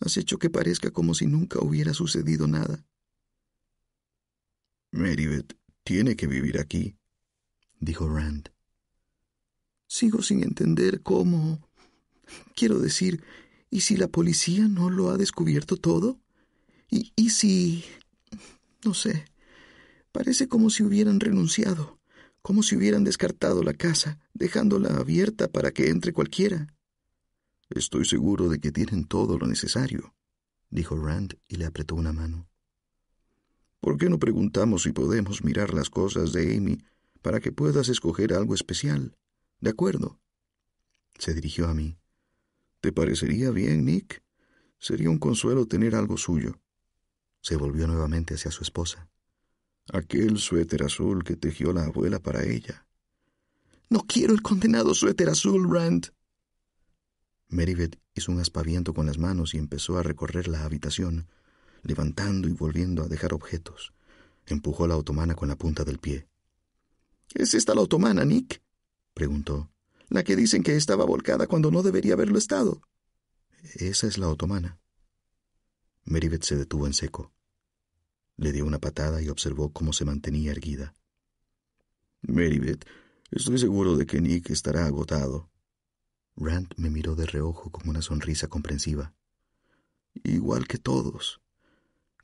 Has 0.00 0.16
hecho 0.16 0.38
que 0.38 0.50
parezca 0.50 0.90
como 0.90 1.14
si 1.14 1.26
nunca 1.26 1.58
hubiera 1.60 1.94
sucedido 1.94 2.46
nada. 2.46 2.86
Meribeth 4.92 5.56
tiene 5.86 6.16
que 6.16 6.26
vivir 6.26 6.58
aquí, 6.58 6.96
dijo 7.78 8.08
Rand. 8.08 8.50
Sigo 9.86 10.20
sin 10.20 10.42
entender 10.42 11.00
cómo. 11.00 11.60
Quiero 12.56 12.80
decir, 12.80 13.22
¿y 13.70 13.82
si 13.82 13.96
la 13.96 14.08
policía 14.08 14.66
no 14.66 14.90
lo 14.90 15.10
ha 15.10 15.16
descubierto 15.16 15.76
todo? 15.76 16.18
¿Y, 16.90 17.12
y 17.14 17.30
si... 17.30 17.84
no 18.84 18.94
sé. 18.94 19.26
Parece 20.10 20.48
como 20.48 20.70
si 20.70 20.82
hubieran 20.82 21.20
renunciado, 21.20 22.00
como 22.42 22.64
si 22.64 22.74
hubieran 22.74 23.04
descartado 23.04 23.62
la 23.62 23.72
casa, 23.72 24.18
dejándola 24.34 24.88
abierta 24.88 25.46
para 25.46 25.70
que 25.70 25.90
entre 25.90 26.12
cualquiera. 26.12 26.66
Estoy 27.70 28.06
seguro 28.06 28.48
de 28.48 28.58
que 28.58 28.72
tienen 28.72 29.04
todo 29.04 29.38
lo 29.38 29.46
necesario, 29.46 30.16
dijo 30.68 30.96
Rand 30.96 31.38
y 31.46 31.56
le 31.56 31.64
apretó 31.64 31.94
una 31.94 32.12
mano. 32.12 32.48
¿Por 33.80 33.98
qué 33.98 34.08
no 34.08 34.18
preguntamos 34.18 34.82
si 34.82 34.92
podemos 34.92 35.44
mirar 35.44 35.72
las 35.74 35.90
cosas 35.90 36.32
de 36.32 36.56
Amy 36.56 36.78
para 37.22 37.40
que 37.40 37.52
puedas 37.52 37.88
escoger 37.88 38.32
algo 38.32 38.54
especial? 38.54 39.16
De 39.60 39.70
acuerdo. 39.70 40.20
Se 41.18 41.34
dirigió 41.34 41.68
a 41.68 41.74
mí. 41.74 41.96
¿Te 42.80 42.92
parecería 42.92 43.50
bien, 43.50 43.84
Nick? 43.84 44.22
Sería 44.78 45.10
un 45.10 45.18
consuelo 45.18 45.66
tener 45.66 45.94
algo 45.94 46.16
suyo. 46.16 46.60
Se 47.40 47.56
volvió 47.56 47.86
nuevamente 47.86 48.34
hacia 48.34 48.50
su 48.50 48.62
esposa. 48.62 49.08
Aquel 49.92 50.38
suéter 50.38 50.82
azul 50.82 51.24
que 51.24 51.36
tejió 51.36 51.72
la 51.72 51.84
abuela 51.84 52.18
para 52.18 52.44
ella. 52.44 52.86
No 53.88 54.00
quiero 54.00 54.34
el 54.34 54.42
condenado 54.42 54.94
suéter 54.94 55.28
azul, 55.28 55.72
Rand. 55.72 56.08
Meribeth 57.48 57.98
hizo 58.14 58.32
un 58.32 58.40
aspaviento 58.40 58.92
con 58.94 59.06
las 59.06 59.18
manos 59.18 59.54
y 59.54 59.58
empezó 59.58 59.96
a 59.96 60.02
recorrer 60.02 60.48
la 60.48 60.64
habitación, 60.64 61.28
levantando 61.86 62.48
y 62.48 62.52
volviendo 62.52 63.04
a 63.04 63.08
dejar 63.08 63.32
objetos. 63.32 63.92
Empujó 64.46 64.86
la 64.86 64.96
otomana 64.96 65.34
con 65.34 65.48
la 65.48 65.56
punta 65.56 65.84
del 65.84 65.98
pie. 65.98 66.28
¿Es 67.34 67.54
esta 67.54 67.74
la 67.74 67.80
otomana, 67.80 68.24
Nick? 68.24 68.62
preguntó. 69.14 69.70
La 70.08 70.22
que 70.22 70.36
dicen 70.36 70.62
que 70.62 70.76
estaba 70.76 71.04
volcada 71.04 71.46
cuando 71.46 71.70
no 71.70 71.82
debería 71.82 72.14
haberlo 72.14 72.38
estado. 72.38 72.80
Esa 73.74 74.06
es 74.06 74.18
la 74.18 74.28
otomana. 74.28 74.78
Meribeth 76.04 76.44
se 76.44 76.56
detuvo 76.56 76.86
en 76.86 76.92
seco. 76.92 77.32
Le 78.36 78.52
dio 78.52 78.64
una 78.64 78.78
patada 78.78 79.20
y 79.22 79.28
observó 79.28 79.72
cómo 79.72 79.92
se 79.92 80.04
mantenía 80.04 80.52
erguida. 80.52 80.94
Meribeth, 82.22 82.86
estoy 83.30 83.58
seguro 83.58 83.96
de 83.96 84.06
que 84.06 84.20
Nick 84.20 84.50
estará 84.50 84.86
agotado. 84.86 85.50
Rand 86.36 86.72
me 86.76 86.90
miró 86.90 87.14
de 87.14 87.26
reojo 87.26 87.70
con 87.70 87.88
una 87.88 88.02
sonrisa 88.02 88.46
comprensiva. 88.46 89.14
Igual 90.22 90.68
que 90.68 90.78
todos. 90.78 91.40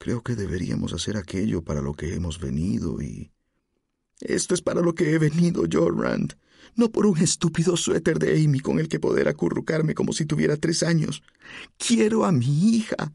Creo 0.02 0.20
que 0.20 0.34
deberíamos 0.34 0.92
hacer 0.92 1.16
aquello 1.16 1.62
para 1.62 1.80
lo 1.80 1.94
que 1.94 2.12
hemos 2.12 2.40
venido 2.40 3.00
y... 3.00 3.30
Esto 4.18 4.54
es 4.54 4.60
para 4.60 4.80
lo 4.80 4.96
que 4.96 5.12
he 5.12 5.18
venido 5.18 5.64
yo, 5.66 5.88
Rand 5.90 6.34
no 6.74 6.90
por 6.90 7.06
un 7.06 7.18
estúpido 7.18 7.76
suéter 7.76 8.18
de 8.18 8.42
Amy 8.42 8.60
con 8.60 8.78
el 8.78 8.88
que 8.88 9.00
poder 9.00 9.28
acurrucarme 9.28 9.94
como 9.94 10.12
si 10.12 10.26
tuviera 10.26 10.56
tres 10.56 10.82
años. 10.82 11.22
Quiero 11.76 12.24
a 12.24 12.32
mi 12.32 12.76
hija. 12.76 13.12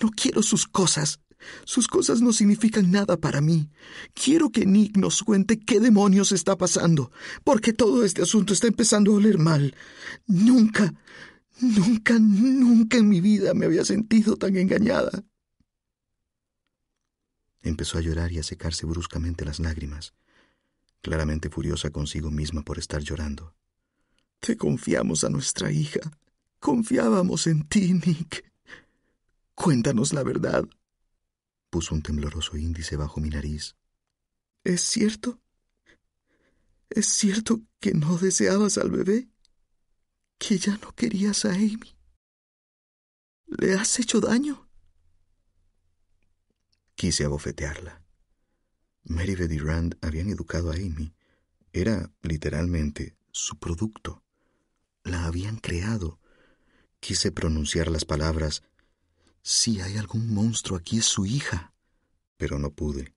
No 0.00 0.10
quiero 0.10 0.42
sus 0.42 0.66
cosas. 0.66 1.20
Sus 1.64 1.88
cosas 1.88 2.20
no 2.20 2.32
significan 2.32 2.90
nada 2.90 3.16
para 3.16 3.40
mí. 3.40 3.70
Quiero 4.14 4.50
que 4.50 4.66
Nick 4.66 4.96
nos 4.96 5.22
cuente 5.22 5.58
qué 5.58 5.80
demonios 5.80 6.32
está 6.32 6.56
pasando, 6.56 7.10
porque 7.44 7.72
todo 7.72 8.04
este 8.04 8.22
asunto 8.22 8.52
está 8.52 8.66
empezando 8.66 9.12
a 9.12 9.16
oler 9.16 9.38
mal. 9.38 9.74
Nunca, 10.26 10.94
nunca, 11.60 12.18
nunca 12.18 12.98
en 12.98 13.08
mi 13.08 13.20
vida 13.20 13.54
me 13.54 13.66
había 13.66 13.84
sentido 13.84 14.36
tan 14.36 14.56
engañada. 14.56 15.24
Empezó 17.62 17.98
a 17.98 18.00
llorar 18.00 18.32
y 18.32 18.38
a 18.38 18.42
secarse 18.42 18.86
bruscamente 18.86 19.44
las 19.44 19.58
lágrimas 19.60 20.14
claramente 21.00 21.50
furiosa 21.50 21.90
consigo 21.90 22.30
misma 22.30 22.62
por 22.62 22.78
estar 22.78 23.02
llorando. 23.02 23.54
Te 24.38 24.56
confiamos 24.56 25.24
a 25.24 25.30
nuestra 25.30 25.70
hija. 25.70 26.00
Confiábamos 26.58 27.46
en 27.46 27.66
ti, 27.68 27.92
Nick. 27.94 28.50
Cuéntanos 29.54 30.12
la 30.12 30.22
verdad. 30.22 30.66
Puso 31.70 31.94
un 31.94 32.02
tembloroso 32.02 32.56
índice 32.56 32.96
bajo 32.96 33.20
mi 33.20 33.30
nariz. 33.30 33.76
¿Es 34.64 34.82
cierto? 34.82 35.40
¿Es 36.88 37.06
cierto 37.06 37.60
que 37.78 37.92
no 37.92 38.18
deseabas 38.18 38.78
al 38.78 38.90
bebé? 38.90 39.28
¿Que 40.38 40.58
ya 40.58 40.76
no 40.78 40.92
querías 40.92 41.44
a 41.44 41.52
Amy? 41.52 41.96
¿Le 43.46 43.74
has 43.74 43.98
hecho 43.98 44.20
daño? 44.20 44.69
Quise 47.00 47.24
abofetearla. 47.24 48.02
Meribeth 49.04 49.50
y 49.50 49.56
Rand 49.58 49.96
habían 50.02 50.28
educado 50.28 50.70
a 50.70 50.74
Amy, 50.74 51.14
Era, 51.72 52.12
literalmente, 52.20 53.16
su 53.32 53.56
producto. 53.56 54.22
La 55.02 55.24
habían 55.24 55.56
creado. 55.56 56.20
Quise 57.00 57.32
pronunciar 57.32 57.90
las 57.90 58.04
palabras, 58.04 58.64
si 59.40 59.80
hay 59.80 59.96
algún 59.96 60.34
monstruo 60.34 60.76
aquí 60.76 60.98
es 60.98 61.06
su 61.06 61.24
hija. 61.24 61.72
Pero 62.36 62.58
no 62.58 62.70
pude. 62.70 63.14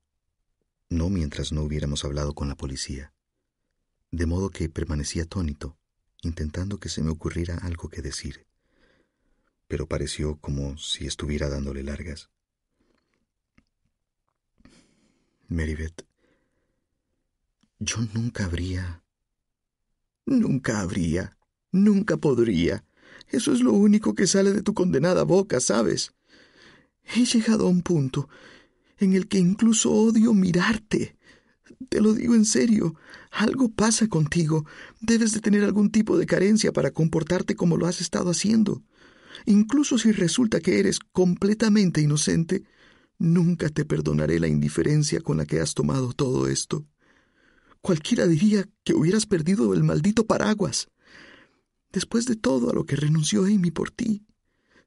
No 0.88 1.09
mientras 1.09 1.51
no 1.51 1.61
hubiéramos 1.63 2.05
hablado 2.05 2.34
con 2.34 2.47
la 2.47 2.55
policía. 2.55 3.11
De 4.11 4.25
modo 4.25 4.49
que 4.49 4.69
permanecí 4.69 5.19
atónito, 5.19 5.77
intentando 6.21 6.79
que 6.79 6.88
se 6.88 7.03
me 7.03 7.09
ocurriera 7.09 7.57
algo 7.57 7.89
que 7.89 8.01
decir. 8.01 8.47
Pero 9.67 9.89
pareció 9.89 10.38
como 10.38 10.77
si 10.77 11.05
estuviera 11.05 11.49
dándole 11.49 11.84
largas. 11.84 12.29
Meribeth, 15.54 16.04
yo 17.80 17.97
nunca 18.14 18.45
habría... 18.45 19.04
Nunca 20.26 20.80
habría. 20.80 21.38
Nunca 21.72 22.18
podría. 22.18 22.86
Eso 23.28 23.54
es 23.54 23.60
lo 23.60 23.74
único 23.74 24.16
que 24.16 24.26
sale 24.26 24.51
de 24.51 24.64
tu 24.64 24.74
condenada 24.74 25.24
boca, 25.24 25.60
¿sabes? 25.60 26.14
He 27.04 27.26
llegado 27.26 27.68
a 27.68 27.70
un 27.70 27.82
punto 27.82 28.30
en 28.97 29.14
el 29.14 29.28
que 29.28 29.38
incluso 29.38 29.91
odio 29.91 30.34
mirarte. 30.34 31.18
Te 31.89 32.01
lo 32.01 32.14
digo 32.14 32.36
en 32.36 32.45
serio. 32.45 32.95
Algo 33.30 33.70
pasa 33.70 34.08
contigo. 34.08 34.66
Debes 35.01 35.34
de 35.34 35.41
tener 35.41 35.64
algún 35.64 35.91
tipo 35.91 36.18
de 36.18 36.26
carencia 36.26 36.72
para 36.72 36.91
comportarte 36.91 37.56
como 37.56 37.78
lo 37.78 37.86
has 37.86 38.01
estado 38.01 38.32
haciendo. 38.32 38.82
Incluso 39.45 39.97
si 39.97 40.14
resulta 40.14 40.62
que 40.62 40.80
eres 40.80 40.99
completamente 40.99 42.01
inocente, 42.01 42.64
nunca 43.20 43.70
te 43.70 43.86
perdonaré 43.86 44.39
la 44.39 44.47
indiferencia 44.47 45.22
con 45.22 45.38
la 45.38 45.45
que 45.45 45.59
has 45.59 45.74
tomado 45.74 46.14
todo 46.14 46.47
esto. 46.47 46.86
Cualquiera 47.82 48.28
diría 48.28 48.70
que 48.84 48.93
hubieras 48.93 49.26
perdido 49.26 49.74
el 49.74 49.84
maldito 49.84 50.26
paraguas. 50.26 50.89
Después 51.91 52.26
de 52.26 52.36
todo 52.36 52.70
a 52.70 52.74
lo 52.74 52.86
que 52.86 52.95
renunció 52.95 53.43
Amy 53.43 53.72
por 53.72 53.91
ti, 53.91 54.26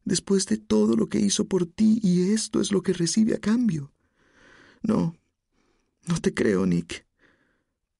después 0.04 0.46
de 0.46 0.56
todo 0.56 0.96
lo 0.96 1.08
que 1.08 1.18
hizo 1.18 1.46
por 1.46 1.66
ti, 1.66 2.00
y 2.02 2.32
esto 2.32 2.60
es 2.60 2.72
lo 2.72 2.82
que 2.82 2.92
recibe 2.92 3.34
a 3.34 3.38
cambio. 3.38 3.92
No, 4.82 5.14
no 6.06 6.20
te 6.20 6.32
creo, 6.32 6.64
Nick. 6.64 7.06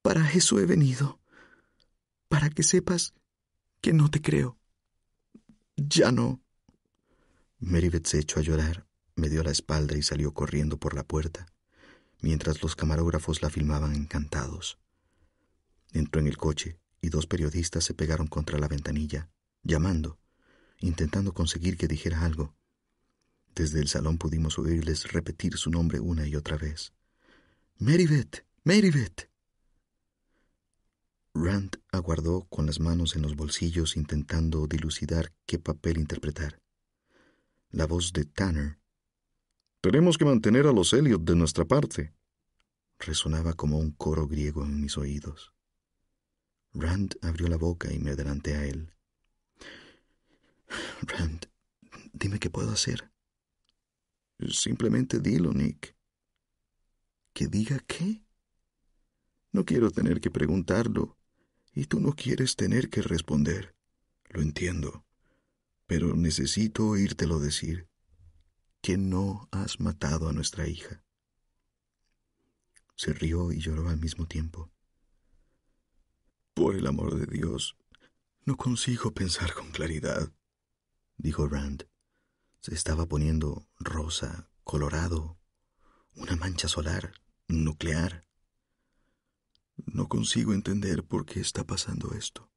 Para 0.03 0.31
eso 0.33 0.61
he 0.61 0.67
venido. 0.67 1.21
Para 2.29 2.49
que 2.49 2.63
sepas 2.63 3.13
que 3.81 3.93
no 3.93 4.11
te 4.11 4.23
creo. 4.23 4.59
Ya 5.77 6.11
no. 6.11 6.41
Meribeth 7.59 8.07
se 8.07 8.21
echó 8.21 8.41
a 8.41 8.43
llorar, 8.43 8.86
me 9.17 9.29
dio 9.29 9.43
la 9.43 9.51
espalda 9.51 9.97
y 9.97 10.03
salió 10.03 10.33
corriendo 10.33 10.79
por 10.79 10.95
la 10.95 11.03
puerta, 11.03 11.47
mientras 12.21 12.63
los 12.63 12.77
camarógrafos 12.77 13.43
la 13.43 13.51
filmaban 13.51 13.95
encantados. 13.95 14.79
Entró 15.93 16.21
en 16.21 16.29
el 16.29 16.37
coche 16.37 16.79
y 17.01 17.09
dos 17.09 17.27
periodistas 17.27 17.85
se 17.85 17.95
pegaron 17.95 18.27
contra 18.27 18.59
la 18.59 18.69
ventanilla, 18.69 19.31
llamando, 19.63 20.19
intentando 20.81 21.33
conseguir 21.33 21.77
que 21.77 21.89
dijera 21.89 22.25
algo. 22.25 22.55
Desde 23.55 23.81
el 23.81 23.89
salón 23.89 24.19
pudimos 24.19 24.59
oírles 24.59 25.13
repetir 25.13 25.57
su 25.57 25.71
nombre 25.71 25.99
una 25.99 26.27
y 26.27 26.37
otra 26.37 26.59
vez. 26.59 26.93
Meribeth, 27.79 28.45
Meribeth. 28.65 29.31
Rand 31.33 31.77
aguardó 31.93 32.47
con 32.49 32.67
las 32.67 32.81
manos 32.81 33.17
en 33.17 33.23
los 33.23 33.37
bolsillos 33.37 33.97
intentando 33.97 34.67
dilucidar 34.67 35.33
qué 35.47 35.59
papel 35.59 35.99
interpretar. 35.99 36.61
La 37.71 37.87
voz 37.87 38.13
de 38.13 38.25
Tanner. 38.25 38.79
Tenemos 39.87 40.19
que 40.19 40.25
mantener 40.25 40.67
a 40.67 40.73
los 40.73 40.93
Elliot 40.93 41.23
de 41.23 41.37
nuestra 41.37 41.65
parte. 41.65 42.13
Resonaba 42.99 43.53
como 43.53 43.79
un 43.79 43.93
coro 43.93 44.27
griego 44.27 44.65
en 44.65 44.81
mis 44.81 44.99
oídos. 44.99 45.55
Rand 46.75 47.15
abrió 47.23 47.47
la 47.47 47.57
boca 47.57 47.93
y 47.93 48.01
me 48.01 48.11
adelanté 48.11 48.57
a 48.57 48.65
él. 48.65 48.93
Rand, 51.03 51.47
dime 52.13 52.41
qué 52.41 52.51
puedo 52.51 52.73
hacer. 52.73 53.13
Simplemente 54.51 55.21
dilo, 55.21 55.53
Nick. 55.53 55.95
¿Que 57.33 57.47
diga 57.47 57.79
qué? 57.87 58.25
No 59.53 59.65
quiero 59.65 59.93
tener 59.93 60.21
que 60.21 60.33
preguntarlo, 60.33 61.17
y 61.73 61.85
tú 61.85 62.01
no 62.01 62.13
quieres 62.13 62.57
tener 62.57 62.91
que 62.91 63.03
responder. 63.03 63.77
Lo 64.31 64.43
entiendo, 64.43 65.07
pero 65.87 66.17
necesito 66.17 66.89
oírtelo 66.89 67.39
decir, 67.39 67.89
que 68.87 68.97
no 68.97 69.49
has 69.51 69.81
matado 69.81 70.29
a 70.29 70.33
nuestra 70.33 70.69
hija. 70.69 71.03
Se 72.95 73.13
rió 73.13 73.51
y 73.51 73.59
lloró 73.59 73.89
al 73.89 73.99
mismo 73.99 74.27
tiempo. 74.27 74.71
Por 76.55 76.77
el 76.77 76.87
amor 76.87 77.19
de 77.19 77.27
Dios, 77.27 77.77
no 78.45 78.57
consigo 78.57 79.13
pensar 79.13 79.55
con 79.55 79.73
claridad, 79.73 80.33
dijo 81.17 81.49
Rand. 81.49 81.89
Se 82.61 82.75
estaba 82.75 83.07
poniendo 83.07 83.67
rosa, 83.81 84.49
colorado, 84.63 85.37
una 86.15 86.37
mancha 86.37 86.69
solar, 86.69 87.13
nuclear. 87.49 88.25
No 89.85 90.07
consigo 90.07 90.55
entender 90.55 91.03
por 91.03 91.27
qué 91.27 91.41
está 91.41 91.65
pasando 91.65 92.15
esto. 92.15 92.53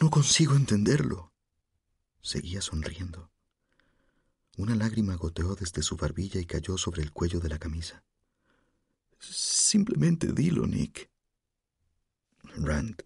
No 0.00 0.10
consigo 0.10 0.56
entenderlo. 0.56 1.32
Seguía 2.20 2.60
sonriendo. 2.60 3.30
Una 4.60 4.74
lágrima 4.74 5.14
goteó 5.14 5.54
desde 5.54 5.82
su 5.82 5.96
barbilla 5.96 6.38
y 6.38 6.44
cayó 6.44 6.76
sobre 6.76 7.00
el 7.00 7.12
cuello 7.12 7.40
de 7.40 7.48
la 7.48 7.58
camisa. 7.58 8.04
Simplemente 9.18 10.34
dilo, 10.34 10.66
Nick. 10.66 11.10
Rand. 12.58 13.02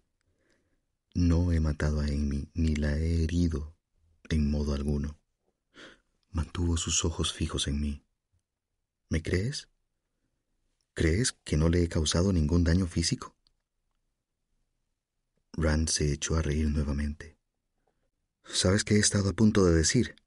No 1.13 1.53
he 1.53 1.61
matado 1.61 2.01
a 2.01 2.07
Amy 2.07 2.49
ni 2.55 2.75
la 2.75 2.97
he 2.97 3.23
herido 3.23 3.73
en 4.27 4.51
modo 4.51 4.73
alguno. 4.73 5.17
Mantuvo 6.31 6.75
sus 6.75 7.05
ojos 7.05 7.31
fijos 7.31 7.69
en 7.69 7.79
mí. 7.79 8.03
¿Me 9.07 9.23
crees? 9.23 9.69
¿Crees 10.93 11.37
que 11.45 11.55
no 11.55 11.69
le 11.69 11.83
he 11.83 11.87
causado 11.87 12.33
ningún 12.33 12.65
daño 12.65 12.85
físico? 12.85 13.33
Rand 15.53 15.87
se 15.87 16.11
echó 16.11 16.35
a 16.35 16.41
reír 16.41 16.67
nuevamente. 16.67 17.37
¿Sabes 18.43 18.83
qué 18.83 18.95
he 18.95 18.99
estado 18.99 19.29
a 19.29 19.33
punto 19.33 19.63
de 19.63 19.73
decir? 19.73 20.17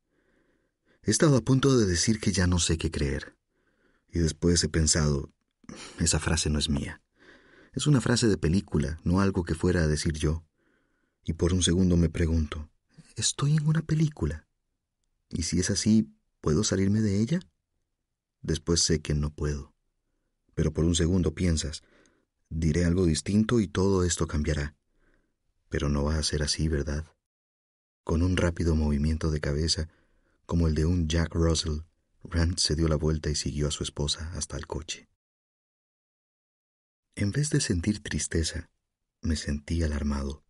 He 1.09 1.11
estado 1.11 1.38
a 1.38 1.40
punto 1.40 1.74
de 1.74 1.86
decir 1.86 2.20
que 2.20 2.32
ya 2.32 2.46
no 2.46 2.59
sé 2.59 2.76
qué 2.76 2.90
creer. 2.90 3.34
Y 4.12 4.18
después 4.18 4.62
he 4.62 4.68
pensado, 4.68 5.32
esa 5.98 6.20
frase 6.20 6.50
no 6.50 6.59
es 6.59 6.68
mía. 6.68 7.00
Es 7.72 7.86
una 7.86 8.02
frase 8.02 8.28
de 8.28 8.36
película, 8.36 9.00
no 9.04 9.22
algo 9.22 9.42
que 9.42 9.54
fuera 9.54 9.80
a 9.80 9.86
decir 9.86 10.12
yo. 10.18 10.44
Y 11.24 11.32
por 11.32 11.54
un 11.54 11.62
segundo 11.62 11.96
me 11.96 12.11
pregunto, 12.11 12.68
¿estoy 13.16 13.56
en 13.56 13.66
una 13.66 13.80
película? 13.80 14.46
Y 15.30 15.44
si 15.44 15.59
es 15.59 15.70
así, 15.70 16.12
¿puedo 16.42 16.62
salirme 16.62 17.00
de 17.00 17.22
ella? 17.22 17.40
Después 18.42 18.82
sé 18.82 19.00
que 19.00 19.14
no 19.14 19.30
puedo. 19.30 19.72
Pero 20.54 20.74
por 20.74 20.84
un 20.84 20.94
segundo 20.94 21.34
piensas, 21.34 21.84
diré 22.50 22.84
algo 22.84 23.06
distinto 23.06 23.61
y 23.61 23.66
todo 23.66 24.04
esto 24.04 24.26
cambiará. 24.26 24.76
Pero 25.70 25.88
no 25.88 26.04
va 26.04 26.18
a 26.18 26.22
ser 26.22 26.42
así, 26.42 26.68
¿verdad? 26.68 27.06
Con 28.04 28.20
un 28.20 28.36
rápido 28.36 28.74
movimiento 28.74 29.30
de 29.30 29.40
cabeza, 29.40 29.88
como 30.49 30.66
el 30.66 30.74
de 30.74 30.86
un 30.86 31.09
Jack 31.09 31.34
Russell, 31.34 31.80
Rand 32.24 32.57
se 32.57 32.74
dio 32.74 32.88
la 32.88 32.96
vuelta 32.96 33.28
y 33.28 33.34
siguió 33.34 33.68
a 33.68 33.70
su 33.70 33.82
esposa 33.82 34.32
hasta 34.32 34.57
el 34.57 34.66
coche. 34.66 35.07
En 37.16 37.32
vez 37.32 37.51
de 37.51 37.61
sentir 37.61 38.03
tristeza, 38.03 38.70
me 39.20 39.36
sentí 39.36 39.82
alarmado. 39.82 40.42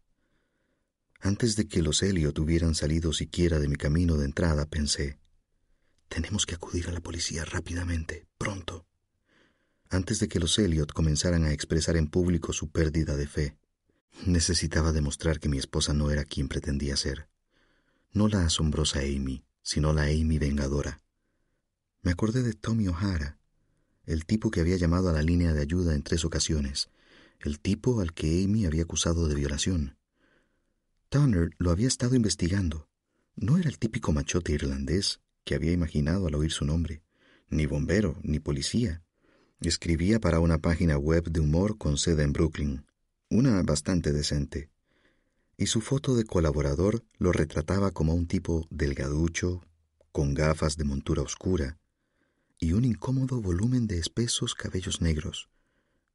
Antes 1.19 1.57
de 1.57 1.67
que 1.67 1.83
los 1.83 2.05
Elliot 2.05 2.39
hubieran 2.39 2.77
salido 2.77 3.13
siquiera 3.13 3.59
de 3.59 3.67
mi 3.67 3.75
camino 3.75 4.17
de 4.17 4.27
entrada, 4.27 4.67
pensé, 4.67 5.19
tenemos 6.09 6.47
que 6.47 6.55
acudir 6.55 6.89
a 6.89 6.93
la 6.93 7.01
policía 7.01 7.45
rápidamente, 7.45 8.29
pronto. 8.39 8.87
Antes 9.91 10.21
de 10.21 10.29
que 10.29 10.39
los 10.39 10.57
Elliot 10.61 10.93
comenzaran 10.93 11.45
a 11.45 11.53
expresar 11.53 11.97
en 11.97 12.07
público 12.07 12.53
su 12.53 12.71
pérdida 12.71 13.17
de 13.17 13.27
fe, 13.27 13.59
necesitaba 14.25 14.93
demostrar 14.93 15.41
que 15.41 15.49
mi 15.49 15.59
esposa 15.59 15.93
no 15.93 16.13
era 16.13 16.25
quien 16.25 16.47
pretendía 16.47 16.97
ser. 16.97 17.29
No 18.13 18.29
la 18.29 18.45
asombrosa 18.45 19.01
Amy, 19.01 19.45
sino 19.69 19.93
la 19.93 20.05
Amy 20.05 20.39
vengadora. 20.39 21.03
Me 22.01 22.11
acordé 22.11 22.43
de 22.43 22.55
Tommy 22.55 22.89
O'Hara, 22.89 23.39
el 24.07 24.25
tipo 24.25 24.51
que 24.51 24.63
había 24.63 24.79
llamado 24.79 25.11
a 25.11 25.13
la 25.13 25.21
línea 25.21 25.53
de 25.53 25.61
ayuda 25.61 25.95
en 25.95 26.03
tres 26.03 26.25
ocasiones, 26.25 26.89
el 27.41 27.61
tipo 27.61 28.01
al 28.01 28.15
que 28.15 28.43
Amy 28.43 28.65
había 28.65 28.85
acusado 28.85 29.29
de 29.29 29.35
violación. 29.35 29.99
Tanner 31.11 31.51
lo 31.59 31.71
había 31.71 31.87
estado 31.87 32.15
investigando. 32.15 32.89
No 33.37 33.59
era 33.59 33.69
el 33.69 33.79
típico 33.79 34.11
machote 34.11 34.53
irlandés 34.53 35.21
que 35.45 35.55
había 35.55 35.73
imaginado 35.73 36.29
al 36.29 36.35
oír 36.37 36.51
su 36.51 36.65
nombre, 36.65 37.03
ni 37.51 37.67
bombero, 37.67 38.19
ni 38.23 38.39
policía. 38.39 39.03
Escribía 39.61 40.19
para 40.19 40.41
una 40.41 40.57
página 40.57 40.97
web 40.97 41.25
de 41.25 41.41
humor 41.41 41.77
con 41.77 41.99
sede 41.99 42.23
en 42.23 42.33
Brooklyn, 42.33 42.87
una 43.29 43.63
bastante 43.63 44.13
decente. 44.13 44.71
Y 45.61 45.67
su 45.67 45.81
foto 45.81 46.15
de 46.15 46.25
colaborador 46.25 47.05
lo 47.19 47.33
retrataba 47.33 47.91
como 47.91 48.15
un 48.15 48.29
tipo 48.29 48.69
delgaducho, 48.71 49.61
con 50.13 50.33
gafas 50.33 50.77
de 50.77 50.85
montura 50.85 51.23
oscura, 51.23 51.79
y 52.61 52.75
un 52.75 52.85
incómodo 52.85 53.43
volumen 53.43 53.89
de 53.89 53.99
espesos 53.99 54.55
cabellos 54.55 55.01
negros, 55.01 55.51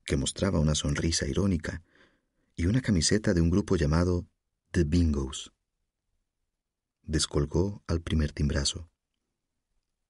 que 0.06 0.16
mostraba 0.16 0.60
una 0.60 0.76
sonrisa 0.76 1.28
irónica 1.28 1.84
y 2.56 2.68
una 2.68 2.80
camiseta 2.80 3.34
de 3.34 3.42
un 3.42 3.50
grupo 3.50 3.76
llamado 3.76 4.26
The 4.72 4.86
Bingos. 4.86 5.52
Descolgó 7.02 7.84
al 7.86 8.02
primer 8.02 8.32
timbrazo. 8.32 8.90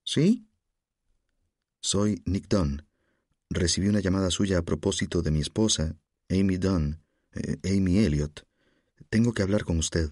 ¿Sí? 0.03 0.47
Soy 1.81 2.21
Nick 2.25 2.47
Dunn. 2.49 2.86
Recibí 3.49 3.88
una 3.88 3.99
llamada 3.99 4.29
suya 4.29 4.59
a 4.59 4.61
propósito 4.61 5.23
de 5.23 5.31
mi 5.31 5.39
esposa, 5.39 5.97
Amy 6.29 6.57
Dunn, 6.57 7.01
eh, 7.31 7.57
Amy 7.75 7.97
Elliot. 7.97 8.45
Tengo 9.14 9.32
que 9.32 9.43
hablar 9.43 9.64
con 9.64 9.78
usted. 9.78 10.11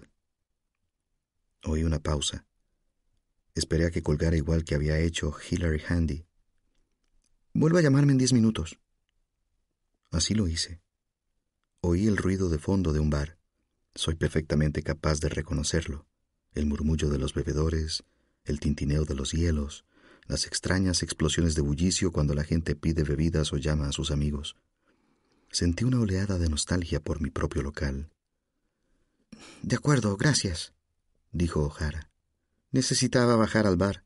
Oí 1.64 1.82
una 1.82 1.98
pausa. 1.98 2.46
Esperé 3.52 3.86
a 3.86 3.90
que 3.90 4.00
colgara 4.00 4.36
igual 4.36 4.62
que 4.62 4.76
había 4.76 4.96
hecho 5.00 5.34
Hillary 5.50 5.82
Handy. 5.88 6.24
Vuelva 7.52 7.80
a 7.80 7.82
llamarme 7.82 8.12
en 8.12 8.18
diez 8.18 8.32
minutos. 8.32 8.78
Así 10.12 10.34
lo 10.34 10.46
hice. 10.46 10.82
Oí 11.80 12.06
el 12.06 12.16
ruido 12.16 12.48
de 12.48 12.60
fondo 12.60 12.92
de 12.92 13.00
un 13.00 13.10
bar. 13.10 13.38
Soy 13.96 14.14
perfectamente 14.14 14.84
capaz 14.84 15.18
de 15.18 15.30
reconocerlo. 15.30 16.06
El 16.54 16.66
murmullo 16.66 17.10
de 17.10 17.18
los 17.18 17.34
bebedores, 17.34 18.04
el 18.44 18.60
tintineo 18.60 19.04
de 19.04 19.16
los 19.16 19.32
hielos, 19.32 19.84
las 20.28 20.46
extrañas 20.46 21.02
explosiones 21.02 21.56
de 21.56 21.62
bullicio 21.62 22.12
cuando 22.12 22.34
la 22.34 22.44
gente 22.44 22.76
pide 22.76 23.02
bebidas 23.02 23.52
o 23.52 23.56
llama 23.56 23.88
a 23.88 23.92
sus 23.92 24.12
amigos. 24.12 24.54
Sentí 25.50 25.82
una 25.82 25.98
oleada 25.98 26.38
de 26.38 26.48
nostalgia 26.48 27.00
por 27.00 27.20
mi 27.20 27.30
propio 27.30 27.62
local. 27.62 28.12
De 29.62 29.76
acuerdo, 29.76 30.16
gracias, 30.16 30.74
dijo 31.30 31.60
O'Hara. 31.62 32.10
Necesitaba 32.70 33.36
bajar 33.36 33.66
al 33.66 33.76
bar. 33.76 34.04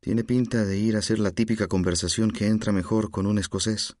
Tiene 0.00 0.24
pinta 0.24 0.64
de 0.64 0.78
ir 0.78 0.96
a 0.96 0.98
hacer 0.98 1.18
la 1.18 1.30
típica 1.30 1.68
conversación 1.68 2.30
que 2.30 2.46
entra 2.46 2.72
mejor 2.72 3.10
con 3.10 3.26
un 3.26 3.38
escocés. 3.38 3.96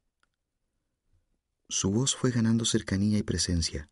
Su 1.68 1.90
voz 1.90 2.14
fue 2.14 2.30
ganando 2.30 2.64
cercanía 2.64 3.18
y 3.18 3.22
presencia. 3.22 3.88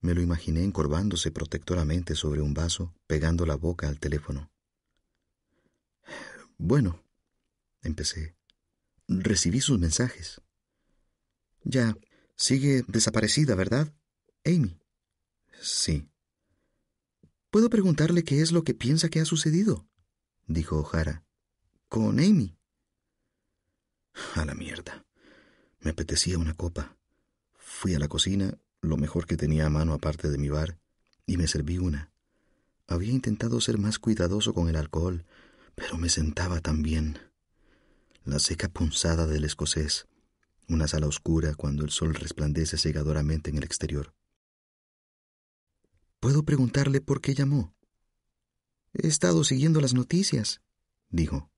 Me 0.00 0.14
lo 0.14 0.22
imaginé 0.22 0.62
encorvándose 0.62 1.30
protectoramente 1.30 2.14
sobre 2.14 2.40
un 2.40 2.54
vaso, 2.54 2.94
pegando 3.06 3.44
la 3.44 3.56
boca 3.56 3.88
al 3.88 3.98
teléfono. 3.98 4.50
Bueno, 6.56 7.02
empecé. 7.82 8.36
Recibí 9.08 9.60
sus 9.60 9.78
mensajes. 9.78 10.40
Ya, 11.64 11.96
sigue 12.36 12.84
desaparecida, 12.86 13.54
¿verdad? 13.54 13.92
Amy. 14.44 14.78
Sí. 15.60 16.08
¿Puedo 17.50 17.70
preguntarle 17.70 18.24
qué 18.24 18.42
es 18.42 18.52
lo 18.52 18.62
que 18.62 18.74
piensa 18.74 19.08
que 19.08 19.20
ha 19.20 19.24
sucedido? 19.24 19.86
dijo 20.46 20.78
O'Hara. 20.78 21.24
Con 21.88 22.20
Amy. 22.20 22.56
A 24.34 24.44
la 24.44 24.54
mierda. 24.54 25.06
Me 25.80 25.90
apetecía 25.90 26.38
una 26.38 26.54
copa. 26.54 26.96
Fui 27.54 27.94
a 27.94 27.98
la 27.98 28.08
cocina, 28.08 28.58
lo 28.80 28.96
mejor 28.96 29.26
que 29.26 29.36
tenía 29.36 29.66
a 29.66 29.70
mano 29.70 29.94
aparte 29.94 30.28
de 30.28 30.38
mi 30.38 30.48
bar, 30.48 30.78
y 31.26 31.36
me 31.36 31.46
serví 31.46 31.78
una. 31.78 32.12
Había 32.86 33.12
intentado 33.12 33.60
ser 33.60 33.78
más 33.78 33.98
cuidadoso 33.98 34.54
con 34.54 34.68
el 34.68 34.76
alcohol, 34.76 35.24
pero 35.74 35.96
me 35.98 36.08
sentaba 36.08 36.60
tan 36.60 36.82
bien. 36.82 37.18
La 38.24 38.38
seca 38.38 38.68
punzada 38.68 39.26
del 39.26 39.44
escocés, 39.44 40.06
una 40.68 40.88
sala 40.88 41.06
oscura 41.06 41.54
cuando 41.54 41.84
el 41.84 41.90
sol 41.90 42.14
resplandece 42.14 42.76
cegadoramente 42.76 43.50
en 43.50 43.56
el 43.56 43.64
exterior. 43.64 44.14
¿Puedo 46.20 46.42
preguntarle 46.42 47.00
por 47.00 47.20
qué 47.20 47.34
llamó? 47.34 47.74
He 48.92 49.06
estado 49.06 49.44
siguiendo 49.44 49.80
las 49.80 49.94
noticias, 49.94 50.60
dijo. 51.10 51.50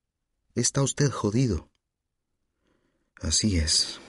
Está 0.53 0.83
usted 0.83 1.09
jodido. 1.09 1.71
Así 3.21 3.57
es. 3.57 3.99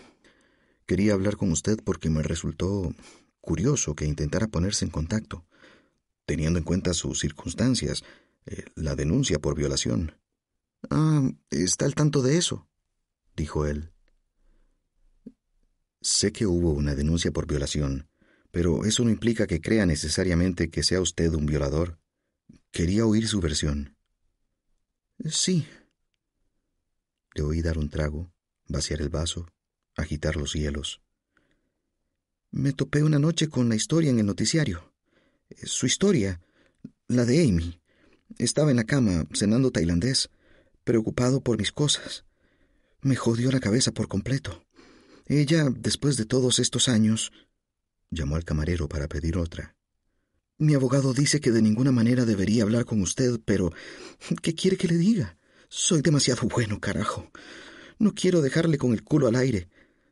Quería 0.87 1.15
hablar 1.15 1.37
con 1.37 1.53
usted 1.53 1.79
porque 1.83 2.11
me 2.11 2.23
resultó 2.23 2.93
curioso 3.41 3.95
que 3.95 4.05
intentara 4.05 4.49
ponerse 4.49 4.85
en 4.85 4.91
contacto, 4.91 5.47
teniendo 6.27 6.59
en 6.59 6.65
cuenta 6.65 6.93
sus 6.93 7.21
circunstancias, 7.21 8.03
eh, 8.45 8.65
la 8.75 8.95
denuncia 8.95 9.39
por 9.39 9.55
violación. 9.55 10.19
Ah, 10.91 11.31
está 11.51 11.87
al 11.87 11.95
tanto 11.95 12.21
de 12.21 12.37
eso, 12.37 12.69
dijo 13.37 13.67
él. 13.67 13.93
Sé 16.01 16.33
que 16.33 16.47
hubo 16.47 16.73
una 16.73 16.95
denuncia 16.95 17.31
por 17.31 17.47
violación, 17.47 18.09
pero 18.53 18.85
eso 18.85 19.03
no 19.03 19.11
implica 19.11 19.47
que 19.49 19.61
crea 19.61 19.87
necesariamente 19.87 20.71
que 20.71 20.85
sea 20.85 21.01
usted 21.01 21.33
un 21.33 21.47
violador. 21.47 21.99
Quería 22.71 23.07
oír 23.07 23.27
su 23.27 23.41
versión. 23.41 23.97
Sí. 25.29 25.67
Le 27.35 27.43
oí 27.43 27.63
dar 27.63 27.79
un 27.79 27.89
trago, 27.89 28.31
vaciar 28.69 29.01
el 29.01 29.09
vaso, 29.09 29.49
agitar 29.97 30.37
los 30.37 30.53
hielos. 30.53 31.01
Me 32.51 32.75
topé 32.75 33.03
una 33.03 33.19
noche 33.19 33.49
con 33.49 33.71
la 33.71 33.75
historia 33.75 34.11
en 34.11 34.19
el 34.19 34.27
noticiario. 34.27 34.93
Su 35.65 35.87
historia, 35.87 36.43
la 37.09 37.25
de 37.25 37.43
Amy. 37.43 37.81
Estaba 38.37 38.71
en 38.71 38.77
la 38.77 38.85
cama, 38.85 39.25
cenando 39.33 39.71
tailandés, 39.71 40.29
preocupado 40.85 41.41
por 41.41 41.57
mis 41.57 41.73
cosas. 41.73 42.27
Me 43.01 43.17
jodió 43.17 43.51
la 43.51 43.61
cabeza 43.61 43.93
por 43.93 44.09
completo. 44.09 44.67
Ella, 45.27 45.71
después 45.71 46.19
de 46.19 46.27
todos 46.27 46.59
estos 46.59 46.91
años, 46.91 47.33
Llamó 48.13 48.37
al 48.37 48.45
camarero 48.45 48.91
para 48.91 49.09
pedir 49.09 49.39
otra. 49.39 49.75
Mi 50.59 50.75
abogado 50.75 51.15
dice 51.15 51.41
que 51.41 51.51
de 51.51 51.63
ninguna 51.63 51.93
manera 51.93 52.27
debería 52.27 52.63
hablar 52.63 52.85
con 52.85 53.01
usted, 53.01 53.41
pero 53.43 53.73
¿qué 54.43 54.55
quiere 54.55 54.77
que 54.77 54.87
le 54.87 54.99
diga? 54.99 55.39
Soy 55.71 56.03
demasiado 56.03 56.47
bueno, 56.47 56.79
carajo. 56.79 57.31
No 57.99 58.15
quiero 58.15 58.43
dejarle 58.43 58.77
con 58.77 58.93
el 58.93 59.03
culo 59.03 59.29
al 59.29 59.37
aire. 59.37 59.71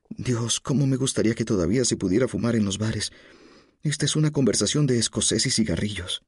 Dios, 0.08 0.60
cómo 0.60 0.86
me 0.86 0.96
gustaría 0.96 1.34
que 1.34 1.44
todavía 1.44 1.84
se 1.84 1.98
pudiera 1.98 2.26
fumar 2.26 2.56
en 2.56 2.64
los 2.64 2.78
bares. 2.78 3.12
Esta 3.82 4.06
es 4.06 4.16
una 4.16 4.30
conversación 4.30 4.86
de 4.86 4.98
escocés 4.98 5.44
y 5.44 5.50
cigarrillos. 5.50 6.22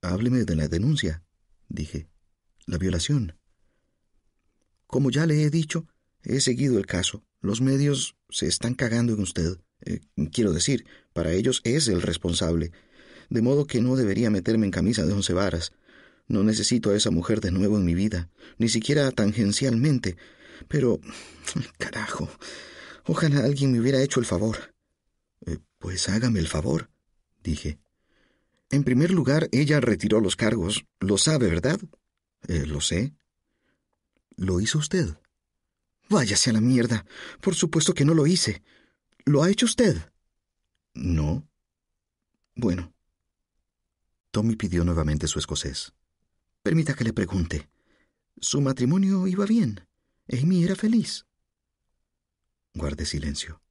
Hábleme 0.00 0.44
de 0.44 0.54
la 0.54 0.68
denuncia, 0.68 1.24
dije. 1.68 2.08
La 2.66 2.78
violación. 2.78 3.36
Como 4.86 5.10
ya 5.10 5.26
le 5.26 5.42
he 5.42 5.50
dicho, 5.50 5.88
he 6.22 6.40
seguido 6.40 6.78
el 6.78 6.86
caso. 6.86 7.24
Los 7.40 7.60
medios 7.60 8.14
se 8.30 8.46
están 8.46 8.74
cagando 8.74 9.12
en 9.14 9.22
usted. 9.22 9.58
Eh, 9.84 10.00
quiero 10.32 10.52
decir, 10.52 10.86
para 11.12 11.32
ellos 11.32 11.60
es 11.64 11.88
el 11.88 12.02
responsable. 12.02 12.72
De 13.30 13.42
modo 13.42 13.66
que 13.66 13.80
no 13.80 13.96
debería 13.96 14.30
meterme 14.30 14.66
en 14.66 14.72
camisa 14.72 15.04
de 15.04 15.12
once 15.12 15.32
varas. 15.32 15.72
No 16.28 16.42
necesito 16.42 16.90
a 16.90 16.96
esa 16.96 17.10
mujer 17.10 17.40
de 17.40 17.50
nuevo 17.50 17.76
en 17.76 17.84
mi 17.84 17.94
vida, 17.94 18.30
ni 18.58 18.68
siquiera 18.68 19.10
tangencialmente. 19.10 20.16
Pero... 20.68 21.00
carajo. 21.78 22.28
Ojalá 23.04 23.44
alguien 23.44 23.72
me 23.72 23.80
hubiera 23.80 24.02
hecho 24.02 24.20
el 24.20 24.26
favor. 24.26 24.74
Eh, 25.46 25.58
pues 25.78 26.08
hágame 26.08 26.38
el 26.38 26.48
favor, 26.48 26.90
dije. 27.42 27.78
En 28.70 28.84
primer 28.84 29.10
lugar, 29.10 29.48
ella 29.52 29.80
retiró 29.80 30.20
los 30.20 30.36
cargos. 30.36 30.84
Lo 31.00 31.18
sabe, 31.18 31.48
¿verdad? 31.48 31.78
Eh, 32.48 32.66
lo 32.66 32.80
sé. 32.80 33.14
¿Lo 34.36 34.60
hizo 34.60 34.78
usted? 34.78 35.08
Váyase 36.08 36.50
a 36.50 36.52
la 36.54 36.60
mierda. 36.60 37.04
Por 37.40 37.54
supuesto 37.54 37.92
que 37.94 38.04
no 38.04 38.14
lo 38.14 38.26
hice. 38.26 38.62
¿Lo 39.24 39.42
ha 39.42 39.50
hecho 39.50 39.66
usted? 39.66 39.96
No. 40.94 41.48
Bueno. 42.56 42.92
Tommy 44.30 44.56
pidió 44.56 44.84
nuevamente 44.84 45.28
su 45.28 45.38
escocés. 45.38 45.92
Permita 46.62 46.94
que 46.94 47.04
le 47.04 47.12
pregunte. 47.12 47.68
¿Su 48.40 48.60
matrimonio 48.60 49.26
iba 49.26 49.46
bien? 49.46 49.86
¿Amy 50.28 50.64
era 50.64 50.74
feliz? 50.74 51.26
Guarde 52.74 53.06
silencio. 53.06 53.62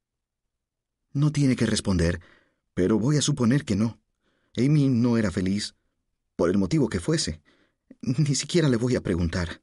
No 1.14 1.32
tiene 1.32 1.56
que 1.56 1.66
responder, 1.66 2.22
pero 2.74 2.98
voy 2.98 3.18
a 3.18 3.22
suponer 3.22 3.66
que 3.66 3.76
no. 3.76 4.00
Amy 4.56 4.88
no 4.88 5.18
era 5.18 5.32
feliz, 5.32 5.76
por 6.36 6.50
el 6.50 6.58
motivo 6.58 6.88
que 6.88 7.00
fuese. 7.00 7.42
Ni 8.02 8.36
siquiera 8.36 8.70
le 8.70 8.78
voy 8.78 8.96
a 8.96 9.02
preguntar. 9.02 9.62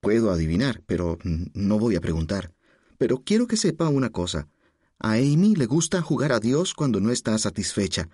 Puedo 0.00 0.30
adivinar, 0.30 0.82
pero 0.86 1.18
no 1.24 1.78
voy 1.78 1.96
a 1.96 2.00
preguntar. 2.00 2.52
Pero 2.98 3.22
quiero 3.24 3.46
que 3.46 3.56
sepa 3.56 3.88
una 3.88 4.10
cosa. 4.10 4.48
A 4.98 5.12
Amy 5.12 5.54
le 5.54 5.66
gusta 5.66 6.00
jugar 6.00 6.32
a 6.32 6.40
Dios 6.40 6.74
cuando 6.74 7.00
no 7.00 7.10
está 7.10 7.36
satisfecha, 7.38 8.08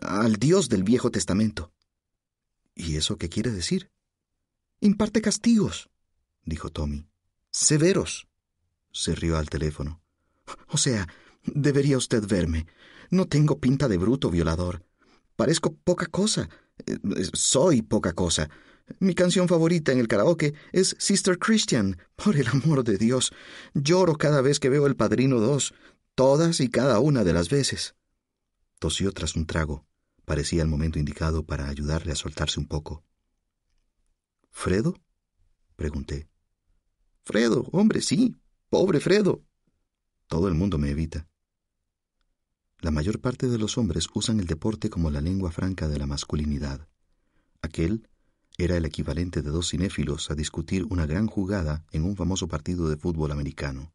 al 0.00 0.36
Dios 0.36 0.68
del 0.68 0.84
Viejo 0.84 1.10
Testamento. 1.10 1.72
¿Y 2.74 2.96
eso 2.96 3.16
qué 3.16 3.28
quiere 3.28 3.50
decir? 3.50 3.90
Imparte 4.80 5.20
castigos, 5.20 5.90
dijo 6.44 6.70
Tommy. 6.70 7.06
Severos. 7.50 8.28
Se 8.92 9.14
rió 9.14 9.36
al 9.36 9.50
teléfono. 9.50 10.00
O 10.68 10.76
sea, 10.76 11.08
debería 11.44 11.96
usted 11.96 12.24
verme. 12.26 12.66
No 13.10 13.26
tengo 13.26 13.58
pinta 13.58 13.88
de 13.88 13.98
bruto 13.98 14.30
violador. 14.30 14.84
Parezco 15.34 15.74
poca 15.74 16.06
cosa. 16.06 16.48
Eh, 16.86 16.98
soy 17.32 17.82
poca 17.82 18.12
cosa. 18.12 18.48
Mi 19.00 19.14
canción 19.14 19.48
favorita 19.48 19.92
en 19.92 19.98
el 19.98 20.08
karaoke 20.08 20.54
es 20.72 20.94
Sister 20.98 21.38
Christian. 21.38 21.98
Por 22.16 22.36
el 22.36 22.46
amor 22.48 22.84
de 22.84 22.96
Dios. 22.96 23.32
Lloro 23.74 24.16
cada 24.16 24.40
vez 24.40 24.60
que 24.60 24.68
veo 24.68 24.86
El 24.86 24.96
Padrino 24.96 25.40
2 25.40 25.74
todas 26.18 26.58
y 26.58 26.68
cada 26.68 26.98
una 26.98 27.22
de 27.22 27.32
las 27.32 27.48
veces. 27.48 27.94
Tosió 28.80 29.12
tras 29.12 29.36
un 29.36 29.46
trago. 29.46 29.86
Parecía 30.24 30.62
el 30.62 30.68
momento 30.68 30.98
indicado 30.98 31.46
para 31.46 31.68
ayudarle 31.68 32.10
a 32.10 32.16
soltarse 32.16 32.58
un 32.58 32.66
poco. 32.66 33.04
¿Fredo? 34.50 34.96
pregunté. 35.76 36.28
Fredo, 37.24 37.68
hombre, 37.70 38.02
sí. 38.02 38.34
Pobre 38.68 38.98
Fredo. 38.98 39.44
Todo 40.26 40.48
el 40.48 40.54
mundo 40.54 40.76
me 40.76 40.90
evita. 40.90 41.28
La 42.80 42.90
mayor 42.90 43.20
parte 43.20 43.46
de 43.46 43.58
los 43.58 43.78
hombres 43.78 44.08
usan 44.12 44.40
el 44.40 44.46
deporte 44.48 44.90
como 44.90 45.12
la 45.12 45.20
lengua 45.20 45.52
franca 45.52 45.86
de 45.86 46.00
la 46.00 46.08
masculinidad. 46.08 46.88
Aquel 47.62 48.08
era 48.56 48.76
el 48.76 48.84
equivalente 48.86 49.40
de 49.40 49.50
dos 49.50 49.68
cinéfilos 49.68 50.32
a 50.32 50.34
discutir 50.34 50.84
una 50.90 51.06
gran 51.06 51.28
jugada 51.28 51.86
en 51.92 52.02
un 52.02 52.16
famoso 52.16 52.48
partido 52.48 52.88
de 52.88 52.96
fútbol 52.96 53.30
americano. 53.30 53.94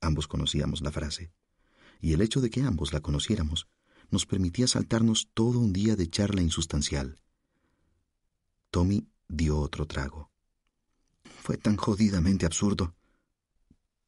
Ambos 0.00 0.26
conocíamos 0.26 0.80
la 0.80 0.90
frase, 0.90 1.30
y 2.00 2.12
el 2.12 2.20
hecho 2.20 2.40
de 2.40 2.50
que 2.50 2.62
ambos 2.62 2.92
la 2.92 3.00
conociéramos 3.00 3.68
nos 4.10 4.26
permitía 4.26 4.66
saltarnos 4.66 5.28
todo 5.34 5.58
un 5.58 5.72
día 5.72 5.96
de 5.96 6.08
charla 6.08 6.42
insustancial. 6.42 7.18
Tommy 8.70 9.08
dio 9.28 9.58
otro 9.58 9.86
trago. 9.86 10.30
Fue 11.42 11.56
tan 11.56 11.76
jodidamente 11.76 12.46
absurdo. 12.46 12.94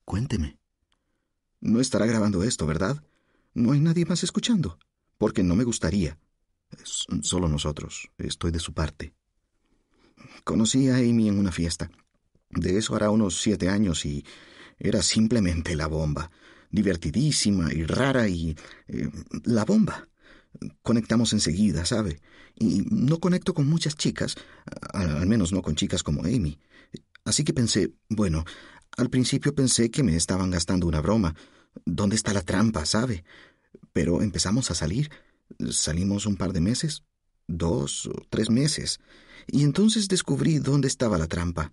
Cuénteme. 0.04 0.58
No 1.60 1.80
estará 1.80 2.06
grabando 2.06 2.42
esto, 2.42 2.66
¿verdad? 2.66 3.02
No 3.54 3.72
hay 3.72 3.80
nadie 3.80 4.04
más 4.04 4.22
escuchando, 4.22 4.78
porque 5.18 5.42
no 5.42 5.56
me 5.56 5.64
gustaría. 5.64 6.18
solo 7.22 7.48
nosotros. 7.48 8.10
Estoy 8.18 8.50
de 8.50 8.60
su 8.60 8.72
parte. 8.72 9.14
Conocí 10.44 10.88
a 10.88 10.96
Amy 10.96 11.28
en 11.28 11.38
una 11.38 11.52
fiesta. 11.52 11.90
De 12.50 12.78
eso 12.78 12.94
hará 12.94 13.10
unos 13.10 13.40
siete 13.40 13.68
años 13.68 14.04
y 14.04 14.24
era 14.78 15.02
simplemente 15.02 15.74
la 15.74 15.86
bomba. 15.86 16.30
Divertidísima 16.70 17.72
y 17.72 17.84
rara 17.84 18.28
y... 18.28 18.56
Eh, 18.88 19.10
la 19.44 19.64
bomba. 19.64 20.08
Conectamos 20.82 21.32
enseguida, 21.32 21.84
¿sabe? 21.84 22.20
Y 22.58 22.84
no 22.90 23.18
conecto 23.18 23.52
con 23.52 23.68
muchas 23.68 23.94
chicas, 23.96 24.36
al 24.94 25.26
menos 25.26 25.52
no 25.52 25.60
con 25.60 25.76
chicas 25.76 26.02
como 26.02 26.22
Amy. 26.22 26.58
Así 27.24 27.44
que 27.44 27.52
pensé, 27.52 27.92
bueno, 28.08 28.44
al 28.96 29.10
principio 29.10 29.54
pensé 29.54 29.90
que 29.90 30.02
me 30.02 30.16
estaban 30.16 30.50
gastando 30.50 30.86
una 30.86 31.02
broma, 31.02 31.34
¿Dónde 31.84 32.16
está 32.16 32.32
la 32.32 32.42
trampa, 32.42 32.86
sabe? 32.86 33.24
Pero 33.92 34.22
empezamos 34.22 34.70
a 34.70 34.74
salir. 34.74 35.10
Salimos 35.70 36.26
un 36.26 36.36
par 36.36 36.52
de 36.52 36.60
meses, 36.60 37.04
dos 37.46 38.06
o 38.06 38.12
tres 38.30 38.50
meses, 38.50 38.98
y 39.46 39.62
entonces 39.62 40.08
descubrí 40.08 40.58
dónde 40.58 40.88
estaba 40.88 41.18
la 41.18 41.28
trampa. 41.28 41.72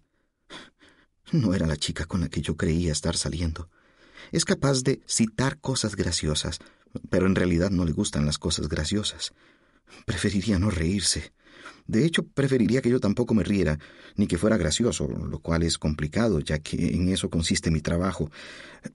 No 1.31 1.53
era 1.53 1.65
la 1.65 1.77
chica 1.77 2.05
con 2.05 2.21
la 2.21 2.29
que 2.29 2.41
yo 2.41 2.55
creía 2.55 2.91
estar 2.91 3.17
saliendo. 3.17 3.69
Es 4.31 4.45
capaz 4.45 4.83
de 4.83 5.01
citar 5.07 5.59
cosas 5.59 5.95
graciosas, 5.95 6.59
pero 7.09 7.25
en 7.25 7.35
realidad 7.35 7.71
no 7.71 7.85
le 7.85 7.91
gustan 7.91 8.25
las 8.25 8.37
cosas 8.37 8.69
graciosas. 8.69 9.33
Preferiría 10.05 10.59
no 10.59 10.69
reírse. 10.69 11.33
De 11.87 12.05
hecho, 12.05 12.23
preferiría 12.23 12.81
que 12.81 12.89
yo 12.89 12.99
tampoco 12.99 13.33
me 13.33 13.43
riera, 13.43 13.77
ni 14.15 14.27
que 14.27 14.37
fuera 14.37 14.57
gracioso, 14.57 15.07
lo 15.07 15.39
cual 15.39 15.63
es 15.63 15.77
complicado, 15.77 16.39
ya 16.39 16.59
que 16.59 16.95
en 16.95 17.09
eso 17.09 17.29
consiste 17.29 17.71
mi 17.71 17.81
trabajo. 17.81 18.31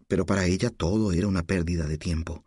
Pero 0.06 0.26
para 0.26 0.46
ella 0.46 0.70
todo 0.70 1.12
era 1.12 1.26
una 1.26 1.42
pérdida 1.42 1.86
de 1.86 1.98
tiempo. 1.98 2.44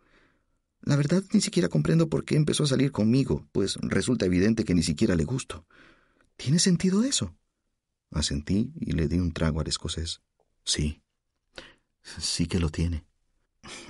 La 0.82 0.96
verdad, 0.96 1.22
ni 1.32 1.40
siquiera 1.40 1.68
comprendo 1.68 2.08
por 2.08 2.24
qué 2.24 2.34
empezó 2.34 2.64
a 2.64 2.66
salir 2.66 2.90
conmigo, 2.90 3.46
pues 3.52 3.76
resulta 3.82 4.26
evidente 4.26 4.64
que 4.64 4.74
ni 4.74 4.82
siquiera 4.82 5.14
le 5.14 5.24
gusto. 5.24 5.64
¿Tiene 6.36 6.58
sentido 6.58 7.04
eso? 7.04 7.36
Asentí 8.10 8.72
y 8.80 8.92
le 8.92 9.06
di 9.06 9.18
un 9.18 9.32
trago 9.32 9.60
al 9.60 9.68
escocés. 9.68 10.22
Sí, 10.64 11.01
sí 12.20 12.46
que 12.46 12.58
lo 12.58 12.70
tiene. 12.70 13.04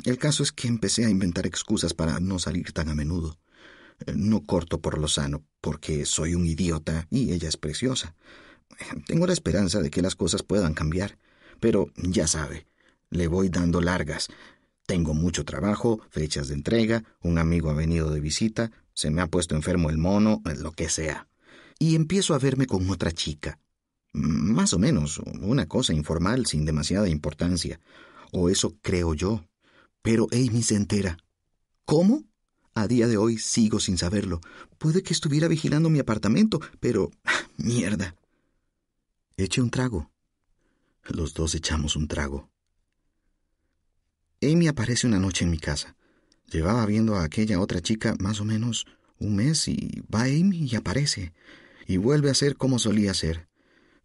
El 0.05 0.18
caso 0.18 0.43
es 0.43 0.53
que 0.53 0.68
empecé 0.68 1.05
a 1.05 1.11
inventar 1.11 1.47
excusas 1.47 1.95
para 1.95 2.20
no 2.20 2.39
salir 2.39 2.73
tan 2.73 2.89
a 2.89 2.95
menudo. 2.95 3.39
No 4.14 4.45
corto 4.45 4.81
por 4.81 4.99
lo 4.99 5.09
sano, 5.09 5.45
porque 5.61 6.05
soy 6.05 6.35
un 6.35 6.47
idiota 6.47 7.07
y 7.11 7.33
ella 7.33 7.49
es 7.49 7.57
preciosa. 7.57 8.14
Tengo 9.07 9.27
la 9.27 9.33
esperanza 9.33 9.81
de 9.81 9.91
que 9.91 10.03
las 10.03 10.14
cosas 10.14 10.43
puedan 10.43 10.75
cambiar, 10.75 11.18
pero 11.61 11.91
ya 11.97 12.27
sabe, 12.27 12.66
le 13.11 13.29
voy 13.29 13.49
dando 13.49 13.81
largas. 13.81 14.29
Tengo 14.87 15.14
mucho 15.14 15.45
trabajo, 15.45 16.01
fechas 16.11 16.49
de 16.49 16.55
entrega, 16.55 17.05
un 17.20 17.39
amigo 17.39 17.70
ha 17.70 17.75
venido 17.75 18.11
de 18.11 18.20
visita, 18.20 18.73
se 18.95 19.11
me 19.11 19.23
ha 19.23 19.27
puesto 19.27 19.55
enfermo 19.55 19.91
el 19.91 19.99
mono, 19.99 20.43
lo 20.59 20.73
que 20.73 20.89
sea. 20.89 21.29
Y 21.79 21.95
empiezo 21.95 22.35
a 22.35 22.39
verme 22.39 22.66
con 22.66 22.89
otra 22.91 23.12
chica. 23.12 23.59
Más 24.12 24.75
o 24.75 24.79
menos, 24.79 25.18
una 25.41 25.66
cosa 25.66 25.95
informal 25.95 26.47
sin 26.47 26.64
demasiada 26.64 27.09
importancia. 27.09 27.81
O 28.33 28.49
eso 28.49 28.76
creo 28.83 29.14
yo. 29.14 29.47
Pero 30.03 30.26
Amy 30.33 30.62
se 30.62 30.74
entera. 30.74 31.18
¿Cómo? 31.85 32.24
A 32.74 32.89
día 32.89 33.07
de 33.07 33.18
hoy 33.18 33.39
sigo 33.39 33.78
sin 33.78 33.99
saberlo. 33.99 34.41
Puede 34.78 35.03
que 35.03 35.12
estuviera 35.12 35.47
vigilando 35.47 35.91
mi 35.91 36.01
apartamento, 36.01 36.61
pero... 36.80 37.11
mierda. 37.59 38.16
Eche 39.37 39.61
un 39.61 39.70
trago. 39.70 40.11
Los 41.05 41.35
dos 41.35 41.55
echamos 41.55 41.95
un 41.95 42.09
trago. 42.09 42.51
Amy 44.43 44.66
aparece 44.66 45.07
una 45.07 45.18
noche 45.18 45.45
en 45.45 45.51
mi 45.51 45.59
casa. 45.59 45.95
Llevaba 46.51 46.85
viendo 46.87 47.16
a 47.16 47.24
aquella 47.24 47.61
otra 47.61 47.80
chica 47.80 48.16
más 48.18 48.41
o 48.41 48.45
menos 48.45 48.87
un 49.18 49.37
mes 49.37 49.68
y 49.68 50.03
va 50.12 50.22
Amy 50.22 50.68
y 50.70 50.74
aparece. 50.74 51.33
Y 51.87 51.99
vuelve 51.99 52.30
a 52.30 52.35
ser 52.35 52.57
como 52.57 52.78
solía 52.78 53.12
ser. 53.14 53.49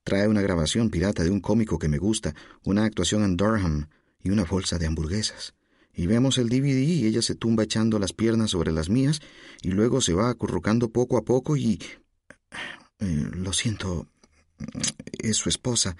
Trae 0.03 0.27
una 0.27 0.41
grabación 0.41 0.89
pirata 0.89 1.23
de 1.23 1.29
un 1.29 1.39
cómico 1.39 1.79
que 1.79 1.87
me 1.87 1.97
gusta, 1.97 2.35
una 2.63 2.85
actuación 2.85 3.23
en 3.23 3.37
Durham 3.37 3.87
y 4.27 4.29
una 4.29 4.43
bolsa 4.43 4.77
de 4.77 4.87
hamburguesas 4.87 5.55
y 5.93 6.05
vemos 6.05 6.37
el 6.37 6.49
DVD 6.49 6.77
y 6.77 7.05
ella 7.07 7.21
se 7.21 7.33
tumba 7.33 7.63
echando 7.63 7.97
las 7.97 8.11
piernas 8.11 8.51
sobre 8.51 8.73
las 8.73 8.89
mías 8.89 9.21
y 9.61 9.69
luego 9.69 10.01
se 10.01 10.13
va 10.13 10.29
acurrucando 10.29 10.89
poco 10.89 11.17
a 11.17 11.23
poco 11.23 11.57
y... 11.57 11.81
Eh, 12.99 13.29
lo 13.33 13.53
siento, 13.53 14.07
es 15.19 15.37
su 15.37 15.49
esposa. 15.49 15.95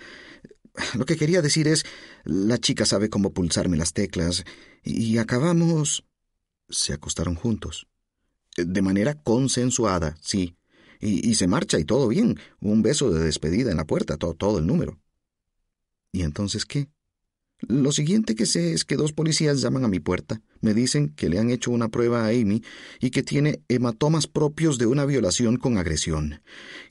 Lo 0.96 1.06
que 1.06 1.16
quería 1.16 1.42
decir 1.42 1.68
es, 1.68 1.86
la 2.26 2.58
chica 2.58 2.86
sabe 2.86 3.10
cómo 3.10 3.34
pulsarme 3.34 3.78
las 3.78 3.94
teclas 3.94 4.44
y 4.84 5.18
acabamos... 5.18 6.06
Se 6.70 6.92
acostaron 6.92 7.36
juntos. 7.36 7.88
De 8.58 8.82
manera 8.82 9.16
consensuada, 9.16 10.18
sí. 10.22 10.58
Y, 11.00 11.36
se 11.36 11.48
marcha 11.48 11.80
y 11.80 11.86
todo 11.86 12.08
bien. 12.08 12.38
Un 12.60 12.82
beso 12.82 13.10
de 13.10 13.24
despedida 13.24 13.72
en 13.72 13.78
la 13.78 13.86
puerta, 13.86 14.18
todo, 14.18 14.34
todo 14.34 14.60
el 14.60 14.68
número. 14.68 15.00
¿Y 16.12 16.24
entonces 16.24 16.66
qué? 16.66 16.90
Lo 17.62 17.92
siguiente 17.92 18.36
que 18.36 18.46
sé 18.46 18.74
es 18.74 18.86
que 18.86 18.98
dos 18.98 19.14
policías 19.14 19.62
llaman 19.62 19.84
a 19.84 19.88
mi 19.88 20.00
puerta, 20.00 20.42
me 20.62 20.76
dicen 20.76 21.10
que 21.10 21.28
le 21.28 21.40
han 21.40 21.50
hecho 21.50 21.72
una 21.72 21.90
prueba 21.90 22.24
a 22.24 22.30
Amy 22.30 22.62
y 23.00 23.10
que 23.10 23.24
tiene 23.24 23.64
hematomas 23.68 24.28
propios 24.28 24.78
de 24.78 24.86
una 24.86 25.06
violación 25.06 25.58
con 25.58 25.80
agresión. 25.80 26.42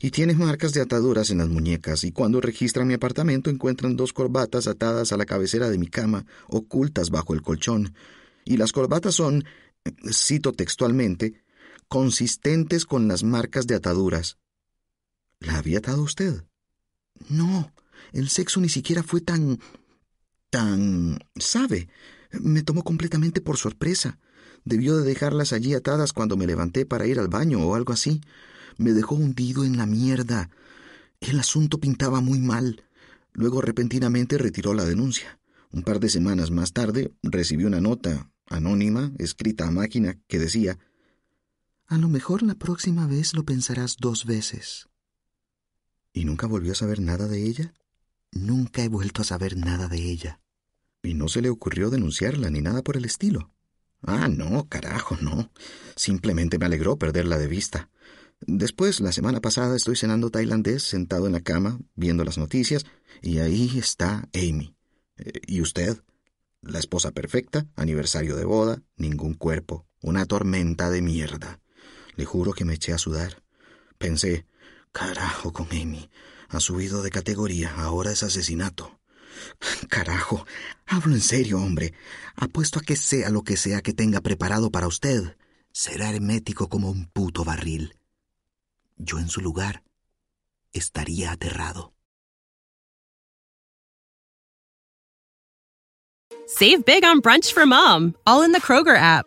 Y 0.03 0.11
tiene 0.11 0.35
marcas 0.35 0.73
de 0.73 0.81
ataduras 0.81 1.31
en 1.31 1.39
las 1.39 1.49
muñecas 1.49 2.03
y 2.03 2.11
cuando 2.11 2.41
registran 2.41 2.89
mi 2.89 2.95
apartamento 2.95 3.49
encuentran 3.49 3.97
dos 3.97 4.13
corbatas 4.13 4.67
atadas 4.67 5.13
a 5.13 5.17
la 5.17 5.25
cabecera 5.25 5.71
de 5.71 5.79
mi 5.79 5.87
cama, 5.87 6.27
ocultas 6.49 7.11
bajo 7.11 7.33
el 7.33 7.43
colchón. 7.43 7.95
Y 8.45 8.57
las 8.57 8.73
corbatas 8.73 9.15
son, 9.15 9.45
cito 10.11 10.53
textualmente, 10.53 11.45
consistentes 11.87 12.87
con 12.87 13.07
las 13.07 13.23
marcas 13.23 13.69
de 13.69 13.77
ataduras. 13.77 14.39
¿La 15.39 15.59
había 15.59 15.79
atado 15.79 16.03
usted? 16.03 16.43
No, 17.29 17.73
el 18.13 18.29
sexo 18.31 18.61
ni 18.61 18.69
siquiera 18.69 19.05
fue 19.05 19.21
tan 19.21 19.61
tan... 20.57 21.19
sabe. 21.39 21.91
Me 22.33 22.63
tomó 22.63 22.83
completamente 22.83 23.43
por 23.43 23.59
sorpresa. 23.59 24.19
Debió 24.65 24.97
de 24.97 25.05
dejarlas 25.05 25.53
allí 25.53 25.75
atadas 25.75 26.15
cuando 26.15 26.39
me 26.39 26.47
levanté 26.47 26.87
para 26.87 27.07
ir 27.07 27.19
al 27.19 27.29
baño 27.29 27.61
o 27.61 27.75
algo 27.75 27.93
así. 27.93 28.23
Me 28.79 28.95
dejó 28.95 29.17
hundido 29.17 29.67
en 29.67 29.77
la 29.77 29.85
mierda. 29.85 30.49
El 31.21 31.39
asunto 31.39 31.79
pintaba 31.79 32.23
muy 32.23 32.39
mal. 32.39 32.85
Luego 33.35 33.61
repentinamente 33.61 34.39
retiró 34.39 34.73
la 34.73 34.87
denuncia. 34.87 35.39
Un 35.73 35.83
par 35.83 36.01
de 36.01 36.09
semanas 36.09 36.51
más 36.51 36.73
tarde 36.73 37.13
recibí 37.23 37.65
una 37.67 37.83
nota 37.83 38.31
anónima, 38.47 39.13
escrita 39.19 39.69
a 39.69 39.71
máquina, 39.71 40.19
que 40.27 40.39
decía 40.39 40.79
A 41.87 41.99
lo 41.99 42.09
mejor 42.09 42.43
la 42.43 42.55
próxima 42.55 43.07
vez 43.07 43.35
lo 43.35 43.45
pensarás 43.45 43.99
dos 43.99 44.25
veces. 44.25 44.89
¿Y 46.15 46.25
nunca 46.25 46.47
volvió 46.47 46.73
a 46.73 46.77
saber 46.77 47.01
nada 47.01 47.29
de 47.29 47.43
ella? 47.43 47.75
Nunca 48.33 48.83
he 48.83 48.89
vuelto 48.89 49.21
a 49.21 49.27
saber 49.27 49.59
nada 49.59 49.87
de 49.89 49.99
ella. 49.99 50.41
¿Y 51.07 51.15
no 51.15 51.29
se 51.29 51.41
le 51.41 51.51
ocurrió 51.51 51.89
denunciarla 51.89 52.51
ni 52.51 52.61
nada 52.61 52.83
por 52.83 52.97
el 52.97 53.05
estilo? 53.05 53.53
Ah, 54.03 54.27
no, 54.27 54.69
carajo, 54.69 55.17
no. 55.21 55.53
Simplemente 55.95 56.59
me 56.59 56.67
alegró 56.67 56.99
perderla 56.99 57.39
de 57.39 57.47
vista. 57.47 57.91
Después, 58.41 59.01
la 59.01 59.13
semana 59.13 59.41
pasada, 59.41 59.77
estoy 59.77 59.95
cenando 59.95 60.31
tailandés, 60.31 60.83
sentado 60.83 61.29
en 61.29 61.33
la 61.33 61.43
cama, 61.43 61.79
viendo 61.95 62.25
las 62.25 62.39
noticias, 62.39 62.87
y 63.23 63.39
ahí 63.39 63.79
está 63.79 64.29
Amy. 64.35 64.75
Eh, 65.17 65.41
¿Y 65.47 65.61
usted? 65.61 65.97
La 66.61 66.81
esposa 66.81 67.13
perfecta, 67.13 67.69
aniversario 67.77 68.35
de 68.35 68.45
boda, 68.45 68.83
ningún 68.97 69.35
cuerpo, 69.35 69.87
una 70.03 70.27
tormenta 70.27 70.91
de 70.91 71.03
mierda. 71.03 71.61
Le 72.17 72.25
juro 72.25 72.53
que 72.53 72.65
me 72.65 72.75
eché 72.75 72.93
a 72.93 72.99
sudar. 72.99 73.45
Pensé, 73.97 74.45
carajo 74.91 75.53
con 75.53 75.69
Amy. 75.71 76.11
Ha 76.49 76.59
subido 76.59 77.03
de 77.05 77.11
categoría, 77.11 77.77
ahora 77.77 78.11
es 78.11 78.25
asesinato. 78.25 78.99
Carajo, 79.89 80.47
hablo 80.87 81.15
en 81.15 81.21
serio, 81.21 81.59
hombre. 81.59 81.95
Apuesto 82.37 82.79
a 82.79 82.83
que 82.83 82.97
sea 82.97 83.31
lo 83.31 83.43
que 83.43 83.57
sea 83.57 83.81
que 83.83 83.93
tenga 83.93 84.21
preparado 84.21 84.71
para 84.71 84.87
usted, 84.87 85.37
será 85.73 86.11
hermético 86.11 86.69
como 86.69 86.91
un 86.91 87.07
puto 87.07 87.45
barril. 87.45 87.97
Yo 88.97 89.19
en 89.19 89.29
su 89.29 89.41
lugar 89.41 89.83
estaría 90.73 91.33
aterrado. 91.33 91.93
Save 96.49 96.85
big 96.85 97.05
on 97.05 97.21
brunch 97.21 97.53
for 97.53 97.67
mom, 97.67 98.15
all 98.25 98.45
in 98.45 98.53
the 98.53 98.61
Kroger 98.61 98.97
app. 98.97 99.27